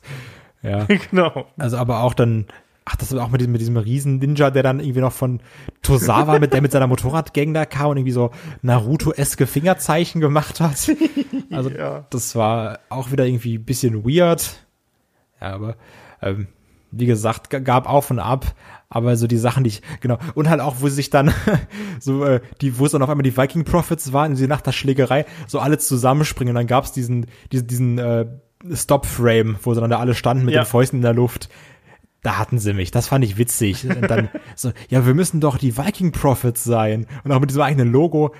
[0.63, 0.85] Ja.
[1.11, 1.47] genau.
[1.59, 2.47] Also aber auch dann,
[2.85, 5.41] ach, das war auch mit diesem, mit diesem riesen Ninja, der dann irgendwie noch von
[5.83, 8.31] Tosawa, mit der mit seiner Motorradgang da kam und irgendwie so
[8.63, 10.91] Naruto-eske Fingerzeichen gemacht hat.
[11.51, 12.07] Also Ja.
[12.09, 14.65] das war auch wieder irgendwie ein bisschen weird.
[15.41, 15.77] Ja, aber
[16.23, 16.47] ähm,
[16.91, 18.55] wie gesagt, gab auf und ab,
[18.95, 21.33] aber so die Sachen, die ich, genau, und halt auch, wo sich dann
[21.99, 24.73] so, äh, die, wo es dann auf einmal die Viking Prophets waren, die nach der
[24.73, 28.27] Schlägerei so alle zusammenspringen und dann gab's diesen, diesen, diesen äh,
[28.73, 30.63] Stop-Frame, wo sie dann da alle standen mit Ja.
[30.63, 31.49] den Fäusten in der Luft.
[32.23, 33.85] Da hatten sie mich, das fand ich witzig.
[33.89, 37.07] Und dann so, ja, wir müssen doch die Viking Prophets sein.
[37.25, 38.35] Und auch mit diesem eigenen Logo.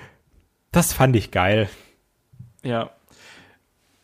[0.71, 1.67] Das fand ich geil.
[2.63, 2.91] Ja.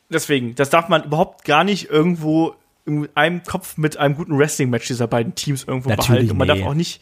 [0.10, 2.56] Deswegen, das darf man überhaupt gar nicht irgendwo
[2.90, 6.32] in einem Kopf mit einem guten Wrestling-Match dieser beiden Teams irgendwo Natürlich behalten.
[6.32, 6.60] Und man nee.
[6.60, 7.02] darf auch nicht,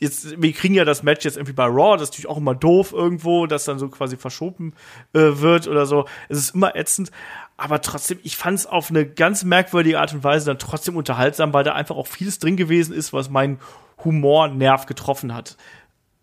[0.00, 2.54] jetzt, wir kriegen ja das Match jetzt irgendwie bei Raw, das ist natürlich auch immer
[2.54, 4.74] doof irgendwo, dass dann so quasi verschoben
[5.12, 6.06] äh, wird oder so.
[6.28, 7.10] Es ist immer ätzend.
[7.56, 11.52] Aber trotzdem, ich fand es auf eine ganz merkwürdige Art und Weise dann trotzdem unterhaltsam,
[11.52, 13.58] weil da einfach auch vieles drin gewesen ist, was meinen
[14.04, 15.56] Humornerv getroffen hat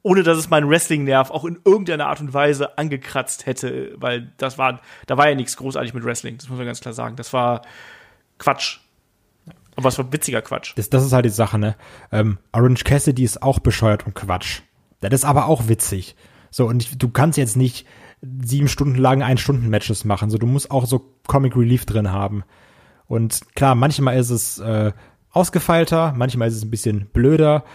[0.06, 4.60] ohne dass es meinen Wrestling-Nerv auch in irgendeiner Art und Weise angekratzt hätte, weil das
[4.60, 7.16] war, da war ja nichts großartig mit Wrestling, das muss man ganz klar sagen.
[7.16, 7.64] Das war
[8.38, 8.82] Quatsch.
[9.76, 10.74] Aber es war witziger Quatsch.
[10.76, 11.76] Das, das ist halt die Sache, ne?
[12.12, 14.62] Ähm, Orange Cassidy ist auch bescheuert und Quatsch.
[15.02, 16.16] Das ist aber auch witzig.
[16.50, 17.86] So, und ich, du kannst jetzt nicht
[18.22, 20.30] sieben Stunden lang Ein-Stunden-Matches machen.
[20.30, 22.44] So, du musst auch so Comic Relief drin haben.
[23.08, 24.94] Und klar, manchmal ist es äh,
[25.32, 27.66] ausgefeilter, manchmal ist es ein bisschen blöder,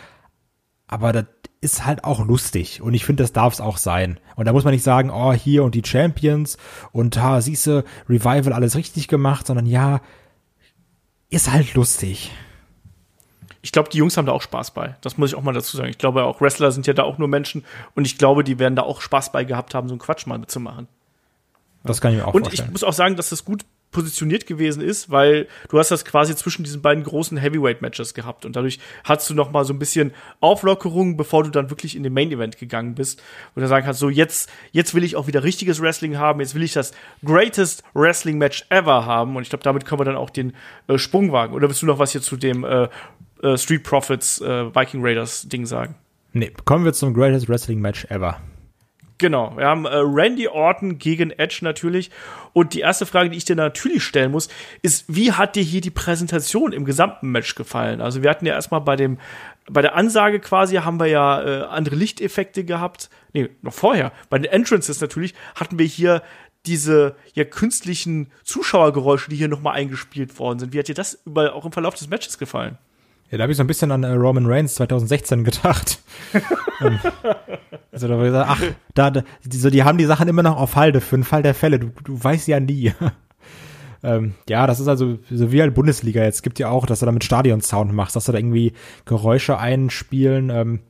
[0.88, 1.26] aber das
[1.61, 2.80] ist halt auch lustig.
[2.80, 4.18] Und ich finde, das darf es auch sein.
[4.34, 6.57] Und da muss man nicht sagen, oh, hier und die Champions
[6.90, 10.01] und ha, siehste, Revival alles richtig gemacht, sondern ja,
[11.31, 12.33] ist halt lustig.
[13.62, 14.97] Ich glaube, die Jungs haben da auch Spaß bei.
[15.03, 15.91] Das muss ich auch mal dazu sagen.
[15.91, 17.64] Ich glaube, auch Wrestler sind ja da auch nur Menschen
[17.95, 20.39] und ich glaube, die werden da auch Spaß bei gehabt haben, so einen Quatsch mal
[20.39, 20.89] mitzumachen.
[21.85, 22.68] Das kann ich mir auch Und vorstellen.
[22.68, 26.34] ich muss auch sagen, dass es gut positioniert gewesen ist, weil du hast das quasi
[26.36, 30.12] zwischen diesen beiden großen Heavyweight-Matches gehabt und dadurch hast du noch mal so ein bisschen
[30.41, 33.20] Auflockerung, bevor du dann wirklich in den Main-Event gegangen bist
[33.55, 36.55] und dann sagen kannst, so jetzt, jetzt will ich auch wieder richtiges Wrestling haben, jetzt
[36.55, 36.93] will ich das
[37.24, 40.55] greatest Wrestling-Match ever haben und ich glaube, damit können wir dann auch den
[40.86, 41.55] äh, Sprung wagen.
[41.55, 42.88] Oder willst du noch was hier zu dem äh,
[43.43, 45.95] äh, Street Profits äh, Viking Raiders Ding sagen?
[46.32, 48.41] Nee, kommen wir zum greatest Wrestling-Match ever.
[49.20, 52.10] Genau, wir haben äh, Randy Orton gegen Edge natürlich.
[52.54, 54.48] Und die erste Frage, die ich dir natürlich stellen muss,
[54.80, 58.00] ist, wie hat dir hier die Präsentation im gesamten Match gefallen?
[58.00, 59.18] Also wir hatten ja erstmal bei dem,
[59.70, 63.10] bei der Ansage quasi haben wir ja äh, andere Lichteffekte gehabt.
[63.34, 64.10] Nee, noch vorher.
[64.30, 66.22] Bei den Entrances natürlich hatten wir hier
[66.64, 70.72] diese ja künstlichen Zuschauergeräusche, die hier nochmal eingespielt worden sind.
[70.72, 72.78] Wie hat dir das über, auch im Verlauf des Matches gefallen?
[73.31, 76.01] Ja, da habe ich so ein bisschen an äh, Roman Reigns 2016 gedacht.
[76.81, 76.99] ähm,
[77.93, 78.62] also da habe ich gesagt, ach,
[78.95, 81.45] da, da die, so, die haben die Sachen immer noch auf Halde für den Fall
[81.45, 81.78] der Fälle.
[81.78, 82.93] Du, du weißt ja nie.
[84.03, 86.24] ähm, ja, das ist also so wie halt Bundesliga.
[86.24, 88.72] Jetzt gibt ja auch, dass du da mit Stadionsound machst, dass du da irgendwie
[89.05, 90.81] Geräusche einspielen ähm,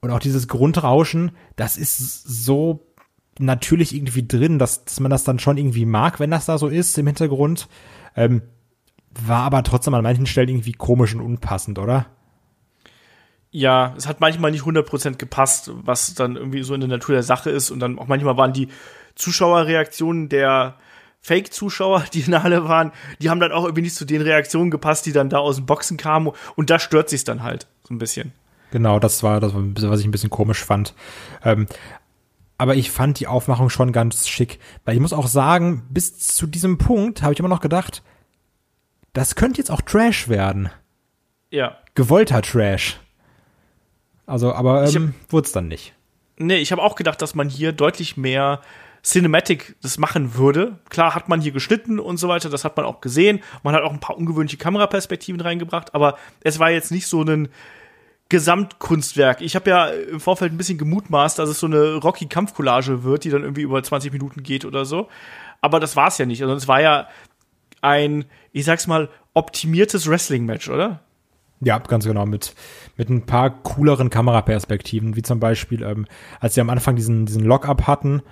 [0.00, 1.32] und auch dieses Grundrauschen.
[1.56, 2.86] Das ist so
[3.38, 6.68] natürlich irgendwie drin, dass, dass man das dann schon irgendwie mag, wenn das da so
[6.68, 7.68] ist im Hintergrund.
[8.16, 8.40] Ähm,
[9.24, 12.06] war aber trotzdem an manchen Stellen irgendwie komisch und unpassend, oder?
[13.50, 17.22] Ja, es hat manchmal nicht 100% gepasst, was dann irgendwie so in der Natur der
[17.22, 17.70] Sache ist.
[17.70, 18.68] Und dann auch manchmal waren die
[19.14, 20.76] Zuschauerreaktionen der
[21.22, 24.70] Fake-Zuschauer, die in der Halle waren, die haben dann auch irgendwie nicht zu den Reaktionen
[24.70, 26.30] gepasst, die dann da aus dem Boxen kamen.
[26.54, 28.32] Und da stört sich dann halt so ein bisschen.
[28.70, 30.94] Genau, das war das, was ich ein bisschen komisch fand.
[31.44, 31.66] Ähm,
[32.58, 34.58] aber ich fand die Aufmachung schon ganz schick.
[34.84, 38.02] Weil ich muss auch sagen, bis zu diesem Punkt habe ich immer noch gedacht,
[39.16, 40.68] das könnte jetzt auch Trash werden.
[41.50, 41.78] Ja.
[41.94, 43.00] Gewollter Trash.
[44.26, 45.94] Also, aber ähm, wurde es dann nicht.
[46.36, 48.60] Nee, ich habe auch gedacht, dass man hier deutlich mehr
[49.02, 50.80] Cinematic das machen würde.
[50.90, 53.40] Klar hat man hier geschnitten und so weiter, das hat man auch gesehen.
[53.62, 57.48] Man hat auch ein paar ungewöhnliche Kameraperspektiven reingebracht, aber es war jetzt nicht so ein
[58.28, 59.40] Gesamtkunstwerk.
[59.40, 63.30] Ich habe ja im Vorfeld ein bisschen gemutmaßt, dass es so eine Rocky-Kampfcollage wird, die
[63.30, 65.08] dann irgendwie über 20 Minuten geht oder so.
[65.62, 66.42] Aber das war es ja nicht.
[66.42, 67.08] Also es war ja
[67.86, 71.00] ein, ich sag's mal, optimiertes Wrestling-Match, oder?
[71.60, 72.54] Ja, ganz genau, mit,
[72.96, 76.06] mit ein paar cooleren Kameraperspektiven, wie zum Beispiel, ähm,
[76.40, 78.22] als sie am Anfang diesen, diesen Lock-up hatten,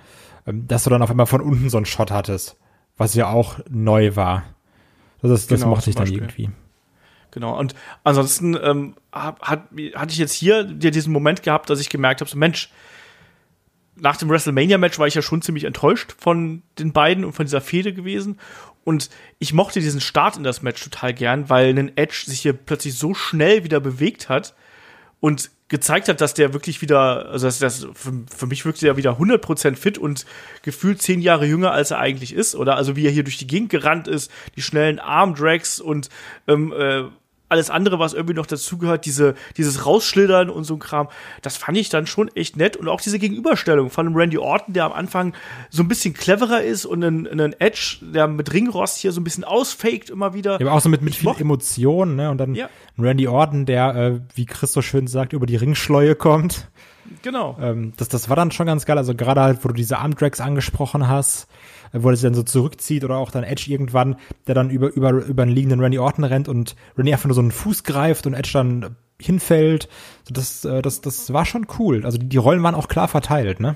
[0.45, 2.57] ähm, dass du dann auf einmal von unten so einen Shot hattest,
[2.97, 4.43] was ja auch neu war.
[5.21, 6.21] Das, ist, das genau, mochte ich dann Beispiel.
[6.21, 6.49] irgendwie.
[7.31, 12.21] Genau, und ansonsten ähm, hat, hatte ich jetzt hier diesen Moment gehabt, dass ich gemerkt
[12.21, 12.71] habe, so Mensch,
[13.95, 17.61] nach dem WrestleMania-Match war ich ja schon ziemlich enttäuscht von den beiden und von dieser
[17.61, 18.39] Fehde gewesen.
[18.83, 22.53] Und ich mochte diesen Start in das Match total gern, weil ein Edge sich hier
[22.53, 24.53] plötzlich so schnell wieder bewegt hat
[25.19, 28.97] und gezeigt hat, dass der wirklich wieder, also das, das für, für mich wirkte er
[28.97, 30.25] wieder 100% fit und
[30.61, 32.75] gefühlt zehn Jahre jünger, als er eigentlich ist, oder?
[32.75, 36.09] Also wie er hier durch die Gegend gerannt ist, die schnellen Armdrags und
[36.47, 37.05] ähm, äh,
[37.49, 41.09] alles andere, was irgendwie noch dazugehört, diese, dieses Rausschlittern und so ein Kram,
[41.41, 42.75] das fand ich dann schon echt nett.
[42.75, 45.33] Und auch diese Gegenüberstellung von einem Randy Orton, der am Anfang
[45.69, 49.23] so ein bisschen cleverer ist und einen, einen Edge, der mit Ringrost hier so ein
[49.23, 50.59] bisschen ausfaked immer wieder.
[50.59, 52.31] Ja, aber auch so mit, mit viel Emotionen, ne?
[52.31, 52.69] Und dann ja.
[52.97, 56.67] Randy Orton, der, äh, wie Chris so schön sagt, über die Ringschleue kommt.
[57.21, 57.57] Genau.
[57.61, 58.97] Ähm, das, das war dann schon ganz geil.
[58.97, 61.47] Also gerade halt, wo du diese Armdrags angesprochen hast
[61.93, 64.17] wo er sich dann so zurückzieht oder auch dann Edge irgendwann,
[64.47, 67.41] der dann über, über, über einen liegenden Randy Orton rennt und Randy einfach nur so
[67.41, 69.89] einen Fuß greift und Edge dann hinfällt.
[70.29, 72.05] Das, äh, das, das war schon cool.
[72.05, 73.75] Also die Rollen waren auch klar verteilt, ne?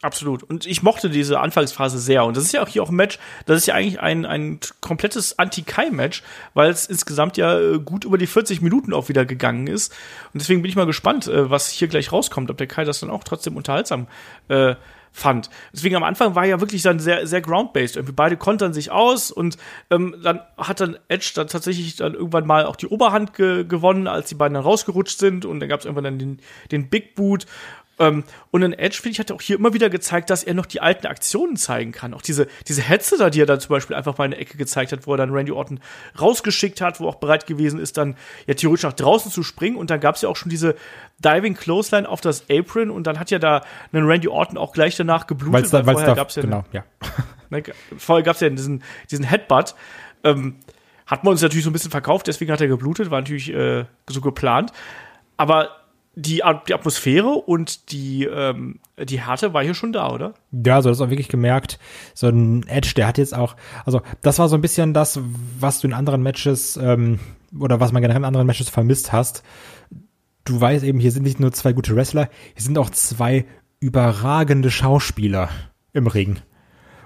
[0.00, 0.44] Absolut.
[0.44, 2.24] Und ich mochte diese Anfangsphase sehr.
[2.24, 4.60] Und das ist ja auch hier auch ein Match, das ist ja eigentlich ein, ein
[4.80, 6.22] komplettes Anti-Kai-Match,
[6.54, 9.92] weil es insgesamt ja äh, gut über die 40 Minuten auch wieder gegangen ist.
[10.32, 13.00] Und deswegen bin ich mal gespannt, äh, was hier gleich rauskommt, ob der Kai das
[13.00, 14.06] dann auch trotzdem unterhaltsam
[14.46, 14.76] äh,
[15.18, 15.50] fand.
[15.72, 17.96] Deswegen am Anfang war ja wirklich dann sehr, sehr ground-based.
[17.96, 19.58] Irgendwie beide kontern sich aus und
[19.90, 24.06] ähm, dann hat dann Edge dann tatsächlich dann irgendwann mal auch die Oberhand ge gewonnen,
[24.06, 26.40] als die beiden dann rausgerutscht sind und dann gab es irgendwann dann den,
[26.70, 27.46] den Big Boot
[27.98, 30.54] ähm, und in Edge, finde ich, hat er auch hier immer wieder gezeigt, dass er
[30.54, 32.14] noch die alten Aktionen zeigen kann.
[32.14, 34.56] Auch diese, diese Hetze da, die er dann zum Beispiel einfach mal in der Ecke
[34.56, 35.80] gezeigt hat, wo er dann Randy Orton
[36.20, 38.16] rausgeschickt hat, wo auch bereit gewesen ist, dann
[38.46, 39.76] ja theoretisch nach draußen zu springen.
[39.76, 40.76] Und dann gab es ja auch schon diese
[41.18, 44.96] Diving Clothesline auf das Apron und dann hat ja da einen Randy Orton auch gleich
[44.96, 45.54] danach geblutet.
[45.54, 46.84] Weil's da, weil vorher gab es ja, genau, ja.
[47.50, 47.62] Ne,
[47.96, 49.74] vorher gab es ja diesen, diesen Headbutt.
[50.22, 50.56] Ähm,
[51.06, 53.86] hat man uns natürlich so ein bisschen verkauft, deswegen hat er geblutet, war natürlich äh,
[54.06, 54.72] so geplant.
[55.38, 55.70] Aber
[56.18, 60.34] die, die Atmosphäre und die, ähm, die Härte war hier schon da, oder?
[60.50, 61.78] Ja, so das auch wirklich gemerkt.
[62.12, 63.54] So ein Edge, der hat jetzt auch,
[63.84, 65.20] also das war so ein bisschen das,
[65.60, 67.20] was du in anderen Matches ähm,
[67.58, 69.44] oder was man generell in anderen Matches vermisst hast.
[70.44, 73.44] Du weißt eben, hier sind nicht nur zwei gute Wrestler, hier sind auch zwei
[73.78, 75.50] überragende Schauspieler
[75.92, 76.38] im Ring.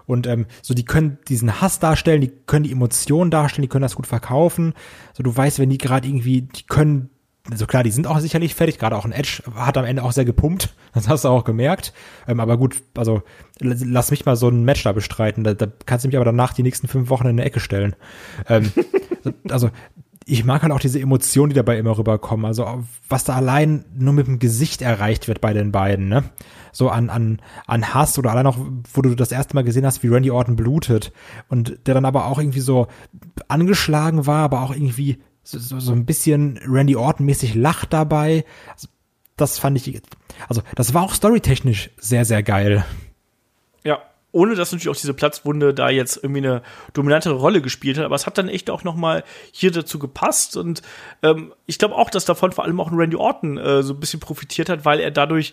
[0.06, 3.82] Und ähm, so, die können diesen Hass darstellen, die können die Emotionen darstellen, die können
[3.82, 4.72] das gut verkaufen.
[5.12, 7.10] So, du weißt, wenn die gerade irgendwie, die können,
[7.50, 10.12] also klar, die sind auch sicherlich fertig, gerade auch ein Edge hat am Ende auch
[10.12, 11.92] sehr gepumpt, das hast du auch gemerkt.
[12.28, 13.22] Ähm, aber gut, also
[13.58, 16.52] lass mich mal so ein Match da bestreiten, da, da kannst du mich aber danach
[16.52, 17.96] die nächsten fünf Wochen in eine Ecke stellen.
[18.48, 18.70] Ähm,
[19.50, 19.70] also
[20.24, 22.46] ich mag halt auch diese Emotionen, die dabei immer rüberkommen.
[22.46, 26.24] Also was da allein nur mit dem Gesicht erreicht wird bei den beiden, ne?
[26.70, 28.56] So an, an, an Hass oder allein auch,
[28.94, 31.12] wo du das erste Mal gesehen hast, wie Randy Orton blutet
[31.48, 32.86] und der dann aber auch irgendwie so
[33.48, 38.44] angeschlagen war, aber auch irgendwie so, so, so ein bisschen Randy Orton mäßig lacht dabei.
[38.72, 38.88] Also,
[39.36, 40.00] das fand ich,
[40.48, 42.84] also das war auch storytechnisch sehr, sehr geil.
[43.82, 46.62] Ja, ohne dass natürlich auch diese Platzwunde da jetzt irgendwie eine
[46.92, 50.56] dominantere Rolle gespielt hat, aber es hat dann echt auch noch mal hier dazu gepasst
[50.56, 50.82] und
[51.22, 54.00] ähm, ich glaube auch, dass davon vor allem auch ein Randy Orton äh, so ein
[54.00, 55.52] bisschen profitiert hat, weil er dadurch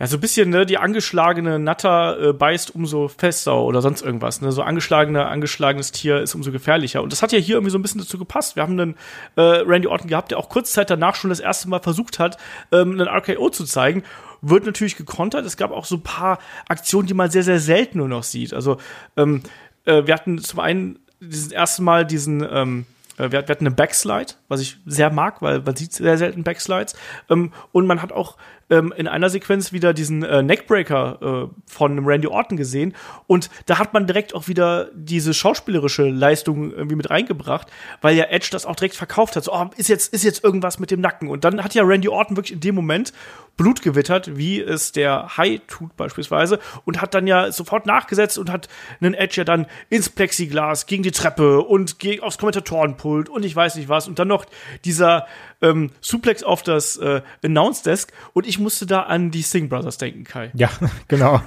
[0.00, 4.40] ja, so ein bisschen, ne, die angeschlagene Natter äh, beißt umso fester oder sonst irgendwas,
[4.40, 7.00] ne, so angeschlagene, angeschlagenes Tier ist umso gefährlicher.
[7.00, 8.56] Und das hat ja hier irgendwie so ein bisschen dazu gepasst.
[8.56, 8.96] Wir haben einen
[9.36, 12.38] äh, Randy Orton gehabt, der auch kurz Zeit danach schon das erste Mal versucht hat,
[12.72, 14.02] ähm, einen RKO zu zeigen.
[14.42, 15.46] Wird natürlich gekontert.
[15.46, 16.38] Es gab auch so ein paar
[16.68, 18.52] Aktionen, die man sehr, sehr selten nur noch sieht.
[18.52, 18.78] Also,
[19.16, 19.42] ähm,
[19.84, 24.34] äh, wir hatten zum einen diesen ersten Mal diesen, ähm, äh, wir, hatten einen Backslide,
[24.48, 26.94] was ich sehr mag, weil man sieht sehr selten Backslides.
[27.30, 28.36] Ähm, und man hat auch
[28.70, 32.94] ähm, in einer Sequenz wieder diesen äh, Neckbreaker äh, von Randy Orton gesehen.
[33.26, 37.68] Und da hat man direkt auch wieder diese schauspielerische Leistung irgendwie mit reingebracht,
[38.00, 39.44] weil ja Edge das auch direkt verkauft hat.
[39.44, 41.28] So, oh, ist jetzt, ist jetzt irgendwas mit dem Nacken.
[41.28, 43.12] Und dann hat ja Randy Orton wirklich in dem Moment
[43.56, 48.50] Blut gewittert, wie es der Hai tut beispielsweise, und hat dann ja sofort nachgesetzt und
[48.50, 48.68] hat
[49.00, 53.54] einen Edge ja dann ins Plexiglas, gegen die Treppe und gegen, aufs Kommentatorenpult und ich
[53.54, 54.08] weiß nicht was.
[54.08, 54.44] Und dann noch
[54.84, 55.26] dieser
[55.62, 59.98] ähm, Suplex auf das äh, Announce Desk und ich musste da an die Sing Brothers
[59.98, 60.50] denken, Kai.
[60.54, 60.70] Ja,
[61.08, 61.40] genau.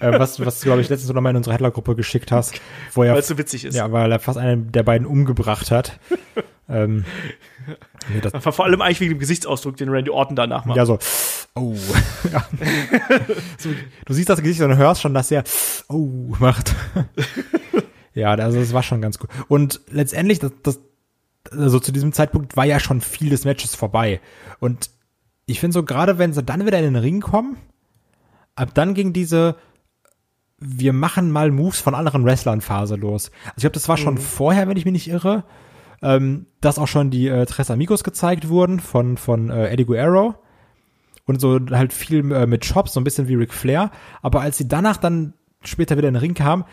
[0.00, 2.60] äh, was, was du, glaube ich, letztens noch mal in unsere Headler-Gruppe geschickt hast.
[2.92, 3.74] Wo er, weil es so witzig ist.
[3.74, 5.98] Ja, weil er fast einen der beiden umgebracht hat.
[6.68, 7.04] Ähm,
[8.12, 10.76] nee, das vor allem eigentlich wegen dem Gesichtsausdruck, den Randy Orton danach macht.
[10.76, 10.98] Ja, so,
[11.54, 11.74] oh.
[12.32, 12.46] ja.
[14.06, 15.44] du siehst das Gesicht und hörst schon, dass er
[15.88, 16.74] oh macht.
[18.14, 19.30] ja, also das war schon ganz gut.
[19.48, 20.80] Und letztendlich, das, das
[21.50, 24.20] also zu diesem Zeitpunkt war ja schon viel des Matches vorbei.
[24.60, 24.90] Und
[25.46, 27.56] ich finde so, gerade wenn sie dann wieder in den Ring kommen,
[28.54, 29.56] ab dann ging diese
[30.64, 33.32] wir machen mal Moves von anderen Wrestlern Phase los.
[33.44, 34.18] Also ich glaube, das war schon mhm.
[34.18, 35.44] vorher, wenn ich mich nicht irre,
[36.02, 40.34] ähm, dass auch schon die äh, Tres Amigos gezeigt wurden von, von äh, Eddie Guerrero.
[41.24, 43.90] Und so halt viel äh, mit Chops, so ein bisschen wie Ric Flair.
[44.22, 46.64] Aber als sie danach dann später wieder in den Ring kamen,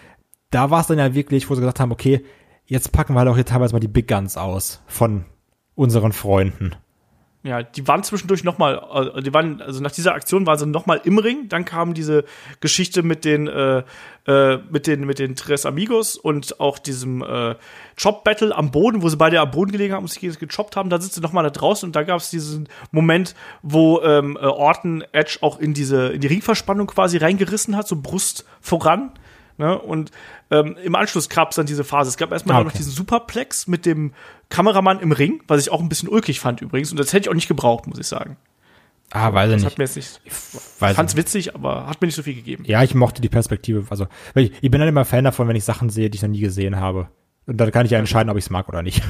[0.49, 2.25] da war es dann ja wirklich, wo sie gesagt haben, okay,
[2.65, 5.25] jetzt packen wir halt auch hier teilweise mal die Big Guns aus von
[5.75, 6.71] unseren Freunden.
[7.41, 10.65] Ja, die waren zwischendurch noch mal, äh, die waren, also nach dieser Aktion waren sie
[10.65, 11.47] noch mal im Ring.
[11.47, 12.25] Dann kam diese
[12.59, 13.83] Geschichte mit den, äh,
[14.27, 17.55] äh, mit den, mit den Tres Amigos und auch diesem äh,
[18.01, 20.89] Chop Battle am Boden, wo sie beide am Boden gelegen haben und sich gechoppt haben.
[20.89, 24.35] Da sind sie noch mal da draußen und da gab es diesen Moment, wo ähm,
[24.35, 29.13] äh, Orton Edge auch in diese, in die Ringverspannung quasi reingerissen hat, so Brust voran.
[29.59, 29.77] Ne?
[29.77, 30.11] Und
[30.51, 32.09] ähm, im Anschluss gab es dann diese Phase.
[32.09, 32.67] Es gab erstmal ah, okay.
[32.69, 34.13] noch diesen Superplex mit dem
[34.49, 36.91] Kameramann im Ring, was ich auch ein bisschen ulkig fand übrigens.
[36.91, 38.37] Und das hätte ich auch nicht gebraucht, muss ich sagen.
[39.11, 39.65] Ah, weiß ich nicht.
[39.65, 42.63] Hat mir jetzt nicht ich fand's witzig, aber hat mir nicht so viel gegeben.
[42.65, 43.85] Ja, ich mochte die Perspektive.
[43.89, 46.29] Also, ich, ich bin dann immer Fan davon, wenn ich Sachen sehe, die ich noch
[46.29, 47.09] nie gesehen habe.
[47.47, 49.01] Und dann kann ich ja entscheiden, ob ich es mag oder nicht.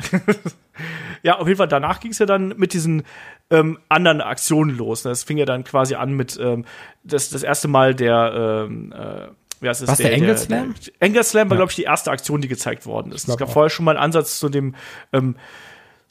[1.22, 3.02] ja, auf jeden Fall, danach ging es ja dann mit diesen
[3.50, 5.02] ähm, anderen Aktionen los.
[5.02, 6.64] Das fing ja dann quasi an mit ähm,
[7.02, 9.28] das, das erste Mal der ähm, äh,
[9.70, 9.88] heißt es?
[9.88, 10.74] Was, der, der Angle Slam?
[10.74, 11.60] Der, Angle Slam war, ja.
[11.60, 13.28] glaube ich, die erste Aktion, die gezeigt worden ist.
[13.28, 13.52] Es gab auch.
[13.52, 14.74] vorher schon mal einen Ansatz zu dem,
[15.12, 15.36] ähm,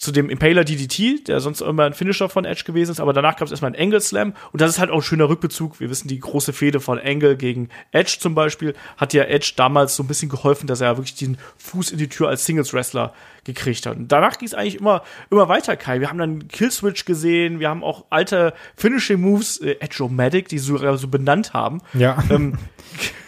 [0.03, 3.37] zu dem Impaler DDT, der sonst immer ein Finisher von Edge gewesen ist, aber danach
[3.37, 5.79] gab es erstmal einen Angle Slam und das ist halt auch ein schöner Rückbezug.
[5.79, 9.95] Wir wissen, die große Fehde von Angle gegen Edge zum Beispiel hat ja Edge damals
[9.95, 13.13] so ein bisschen geholfen, dass er wirklich den Fuß in die Tür als Singles Wrestler
[13.45, 13.95] gekriegt hat.
[13.95, 16.01] Und danach ging es eigentlich immer, immer weiter, Kai.
[16.01, 20.65] Wir haben dann Killswitch gesehen, wir haben auch alte Finishing Moves, äh, Edge-O-Matic, die sie
[20.65, 21.79] sogar so benannt haben.
[21.93, 22.21] Ja.
[22.29, 22.57] Ähm,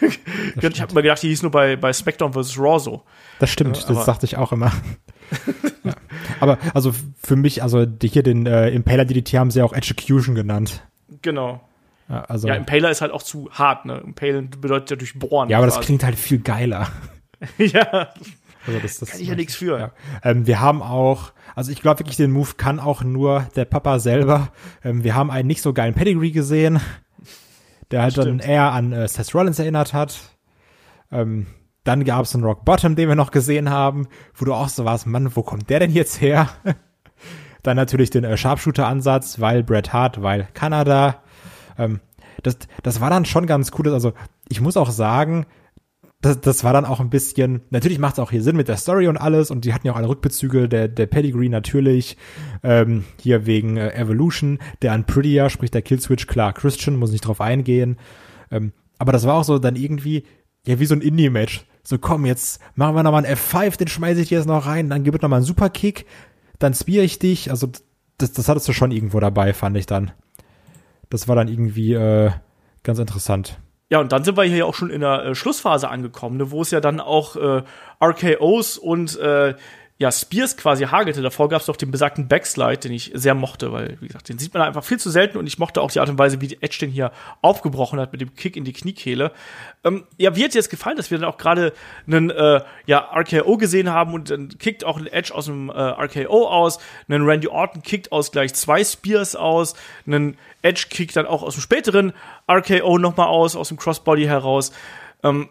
[0.00, 2.58] ich habe mal gedacht, die hieß nur bei, bei SmackDown vs.
[2.58, 3.02] Raw so.
[3.38, 4.72] Das stimmt, äh, das dachte ich auch immer.
[5.84, 5.92] Ja.
[6.40, 6.92] Aber also
[7.22, 10.86] für mich, also hier den äh, Impaler DDT haben sie auch Execution genannt.
[11.22, 11.60] Genau.
[12.08, 13.98] Ja, also, ja, Impaler ist halt auch zu hart, ne?
[13.98, 15.48] Impalen bedeutet ja durchbohren.
[15.48, 15.78] Ja, aber quasi.
[15.78, 16.88] das klingt halt viel geiler.
[17.58, 18.10] ja.
[18.66, 19.78] Also das, das kann ich ja nichts für.
[19.78, 19.92] Ja.
[20.22, 23.98] Ähm, wir haben auch, also ich glaube wirklich, den Move kann auch nur der Papa
[23.98, 24.52] selber.
[24.84, 26.80] Ähm, wir haben einen nicht so geilen Pedigree gesehen,
[27.90, 28.42] der halt Stimmt.
[28.42, 30.18] dann eher an äh, Seth Rollins erinnert hat.
[31.12, 31.46] Ähm,
[31.86, 34.84] dann gab es einen Rock Bottom, den wir noch gesehen haben, wo du auch so
[34.84, 36.48] warst, Mann, wo kommt der denn jetzt her?
[37.62, 41.22] dann natürlich den äh, Sharpshooter-Ansatz, weil Bret Hart, weil Kanada.
[41.78, 42.00] Ähm,
[42.42, 43.92] das, das war dann schon ganz cool.
[43.92, 44.12] Also
[44.48, 45.46] ich muss auch sagen,
[46.20, 48.76] das, das war dann auch ein bisschen, natürlich macht es auch hier Sinn mit der
[48.76, 52.16] Story und alles und die hatten ja auch alle Rückbezüge, der, der Pedigree natürlich,
[52.62, 57.26] ähm, hier wegen äh, Evolution, der an Prettier, sprich der Killswitch, klar, Christian, muss nicht
[57.26, 57.98] drauf eingehen,
[58.50, 60.24] ähm, aber das war auch so dann irgendwie,
[60.66, 61.66] ja, wie so ein Indie-Match.
[61.88, 64.90] So, komm, jetzt machen wir nochmal einen F5, den schmeiße ich dir jetzt noch rein,
[64.90, 66.04] dann gibt es nochmal einen Superkick,
[66.58, 67.68] dann spear ich dich, also
[68.18, 70.10] das, das hattest du schon irgendwo dabei, fand ich dann.
[71.10, 72.32] Das war dann irgendwie äh,
[72.82, 73.60] ganz interessant.
[73.88, 76.50] Ja, und dann sind wir hier ja auch schon in der äh, Schlussphase angekommen, ne,
[76.50, 77.62] wo es ja dann auch äh,
[78.02, 79.54] RKOs und äh,
[79.98, 81.22] ja, Spears quasi hagelte.
[81.22, 84.38] Davor gab es doch den besagten Backslide, den ich sehr mochte, weil, wie gesagt, den
[84.38, 86.58] sieht man einfach viel zu selten und ich mochte auch die Art und Weise, wie
[86.60, 89.32] Edge den hier aufgebrochen hat mit dem Kick in die Kniekehle.
[89.84, 91.72] Ähm, ja, wie hat dir das gefallen, dass wir dann auch gerade
[92.06, 95.72] einen äh, ja, RKO gesehen haben und dann kickt auch ein Edge aus dem äh,
[95.72, 96.78] RKO aus,
[97.08, 101.54] einen Randy Orton kickt aus gleich zwei Spears aus, einen Edge kickt dann auch aus
[101.54, 102.12] dem späteren
[102.50, 104.72] RKO nochmal aus, aus dem Crossbody heraus.
[105.22, 105.48] Ähm,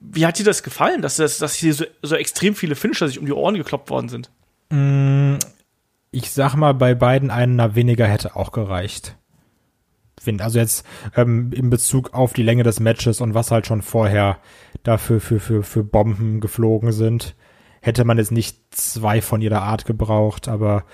[0.00, 3.18] wie hat dir das gefallen, dass, das, dass hier so, so extrem viele Finisher sich
[3.18, 4.30] um die Ohren gekloppt worden sind?
[4.70, 5.36] Mm,
[6.10, 9.16] ich sag mal, bei beiden einer weniger hätte auch gereicht.
[10.40, 10.84] Also jetzt
[11.16, 14.38] ähm, in Bezug auf die Länge des Matches und was halt schon vorher
[14.82, 17.34] dafür für, für, für Bomben geflogen sind,
[17.80, 20.84] hätte man jetzt nicht zwei von jeder Art gebraucht, aber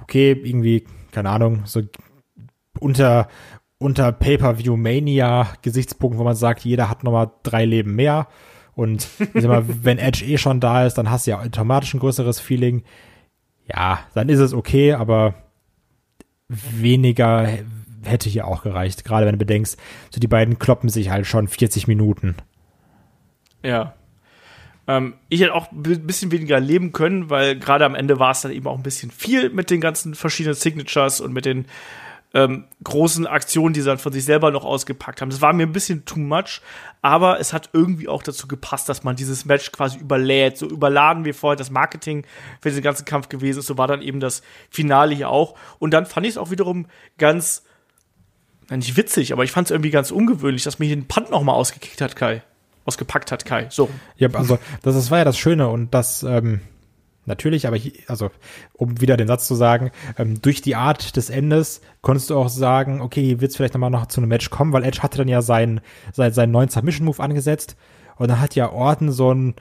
[0.00, 1.82] okay, irgendwie, keine Ahnung, so
[2.78, 3.28] unter,
[3.78, 8.28] unter Pay-Per-View-Mania-Gesichtspunkten, wo man sagt, jeder hat nochmal drei Leben mehr.
[8.74, 11.94] Und ich sag mal, wenn Edge eh schon da ist, dann hast du ja automatisch
[11.94, 12.84] ein größeres Feeling.
[13.68, 15.34] Ja, dann ist es okay, aber
[16.48, 17.48] weniger
[18.04, 19.04] hätte hier auch gereicht.
[19.04, 19.78] Gerade wenn du bedenkst,
[20.10, 22.36] so die beiden kloppen sich halt schon 40 Minuten.
[23.62, 23.94] Ja.
[24.86, 28.42] Ähm, ich hätte auch ein bisschen weniger leben können, weil gerade am Ende war es
[28.42, 31.66] dann eben auch ein bisschen viel mit den ganzen verschiedenen Signatures und mit den
[32.36, 35.30] ähm, großen Aktionen, die sie dann von sich selber noch ausgepackt haben.
[35.30, 36.60] Das war mir ein bisschen too much,
[37.00, 40.58] aber es hat irgendwie auch dazu gepasst, dass man dieses Match quasi überlädt.
[40.58, 42.26] So überladen wie vorher das Marketing
[42.60, 43.66] für diesen ganzen Kampf gewesen ist.
[43.66, 45.56] So war dann eben das Finale hier auch.
[45.78, 47.64] Und dann fand ich es auch wiederum ganz,
[48.68, 51.54] nicht witzig, aber ich fand es irgendwie ganz ungewöhnlich, dass mir hier den Punt nochmal
[51.54, 52.42] ausgekickt hat, Kai.
[52.84, 53.68] Ausgepackt hat, Kai.
[53.70, 53.88] So.
[54.18, 56.60] Ja, also das, das war ja das Schöne und das, ähm,
[57.26, 58.30] Natürlich, aber hier, also
[58.72, 62.48] um wieder den Satz zu sagen, ähm, durch die Art des Endes konntest du auch
[62.48, 65.18] sagen, okay, hier wird es vielleicht nochmal noch zu einem Match kommen, weil Edge hatte
[65.18, 65.80] dann ja seinen,
[66.12, 67.76] seinen, seinen neuen Submission-Move angesetzt
[68.16, 69.54] und dann hat ja Orton so ein,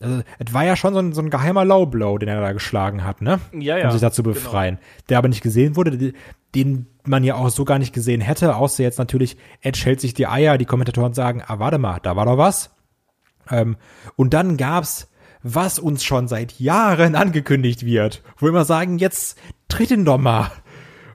[0.00, 2.52] also, es war ja schon so ein, so ein geheimer Low Blow, den er da
[2.52, 3.38] geschlagen hat, ne?
[3.52, 3.86] Ja, ja.
[3.86, 4.34] Um sich da zu genau.
[4.34, 4.76] befreien.
[4.76, 5.04] Genau.
[5.08, 6.12] Der aber nicht gesehen wurde,
[6.54, 10.14] den man ja auch so gar nicht gesehen hätte, außer jetzt natürlich, Edge hält sich
[10.14, 12.74] die Eier, die Kommentatoren sagen, ah, warte mal, da war doch was.
[13.48, 13.76] Ähm,
[14.16, 15.08] und dann gab's
[15.42, 18.22] was uns schon seit Jahren angekündigt wird.
[18.36, 19.38] Wo wir immer sagen, jetzt
[19.68, 20.50] tritt ihn doch mal.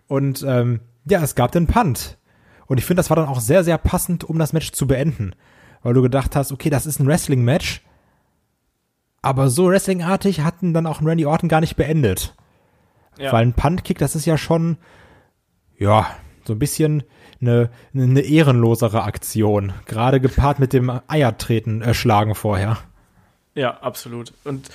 [0.08, 2.18] Und ähm, ja, es gab den Punt.
[2.66, 5.34] Und ich finde, das war dann auch sehr, sehr passend, um das Match zu beenden.
[5.82, 7.82] Weil du gedacht hast, okay, das ist ein Wrestling-Match.
[9.22, 12.36] Aber so wrestlingartig hatten dann auch Randy Orton gar nicht beendet.
[13.18, 13.32] Ja.
[13.32, 14.78] Weil ein Punt-Kick, das ist ja schon,
[15.78, 16.08] ja,
[16.46, 17.04] so ein bisschen
[17.42, 19.74] eine, eine ehrenlosere Aktion.
[19.86, 22.78] Gerade gepaart mit dem Eiertreten, äh, schlagen vorher.
[23.58, 24.34] Ja, absolut.
[24.44, 24.70] Und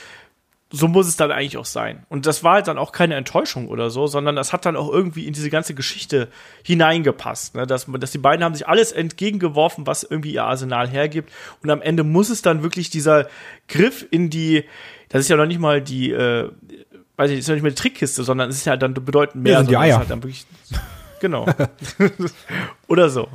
[0.70, 2.04] so muss es dann eigentlich auch sein.
[2.08, 4.90] Und das war halt dann auch keine Enttäuschung oder so, sondern das hat dann auch
[4.90, 6.28] irgendwie in diese ganze Geschichte
[6.64, 7.54] hineingepasst.
[7.54, 7.66] Ne?
[7.66, 11.30] Dass, dass die beiden haben sich alles entgegengeworfen, was irgendwie ihr Arsenal hergibt.
[11.62, 13.28] Und am Ende muss es dann wirklich dieser
[13.68, 14.64] Griff in die,
[15.10, 16.50] das ist ja noch nicht mal die, äh,
[17.16, 19.52] weiß ich, ist ja nicht mehr die Trickkiste, sondern es ist ja dann bedeutend mehr.
[19.52, 19.98] Ja, sind die Eier.
[19.98, 20.46] Halt dann wirklich
[21.22, 21.46] Genau.
[22.88, 23.28] Oder so.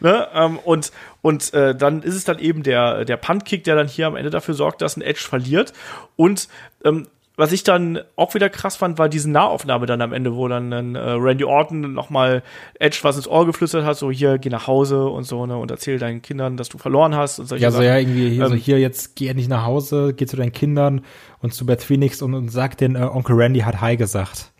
[0.00, 0.28] Ne?
[0.34, 0.92] ähm, und
[1.22, 4.30] und äh, dann ist es dann eben der, der Punt-Kick, der dann hier am Ende
[4.30, 5.72] dafür sorgt, dass ein Edge verliert.
[6.16, 6.48] Und
[6.84, 10.48] ähm, was ich dann auch wieder krass fand, war diese Nahaufnahme dann am Ende, wo
[10.48, 12.42] dann, äh, Randy Orton nochmal
[12.78, 15.70] Edge was ins Ohr geflüstert hat, so hier, geh nach Hause und so, ne, und
[15.70, 18.50] erzähl deinen Kindern, dass du verloren hast und solche Ja, so ja, irgendwie hier, ähm,
[18.50, 21.02] so hier, jetzt geh endlich nach Hause, geh zu deinen Kindern
[21.40, 24.52] und zu Beth Phoenix und, und sag den, äh, Onkel Randy hat Hi gesagt.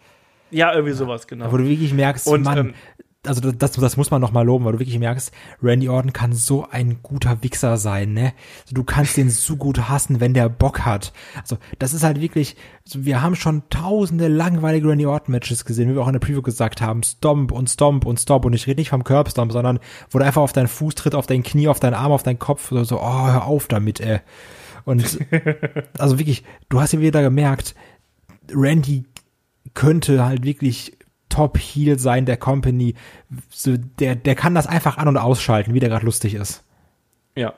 [0.51, 1.51] Ja, irgendwie sowas, genau.
[1.51, 2.75] Wo du wirklich merkst, und, Mann, ähm,
[3.27, 5.33] also das, das muss man noch mal loben, weil du wirklich merkst,
[5.63, 8.33] Randy Orton kann so ein guter Wichser sein, ne?
[8.71, 11.13] Du kannst den so gut hassen, wenn der Bock hat.
[11.41, 12.57] Also das ist halt wirklich,
[12.95, 16.43] wir haben schon tausende langweilige Randy Orton Matches gesehen, wie wir auch in der Preview
[16.43, 19.79] gesagt haben, Stomp und Stomp und Stomp und ich rede nicht vom Curbstomp, sondern
[20.11, 22.39] wo du einfach auf deinen Fuß tritt, auf dein Knie, auf deinen Arm, auf deinen
[22.39, 24.21] Kopf, so, so oh, hör auf damit, ey.
[24.85, 25.19] Und
[25.99, 27.75] also wirklich, du hast ja wieder gemerkt,
[28.53, 29.05] Randy
[29.75, 30.96] könnte halt wirklich
[31.37, 32.95] Top Heel sein der Company.
[33.51, 36.65] So, der, der kann das einfach an- und ausschalten, wie der gerade lustig ist.
[37.35, 37.53] Ja,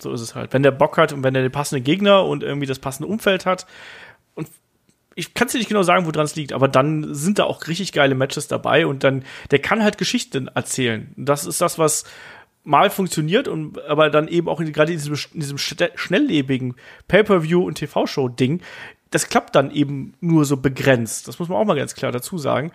[0.00, 0.52] so ist es halt.
[0.52, 3.46] Wenn der Bock hat und wenn er den passenden Gegner und irgendwie das passende Umfeld
[3.46, 3.66] hat
[4.34, 4.48] und
[5.14, 7.68] ich kann es dir nicht genau sagen, woran es liegt, aber dann sind da auch
[7.68, 11.12] richtig geile Matches dabei und dann, der kann halt Geschichten erzählen.
[11.16, 12.04] Das ist das, was
[12.64, 16.74] mal funktioniert und aber dann eben auch gerade in diesem, in diesem schnelllebigen
[17.06, 18.62] Pay-per-View und TV-Show-Ding,
[19.12, 21.28] das klappt dann eben nur so begrenzt.
[21.28, 22.72] Das muss man auch mal ganz klar dazu sagen.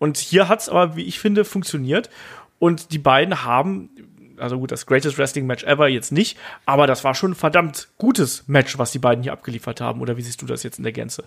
[0.00, 2.10] Und hier hat's aber, wie ich finde, funktioniert.
[2.58, 3.90] Und die beiden haben,
[4.38, 6.36] also gut, das Greatest Wrestling Match ever jetzt nicht,
[6.66, 10.00] aber das war schon ein verdammt gutes Match, was die beiden hier abgeliefert haben.
[10.00, 11.24] Oder wie siehst du das jetzt in der Gänze?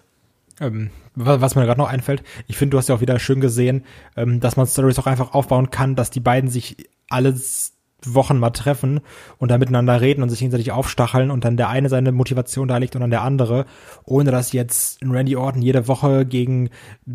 [0.60, 3.86] Ähm, was mir gerade noch einfällt, ich finde, du hast ja auch wieder schön gesehen,
[4.16, 7.73] ähm, dass man Stories auch einfach aufbauen kann, dass die beiden sich alles
[8.06, 9.02] Wochen mal treffen
[9.38, 12.78] und da miteinander reden und sich gegenseitig aufstacheln und dann der eine seine Motivation da
[12.78, 13.66] legt und dann der andere,
[14.06, 16.70] ohne dass jetzt Randy Orton jede Woche gegen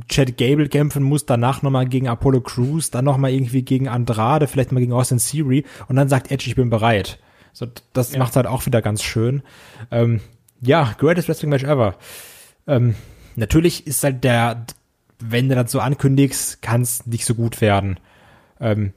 [0.08, 4.72] Chad Gable kämpfen muss, danach nochmal gegen Apollo Crews, dann nochmal irgendwie gegen Andrade, vielleicht
[4.72, 7.18] mal gegen Austin Theory und dann sagt Edge, ich bin bereit.
[7.52, 8.18] So, das ja.
[8.18, 9.42] macht halt auch wieder ganz schön.
[9.90, 10.20] Ähm,
[10.60, 11.96] ja, greatest Wrestling Match ever.
[12.66, 12.94] Ähm,
[13.36, 14.66] natürlich ist halt der,
[15.18, 17.98] wenn du das so ankündigst, kann es nicht so gut werden.
[18.60, 18.92] Ähm,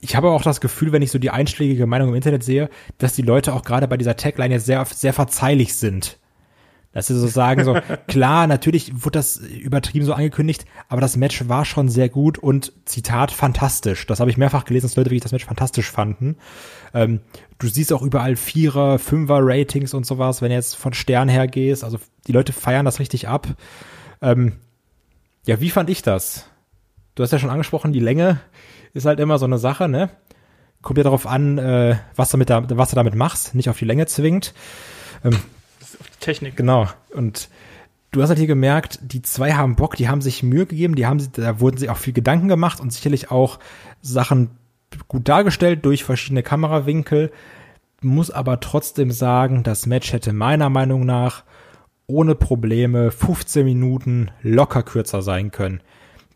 [0.00, 3.14] ich habe auch das Gefühl, wenn ich so die einschlägige Meinung im Internet sehe, dass
[3.14, 6.18] die Leute auch gerade bei dieser Tagline jetzt sehr, sehr verzeihlich sind.
[6.92, 7.76] Dass sie so sagen, so,
[8.06, 12.72] klar, natürlich wurde das übertrieben so angekündigt, aber das Match war schon sehr gut und
[12.84, 14.06] Zitat, fantastisch.
[14.06, 16.36] Das habe ich mehrfach gelesen, dass Leute wirklich das Match fantastisch fanden.
[16.94, 17.20] Ähm,
[17.58, 21.48] du siehst auch überall Vierer, Fünfer Ratings und sowas, wenn du jetzt von Stern her
[21.48, 21.82] gehst.
[21.82, 23.48] Also die Leute feiern das richtig ab.
[24.22, 24.54] Ähm,
[25.44, 26.48] ja, wie fand ich das?
[27.14, 28.40] Du hast ja schon angesprochen, die Länge
[28.94, 30.10] ist halt immer so eine Sache, ne?
[30.82, 33.78] Kommt ja darauf an, äh, was, du mit da, was du damit machst, nicht auf
[33.78, 34.54] die Länge zwingt.
[35.24, 35.38] Ähm,
[36.20, 36.56] Technik.
[36.56, 36.86] Genau.
[37.12, 37.48] Und
[38.10, 41.06] du hast halt hier gemerkt, die zwei haben Bock, die haben sich Mühe gegeben, die
[41.06, 43.58] haben, da wurden sich auch viel Gedanken gemacht und sicherlich auch
[44.00, 44.50] Sachen
[45.08, 47.32] gut dargestellt durch verschiedene Kamerawinkel.
[48.00, 51.42] Muss aber trotzdem sagen, das Match hätte meiner Meinung nach
[52.06, 55.82] ohne Probleme 15 Minuten locker kürzer sein können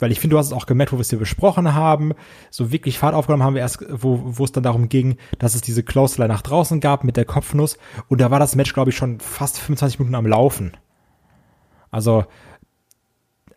[0.02, 2.12] weil ich finde, du hast es auch gemerkt, wo wir es hier besprochen haben.
[2.50, 5.60] So wirklich Fahrt aufgenommen haben wir erst, wo, wo es dann darum ging, dass es
[5.60, 7.78] diese Close nach draußen gab mit der Kopfnuss.
[8.08, 10.72] Und da war das Match, glaube ich, schon fast 25 Minuten am Laufen.
[11.92, 12.24] Also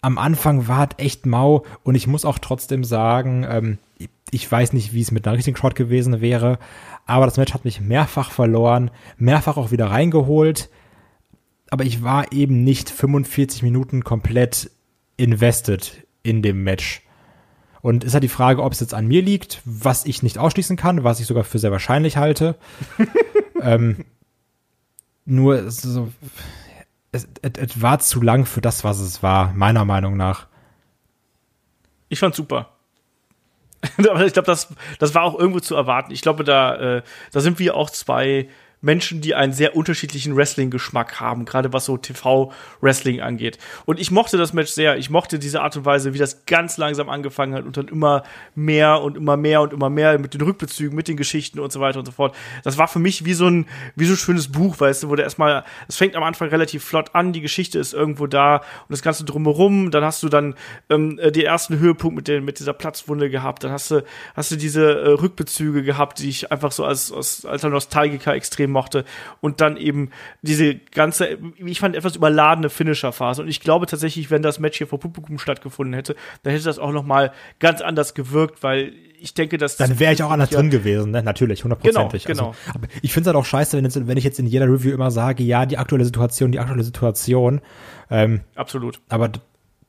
[0.02, 3.78] am Anfang war es echt mau und ich muss auch trotzdem sagen, ähm,
[4.30, 6.60] ich weiß nicht, wie es mit einer richtigen Crowd gewesen wäre,
[7.08, 10.70] aber das Match hat mich mehrfach verloren, mehrfach auch wieder reingeholt.
[11.72, 14.70] Aber ich war eben nicht 45 Minuten komplett
[15.18, 17.02] invested in dem Match.
[17.82, 20.76] Und ist halt die Frage, ob es jetzt an mir liegt, was ich nicht ausschließen
[20.76, 22.56] kann, was ich sogar für sehr wahrscheinlich halte.
[23.62, 24.06] ähm,
[25.26, 25.86] nur es,
[27.12, 30.48] es, es, war zu lang für das, was es war, meiner Meinung nach.
[32.10, 32.70] Ich fand's super.
[33.98, 36.12] Aber ich glaube, das, das war auch irgendwo zu erwarten.
[36.12, 38.50] Ich glaube, da, äh, da sind wir auch zwei
[38.86, 43.58] Menschen, die einen sehr unterschiedlichen Wrestling-Geschmack haben, gerade was so TV-Wrestling angeht.
[43.86, 44.98] Und ich mochte das Match sehr.
[44.98, 48.24] Ich mochte diese Art und Weise, wie das ganz langsam angefangen hat und dann immer
[48.54, 51.80] mehr und immer mehr und immer mehr mit den Rückbezügen, mit den Geschichten und so
[51.80, 52.36] weiter und so fort.
[52.64, 55.16] Das war für mich wie so ein, wie so ein schönes Buch, weißt du, wo
[55.16, 58.92] der erstmal, es fängt am Anfang relativ flott an, die Geschichte ist irgendwo da und
[58.92, 60.54] das Ganze drumherum, dann hast du dann
[60.92, 64.04] ähm, äh, den ersten Höhepunkt mit, den, mit dieser Platzwunde gehabt, dann hast du,
[64.36, 68.75] hast du diese äh, Rückbezüge gehabt, die ich einfach so als, als alter Nostalgiker extrem
[68.76, 69.06] mochte.
[69.42, 70.12] Und dann eben
[70.44, 73.42] diese ganze, ich fand, etwas überladene Finisher-Phase.
[73.42, 76.78] Und ich glaube tatsächlich, wenn das Match hier vor Publikum stattgefunden hätte, dann hätte das
[76.78, 80.52] auch noch mal ganz anders gewirkt, weil ich denke, dass dann wäre ich auch anders
[80.52, 81.24] drin gewesen, ne?
[81.24, 82.26] Natürlich, hundertprozentig.
[82.26, 82.56] Genau, genau.
[82.74, 84.92] Also, ich finde es halt auch scheiße, wenn, jetzt, wenn ich jetzt in jeder Review
[84.92, 87.62] immer sage, ja, die aktuelle Situation, die aktuelle Situation.
[88.12, 89.00] Ähm, Absolut.
[89.10, 89.32] Aber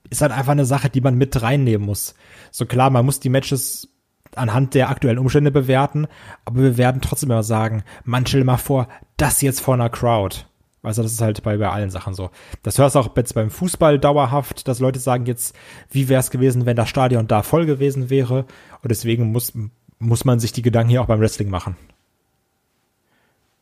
[0.08, 2.14] ist halt einfach eine Sache, die man mit reinnehmen muss.
[2.50, 3.88] So klar, man muss die Matches
[4.36, 6.06] anhand der aktuellen Umstände bewerten,
[6.44, 10.44] aber wir werden trotzdem immer sagen, man stell mal vor, das jetzt vor einer Crowd.
[10.82, 12.30] Also das ist halt bei, bei allen Sachen so.
[12.62, 15.56] Das hörst du auch jetzt beim Fußball dauerhaft, dass Leute sagen jetzt,
[15.90, 18.46] wie wäre es gewesen, wenn das Stadion da voll gewesen wäre.
[18.82, 19.52] Und deswegen muss,
[19.98, 21.76] muss man sich die Gedanken hier auch beim Wrestling machen.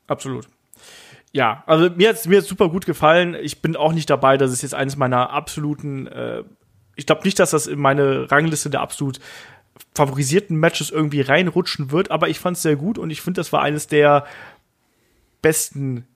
[0.07, 0.49] Absolut.
[1.33, 3.35] Ja, also mir hat es mir super gut gefallen.
[3.35, 6.45] Ich bin auch nicht dabei, dass es jetzt eines meiner absoluten, äh,
[6.95, 9.19] ich glaube nicht, dass das in meine Rangliste der absolut
[9.95, 13.53] favorisierten Matches irgendwie reinrutschen wird, aber ich fand es sehr gut und ich finde, das
[13.53, 14.25] war eines der
[15.43, 16.07] besten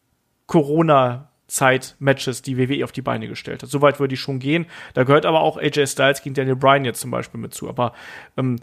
[0.46, 3.70] Corona-Zeit-Matches, die WWE auf die Beine gestellt hat.
[3.70, 4.66] Soweit würde ich schon gehen.
[4.94, 7.68] Da gehört aber auch AJ Styles gegen Daniel Bryan jetzt zum Beispiel mit zu.
[7.68, 7.92] Aber
[8.36, 8.58] ähm,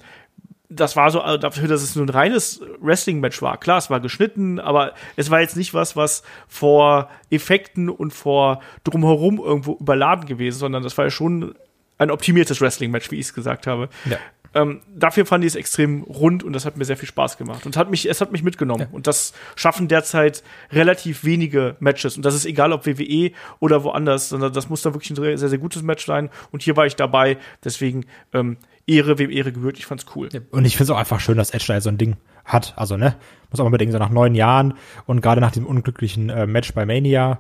[0.70, 3.58] das war so also dafür, dass es nur ein reines Wrestling-Match war.
[3.58, 8.62] Klar, es war geschnitten, aber es war jetzt nicht was, was vor Effekten und vor
[8.84, 11.56] drumherum irgendwo überladen gewesen, sondern das war ja schon
[11.98, 13.90] ein optimiertes Wrestling-Match, wie ich es gesagt habe.
[14.06, 14.18] Ja.
[14.56, 17.66] Ähm, dafür fand ich es extrem rund und das hat mir sehr viel Spaß gemacht
[17.66, 18.88] und hat mich, es hat mich mitgenommen.
[18.90, 18.90] Ja.
[18.94, 22.16] Und das schaffen derzeit relativ wenige Matches.
[22.16, 25.50] Und das ist egal, ob WWE oder woanders, sondern das muss da wirklich ein sehr,
[25.50, 26.30] sehr gutes Match sein.
[26.52, 27.38] Und hier war ich dabei.
[27.66, 28.56] Deswegen ähm,
[28.88, 29.78] Ehre, wem Ehre gebührt.
[29.78, 30.30] Ich fand's cool.
[30.52, 32.16] Und ich find's auch einfach schön, dass Edge da so ein Ding
[32.46, 32.74] hat.
[32.78, 33.18] Also, ne?
[33.52, 34.76] Muss auch mal bedenken, so nach neun Jahren
[35.06, 37.40] und gerade nach dem unglücklichen äh, Match bei Mania,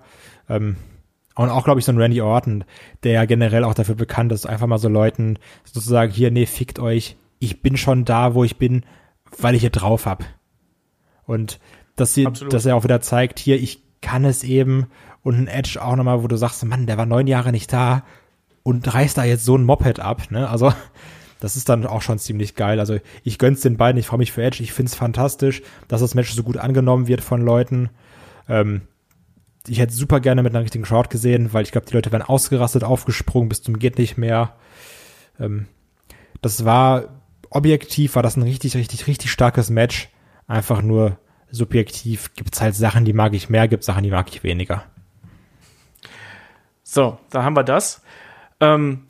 [0.50, 0.76] ähm,
[1.36, 2.64] und auch, glaube ich, so ein Randy Orton,
[3.03, 6.80] der ja generell auch dafür bekannt ist, einfach mal so Leuten sozusagen, hier, nee, fickt
[6.80, 8.84] euch, ich bin schon da, wo ich bin,
[9.38, 10.24] weil ich hier drauf hab.
[11.26, 11.60] Und
[11.95, 14.88] dass, sie, dass er auch wieder zeigt, hier, ich kann es eben.
[15.24, 18.03] Und ein Edge auch nochmal, wo du sagst, Mann, der war neun Jahre nicht da
[18.64, 20.48] und reißt da jetzt so ein Moped ab, ne?
[20.49, 20.72] Also,
[21.40, 22.80] das ist dann auch schon ziemlich geil.
[22.80, 26.14] Also, ich gönn's den beiden, ich freue mich für Edge, ich find's fantastisch, dass das
[26.14, 27.90] Match so gut angenommen wird von Leuten.
[28.48, 28.82] Ähm,
[29.68, 32.22] ich hätte super gerne mit einer richtigen Crowd gesehen, weil ich glaube, die Leute wären
[32.22, 34.56] ausgerastet, aufgesprungen bis zum geht nicht mehr.
[35.40, 35.68] Ähm,
[36.42, 40.10] das war objektiv, war das ein richtig, richtig, richtig starkes Match.
[40.48, 41.18] Einfach nur
[41.50, 44.84] subjektiv gibt's halt Sachen, die mag ich mehr, gibt Sachen, die mag ich weniger.
[46.84, 48.02] So, da haben wir das.
[48.60, 49.06] Ähm,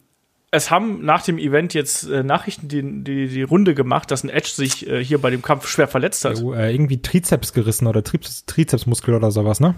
[0.51, 4.29] es haben nach dem Event jetzt äh, Nachrichten die, die, die Runde gemacht, dass ein
[4.29, 6.39] Edge sich äh, hier bei dem Kampf schwer verletzt hat.
[6.39, 9.75] Jo, äh, irgendwie Trizeps gerissen oder Trizeps, Trizepsmuskel oder sowas, ne?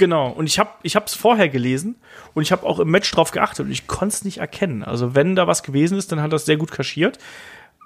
[0.00, 1.96] Genau, und ich habe ich es vorher gelesen
[2.32, 4.82] und ich habe auch im Match drauf geachtet und ich konnte es nicht erkennen.
[4.82, 7.18] Also wenn da was gewesen ist, dann hat das sehr gut kaschiert.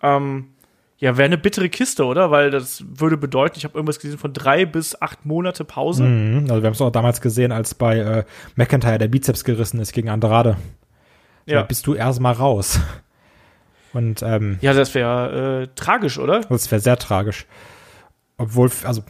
[0.00, 0.50] Ähm,
[0.98, 2.30] ja, wäre eine bittere Kiste, oder?
[2.30, 6.04] Weil das würde bedeuten, ich habe irgendwas gesehen von drei bis acht Monate Pause.
[6.04, 8.24] Mhm, also wir haben es auch damals gesehen, als bei äh,
[8.54, 10.56] McIntyre der Bizeps gerissen ist gegen Andrade.
[11.46, 11.62] Ja.
[11.62, 12.78] Da bist du erstmal raus.
[13.92, 16.42] Und ähm, ja, das wäre äh, tragisch, oder?
[16.42, 17.46] Das wäre sehr tragisch.
[18.36, 19.02] Obwohl, also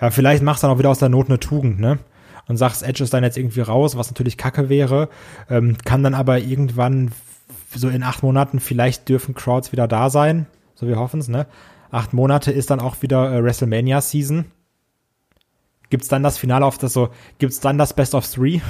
[0.00, 1.98] ja, vielleicht machst du dann auch wieder aus der Not eine Tugend, ne?
[2.48, 5.08] Und sagst, Edge ist dann jetzt irgendwie raus, was natürlich kacke wäre,
[5.48, 7.12] ähm, kann dann aber irgendwann
[7.72, 11.46] so in acht Monaten vielleicht dürfen Crowds wieder da sein, so wir hoffen es, ne?
[11.92, 14.46] Acht Monate ist dann auch wieder äh, WrestleMania Season.
[15.90, 18.60] Gibt's dann das Finale auf das so, gibt's dann das Best of Three?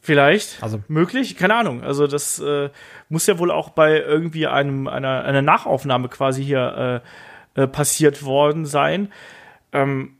[0.00, 0.62] Vielleicht.
[0.62, 1.82] Also möglich, keine Ahnung.
[1.82, 2.70] Also das äh,
[3.08, 7.08] muss ja wohl auch bei irgendwie einem einer einer Nachaufnahme quasi hier äh,
[7.54, 9.12] äh, passiert worden sein.
[9.72, 10.16] Ähm,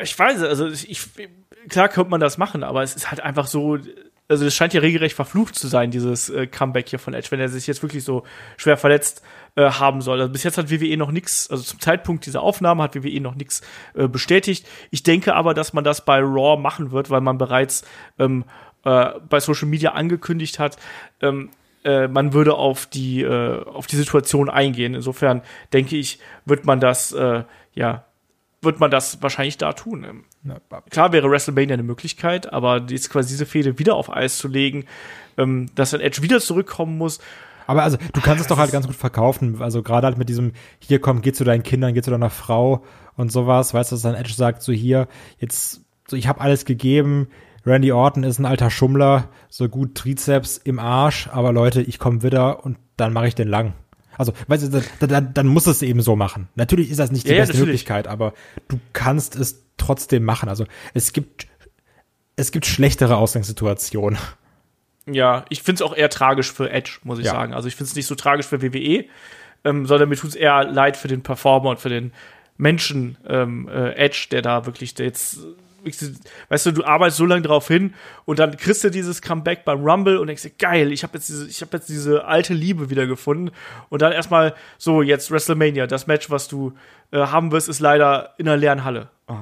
[0.00, 1.08] ich weiß, also ich,
[1.68, 3.78] klar könnte man das machen, aber es ist halt einfach so,
[4.28, 7.40] also es scheint ja regelrecht verflucht zu sein, dieses äh, Comeback hier von Edge, wenn
[7.40, 8.24] er sich jetzt wirklich so
[8.56, 9.22] schwer verletzt
[9.56, 10.20] äh, haben soll.
[10.20, 13.34] Also bis jetzt hat WWE noch nichts, also zum Zeitpunkt dieser Aufnahme hat WWE noch
[13.34, 13.62] nichts
[13.94, 14.68] äh, bestätigt.
[14.90, 17.82] Ich denke aber, dass man das bei Raw machen wird, weil man bereits
[18.18, 18.44] ähm,
[18.84, 20.76] äh, bei Social Media angekündigt hat,
[21.20, 21.50] ähm,
[21.84, 24.94] äh, man würde auf die, äh, auf die Situation eingehen.
[24.94, 25.42] Insofern
[25.72, 27.44] denke ich, wird man das, äh,
[27.74, 28.04] ja,
[28.62, 30.04] wird man das wahrscheinlich da tun.
[30.04, 30.24] Ähm,
[30.90, 34.84] klar wäre WrestleMania eine Möglichkeit, aber jetzt quasi diese Fehde wieder auf Eis zu legen,
[35.38, 37.20] ähm, dass dann Edge wieder zurückkommen muss.
[37.66, 39.62] Aber also, du kannst es doch halt ganz gut verkaufen.
[39.62, 42.84] Also gerade halt mit diesem, hier komm, geh zu deinen Kindern, geh zu deiner Frau
[43.16, 43.72] und sowas.
[43.72, 45.06] Weißt du, dass dann Edge sagt, so hier,
[45.38, 47.28] jetzt, so ich habe alles gegeben,
[47.64, 52.22] Randy Orton ist ein alter Schummler, so gut Trizeps im Arsch, aber Leute, ich komme
[52.22, 53.74] wieder und dann mache ich den lang.
[54.16, 56.48] Also, weißt du, dann, dann, dann muss es eben so machen.
[56.54, 58.34] Natürlich ist das nicht die ja, beste ja, Möglichkeit, aber
[58.68, 60.48] du kannst es trotzdem machen.
[60.48, 61.46] Also, es gibt,
[62.36, 64.18] es gibt schlechtere Ausgangssituationen.
[65.06, 67.32] Ja, ich finde es auch eher tragisch für Edge, muss ich ja.
[67.32, 67.54] sagen.
[67.54, 69.06] Also, ich finde es nicht so tragisch für WWE,
[69.64, 72.12] ähm, sondern mir tut es eher leid für den Performer und für den
[72.58, 75.38] Menschen ähm, äh, Edge, der da wirklich der jetzt
[76.48, 77.94] weißt du, du arbeitest so lange drauf hin
[78.24, 81.28] und dann kriegst du dieses Comeback beim Rumble und denkst dir, geil, ich habe jetzt
[81.28, 83.50] diese, ich habe jetzt diese alte Liebe wieder gefunden
[83.88, 86.72] und dann erstmal so jetzt WrestleMania, das Match, was du
[87.12, 89.08] äh, haben wirst, ist leider in einer leeren Halle.
[89.26, 89.36] Oh.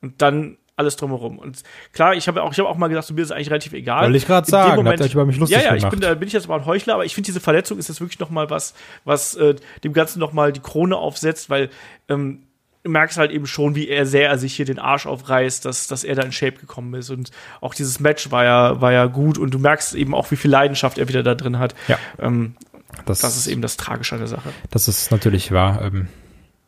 [0.00, 1.38] Und dann alles drumherum.
[1.38, 1.62] Und
[1.92, 4.04] klar, ich habe auch, ich habe auch mal gedacht, so, mir ist eigentlich relativ egal.
[4.04, 6.14] Wollte ich gerade sagen, Moment, habt ihr über mich lustig Ja, ja, ich bin, da
[6.14, 8.30] bin ich jetzt mal ein Heuchler, aber ich finde, diese Verletzung ist jetzt wirklich noch
[8.30, 8.74] mal was,
[9.04, 11.70] was äh, dem Ganzen noch mal die Krone aufsetzt, weil
[12.08, 12.44] ähm,
[12.82, 15.86] du merkst halt eben schon, wie er sehr er sich hier den Arsch aufreißt, dass,
[15.86, 17.10] dass er da in Shape gekommen ist.
[17.10, 17.30] Und
[17.60, 20.50] auch dieses Match war ja, war ja gut und du merkst eben auch, wie viel
[20.50, 21.74] Leidenschaft er wieder da drin hat.
[21.88, 21.98] Ja.
[22.18, 22.56] Ähm,
[23.06, 24.50] das, das ist eben das Tragische an der Sache.
[24.70, 25.82] Das ist natürlich wahr.
[25.82, 26.08] Ähm,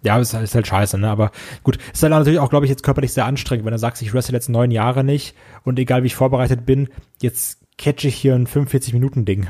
[0.02, 1.08] ja, ist, ist halt scheiße, ne?
[1.08, 1.30] Aber
[1.62, 4.12] gut, ist halt natürlich auch, glaube ich, jetzt körperlich sehr anstrengend, wenn du sagst, ich
[4.12, 5.34] wrestle jetzt neun Jahre nicht
[5.64, 6.88] und egal wie ich vorbereitet bin,
[7.20, 9.48] jetzt catch ich hier ein 45-Minuten-Ding.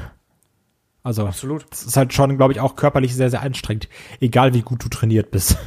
[1.02, 1.66] Also, Absolut.
[1.70, 3.88] Das ist halt schon, glaube ich, auch körperlich sehr, sehr anstrengend.
[4.20, 5.58] Egal wie gut du trainiert bist.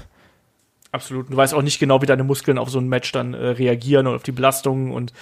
[0.98, 1.32] Absolut.
[1.32, 4.07] Du weißt auch nicht genau, wie deine Muskeln auf so ein Match dann äh, reagieren
[4.07, 5.14] und auf die Belastungen und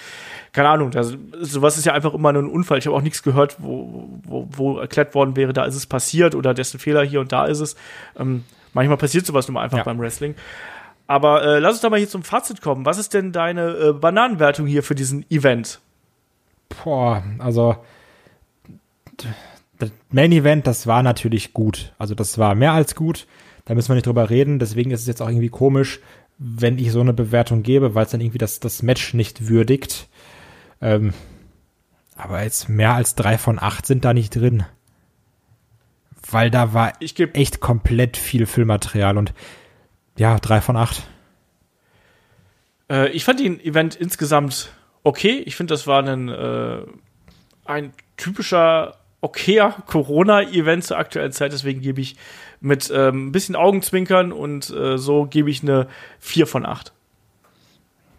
[0.52, 0.90] keine Ahnung.
[0.90, 2.78] Das, sowas ist ja einfach immer nur ein Unfall.
[2.78, 6.34] Ich habe auch nichts gehört, wo, wo, wo erklärt worden wäre, da ist es passiert
[6.34, 7.76] oder dessen Fehler hier und da ist es.
[8.18, 9.84] Ähm, manchmal passiert sowas nur einfach ja.
[9.84, 10.34] beim Wrestling.
[11.06, 12.86] Aber äh, lass uns doch mal hier zum Fazit kommen.
[12.86, 15.80] Was ist denn deine äh, Bananenwertung hier für diesen Event?
[16.82, 17.76] Boah, also
[19.78, 21.92] das Main Event, das war natürlich gut.
[21.98, 23.26] Also das war mehr als gut.
[23.66, 24.58] Da müssen wir nicht drüber reden.
[24.58, 26.00] Deswegen ist es jetzt auch irgendwie komisch,
[26.38, 30.08] wenn ich so eine Bewertung gebe, weil es dann irgendwie das, das Match nicht würdigt.
[30.80, 31.12] Ähm,
[32.16, 34.64] aber jetzt mehr als drei von acht sind da nicht drin.
[36.30, 39.34] Weil da war echt komplett viel Filmmaterial und
[40.16, 41.06] ja, drei von acht.
[42.90, 44.72] Äh, ich fand den Event insgesamt
[45.02, 45.42] okay.
[45.44, 46.82] Ich finde, das war ein, äh,
[47.64, 48.96] ein typischer,
[49.26, 51.52] okayer Corona-Event zur aktuellen Zeit.
[51.52, 52.16] Deswegen gebe ich
[52.60, 55.88] mit ähm, ein bisschen Augenzwinkern und äh, so gebe ich eine
[56.20, 56.92] 4 von 8.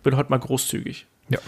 [0.03, 1.07] Bin heute mal großzügig.
[1.29, 1.39] Ja.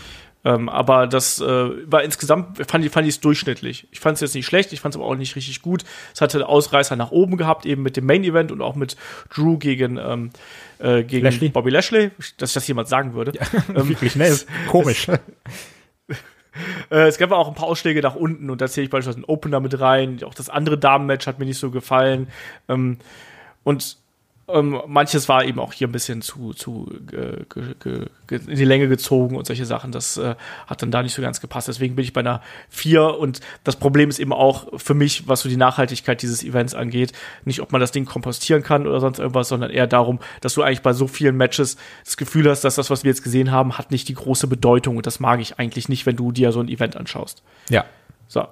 [0.45, 3.87] Ähm, aber das äh, war insgesamt, fand ich, fand ich es durchschnittlich.
[3.91, 5.83] Ich fand es jetzt nicht schlecht, ich fand es aber auch nicht richtig gut.
[6.13, 8.95] Es hatte Ausreißer nach oben gehabt, eben mit dem Main Event und auch mit
[9.33, 10.29] Drew gegen, ähm,
[10.79, 11.49] äh, gegen Lashley.
[11.49, 13.33] Bobby Lashley, dass das jemand sagen würde.
[13.75, 14.27] Ähm, Wirklich, ne?
[14.27, 15.09] Ist komisch.
[15.09, 15.19] äh,
[16.89, 19.59] es gab auch ein paar Ausschläge nach unten und da zähle ich beispielsweise einen Opener
[19.59, 20.23] mit rein.
[20.23, 22.27] Auch das andere Damenmatch hat mir nicht so gefallen.
[22.67, 22.97] Ähm,
[23.63, 23.97] und
[24.53, 28.55] ähm, manches war eben auch hier ein bisschen zu, zu äh, ge, ge, ge, in
[28.55, 29.91] die Länge gezogen und solche Sachen.
[29.91, 30.35] Das äh,
[30.67, 31.67] hat dann da nicht so ganz gepasst.
[31.67, 35.41] Deswegen bin ich bei einer 4 und das Problem ist eben auch für mich, was
[35.41, 37.13] so die Nachhaltigkeit dieses Events angeht,
[37.45, 40.63] nicht, ob man das Ding kompostieren kann oder sonst irgendwas, sondern eher darum, dass du
[40.63, 43.77] eigentlich bei so vielen Matches das Gefühl hast, dass das, was wir jetzt gesehen haben,
[43.77, 46.59] hat nicht die große Bedeutung und das mag ich eigentlich nicht, wenn du dir so
[46.59, 47.43] ein Event anschaust.
[47.69, 47.85] ja,
[48.27, 48.47] So.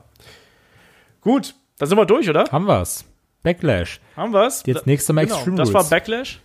[1.22, 2.46] Gut, dann sind wir durch, oder?
[2.52, 3.06] haben wir's.
[3.48, 4.02] Backlash.
[4.18, 4.64] Haben wir's?
[4.66, 5.90] Jetzt nächste Mal Genau, Extreme das war Rules.
[5.90, 6.42] Backlash.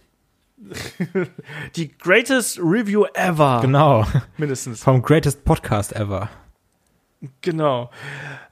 [1.74, 3.58] Die greatest Review ever.
[3.60, 4.06] Genau.
[4.36, 4.84] Mindestens.
[4.84, 6.28] Vom greatest Podcast ever.
[7.40, 7.90] Genau.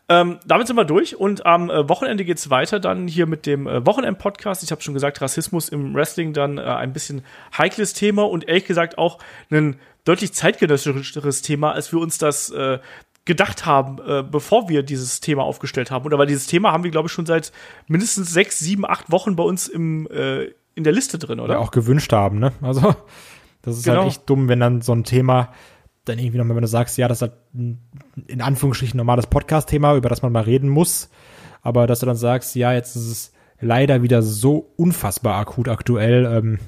[0.09, 3.69] Ähm, damit sind wir durch und am äh, Wochenende geht's weiter dann hier mit dem
[3.69, 4.65] äh, Wochenend-Podcast.
[4.65, 7.23] Ich habe schon gesagt, Rassismus im Wrestling dann äh, ein bisschen
[7.57, 9.21] heikles Thema und ehrlich gesagt auch
[9.53, 12.81] ein deutlich zeitgenössischeres Thema, als wir uns das äh,
[13.25, 16.05] gedacht haben, äh, bevor wir dieses Thema aufgestellt haben.
[16.05, 17.53] Oder weil dieses Thema haben wir, glaube ich, schon seit
[17.87, 20.45] mindestens sechs, sieben, acht Wochen bei uns im, äh,
[20.75, 21.55] in der Liste drin, oder?
[21.55, 22.53] Oder auch gewünscht haben, ne?
[22.63, 22.95] Also,
[23.63, 23.99] das ist Genau.
[24.03, 25.53] halt echt dumm, wenn dann so ein Thema
[26.07, 27.79] dann irgendwie nochmal, wenn du sagst, ja, das ist halt ein,
[28.27, 31.11] in Anführungsstrichen normales Podcast-Thema, über das man mal reden muss,
[31.63, 36.25] aber dass du dann sagst, ja, jetzt ist es leider wieder so unfassbar akut aktuell,
[36.25, 36.59] ähm,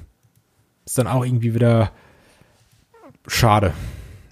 [0.85, 1.91] ist dann auch irgendwie wieder
[3.27, 3.73] schade.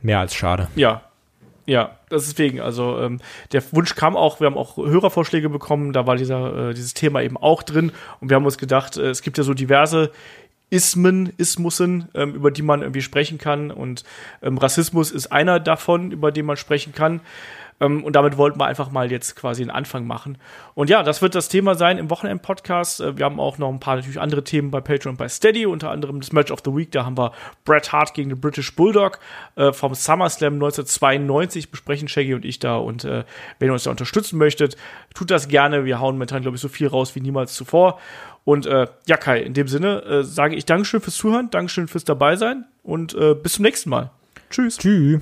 [0.04, 0.68] Mehr als schade.
[0.76, 1.02] Ja.
[1.66, 3.20] Ja, deswegen, also ähm,
[3.52, 7.22] der Wunsch kam auch, wir haben auch Hörervorschläge bekommen, da war dieser, äh, dieses Thema
[7.22, 10.12] eben auch drin und wir haben uns gedacht, äh, es gibt ja so diverse
[10.72, 14.04] Ismen, Ismussen, ähm, über die man irgendwie sprechen kann und
[14.42, 17.22] ähm, Rassismus ist einer davon, über den man sprechen kann.
[17.82, 20.38] Ähm, und damit wollten wir einfach mal jetzt quasi einen Anfang machen.
[20.76, 23.02] Und ja, das wird das Thema sein im Wochenend-Podcast.
[23.02, 25.66] Äh, wir haben auch noch ein paar natürlich andere Themen bei Patreon und bei Steady,
[25.66, 26.92] unter anderem das Match of the Week.
[26.92, 27.34] Da haben wir
[27.66, 29.20] Bret Hart gegen den British Bulldog
[29.56, 32.78] äh, vom SummerSlam 1992 besprechen Shaggy und ich da.
[32.78, 33.24] Und äh,
[33.60, 34.78] wenn ihr uns da unterstützen möchtet,
[35.16, 35.84] tut das gerne.
[35.84, 38.00] Wir hauen momentan, glaube ich, so viel raus wie niemals zuvor.
[38.44, 42.06] Und äh, ja, Kai, in dem Sinne äh, sage ich Dankeschön fürs Zuhören, Dankeschön fürs
[42.06, 44.12] Dabeisein und äh, bis zum nächsten Mal.
[44.50, 44.78] Tschüss.
[44.78, 45.22] Tschüss.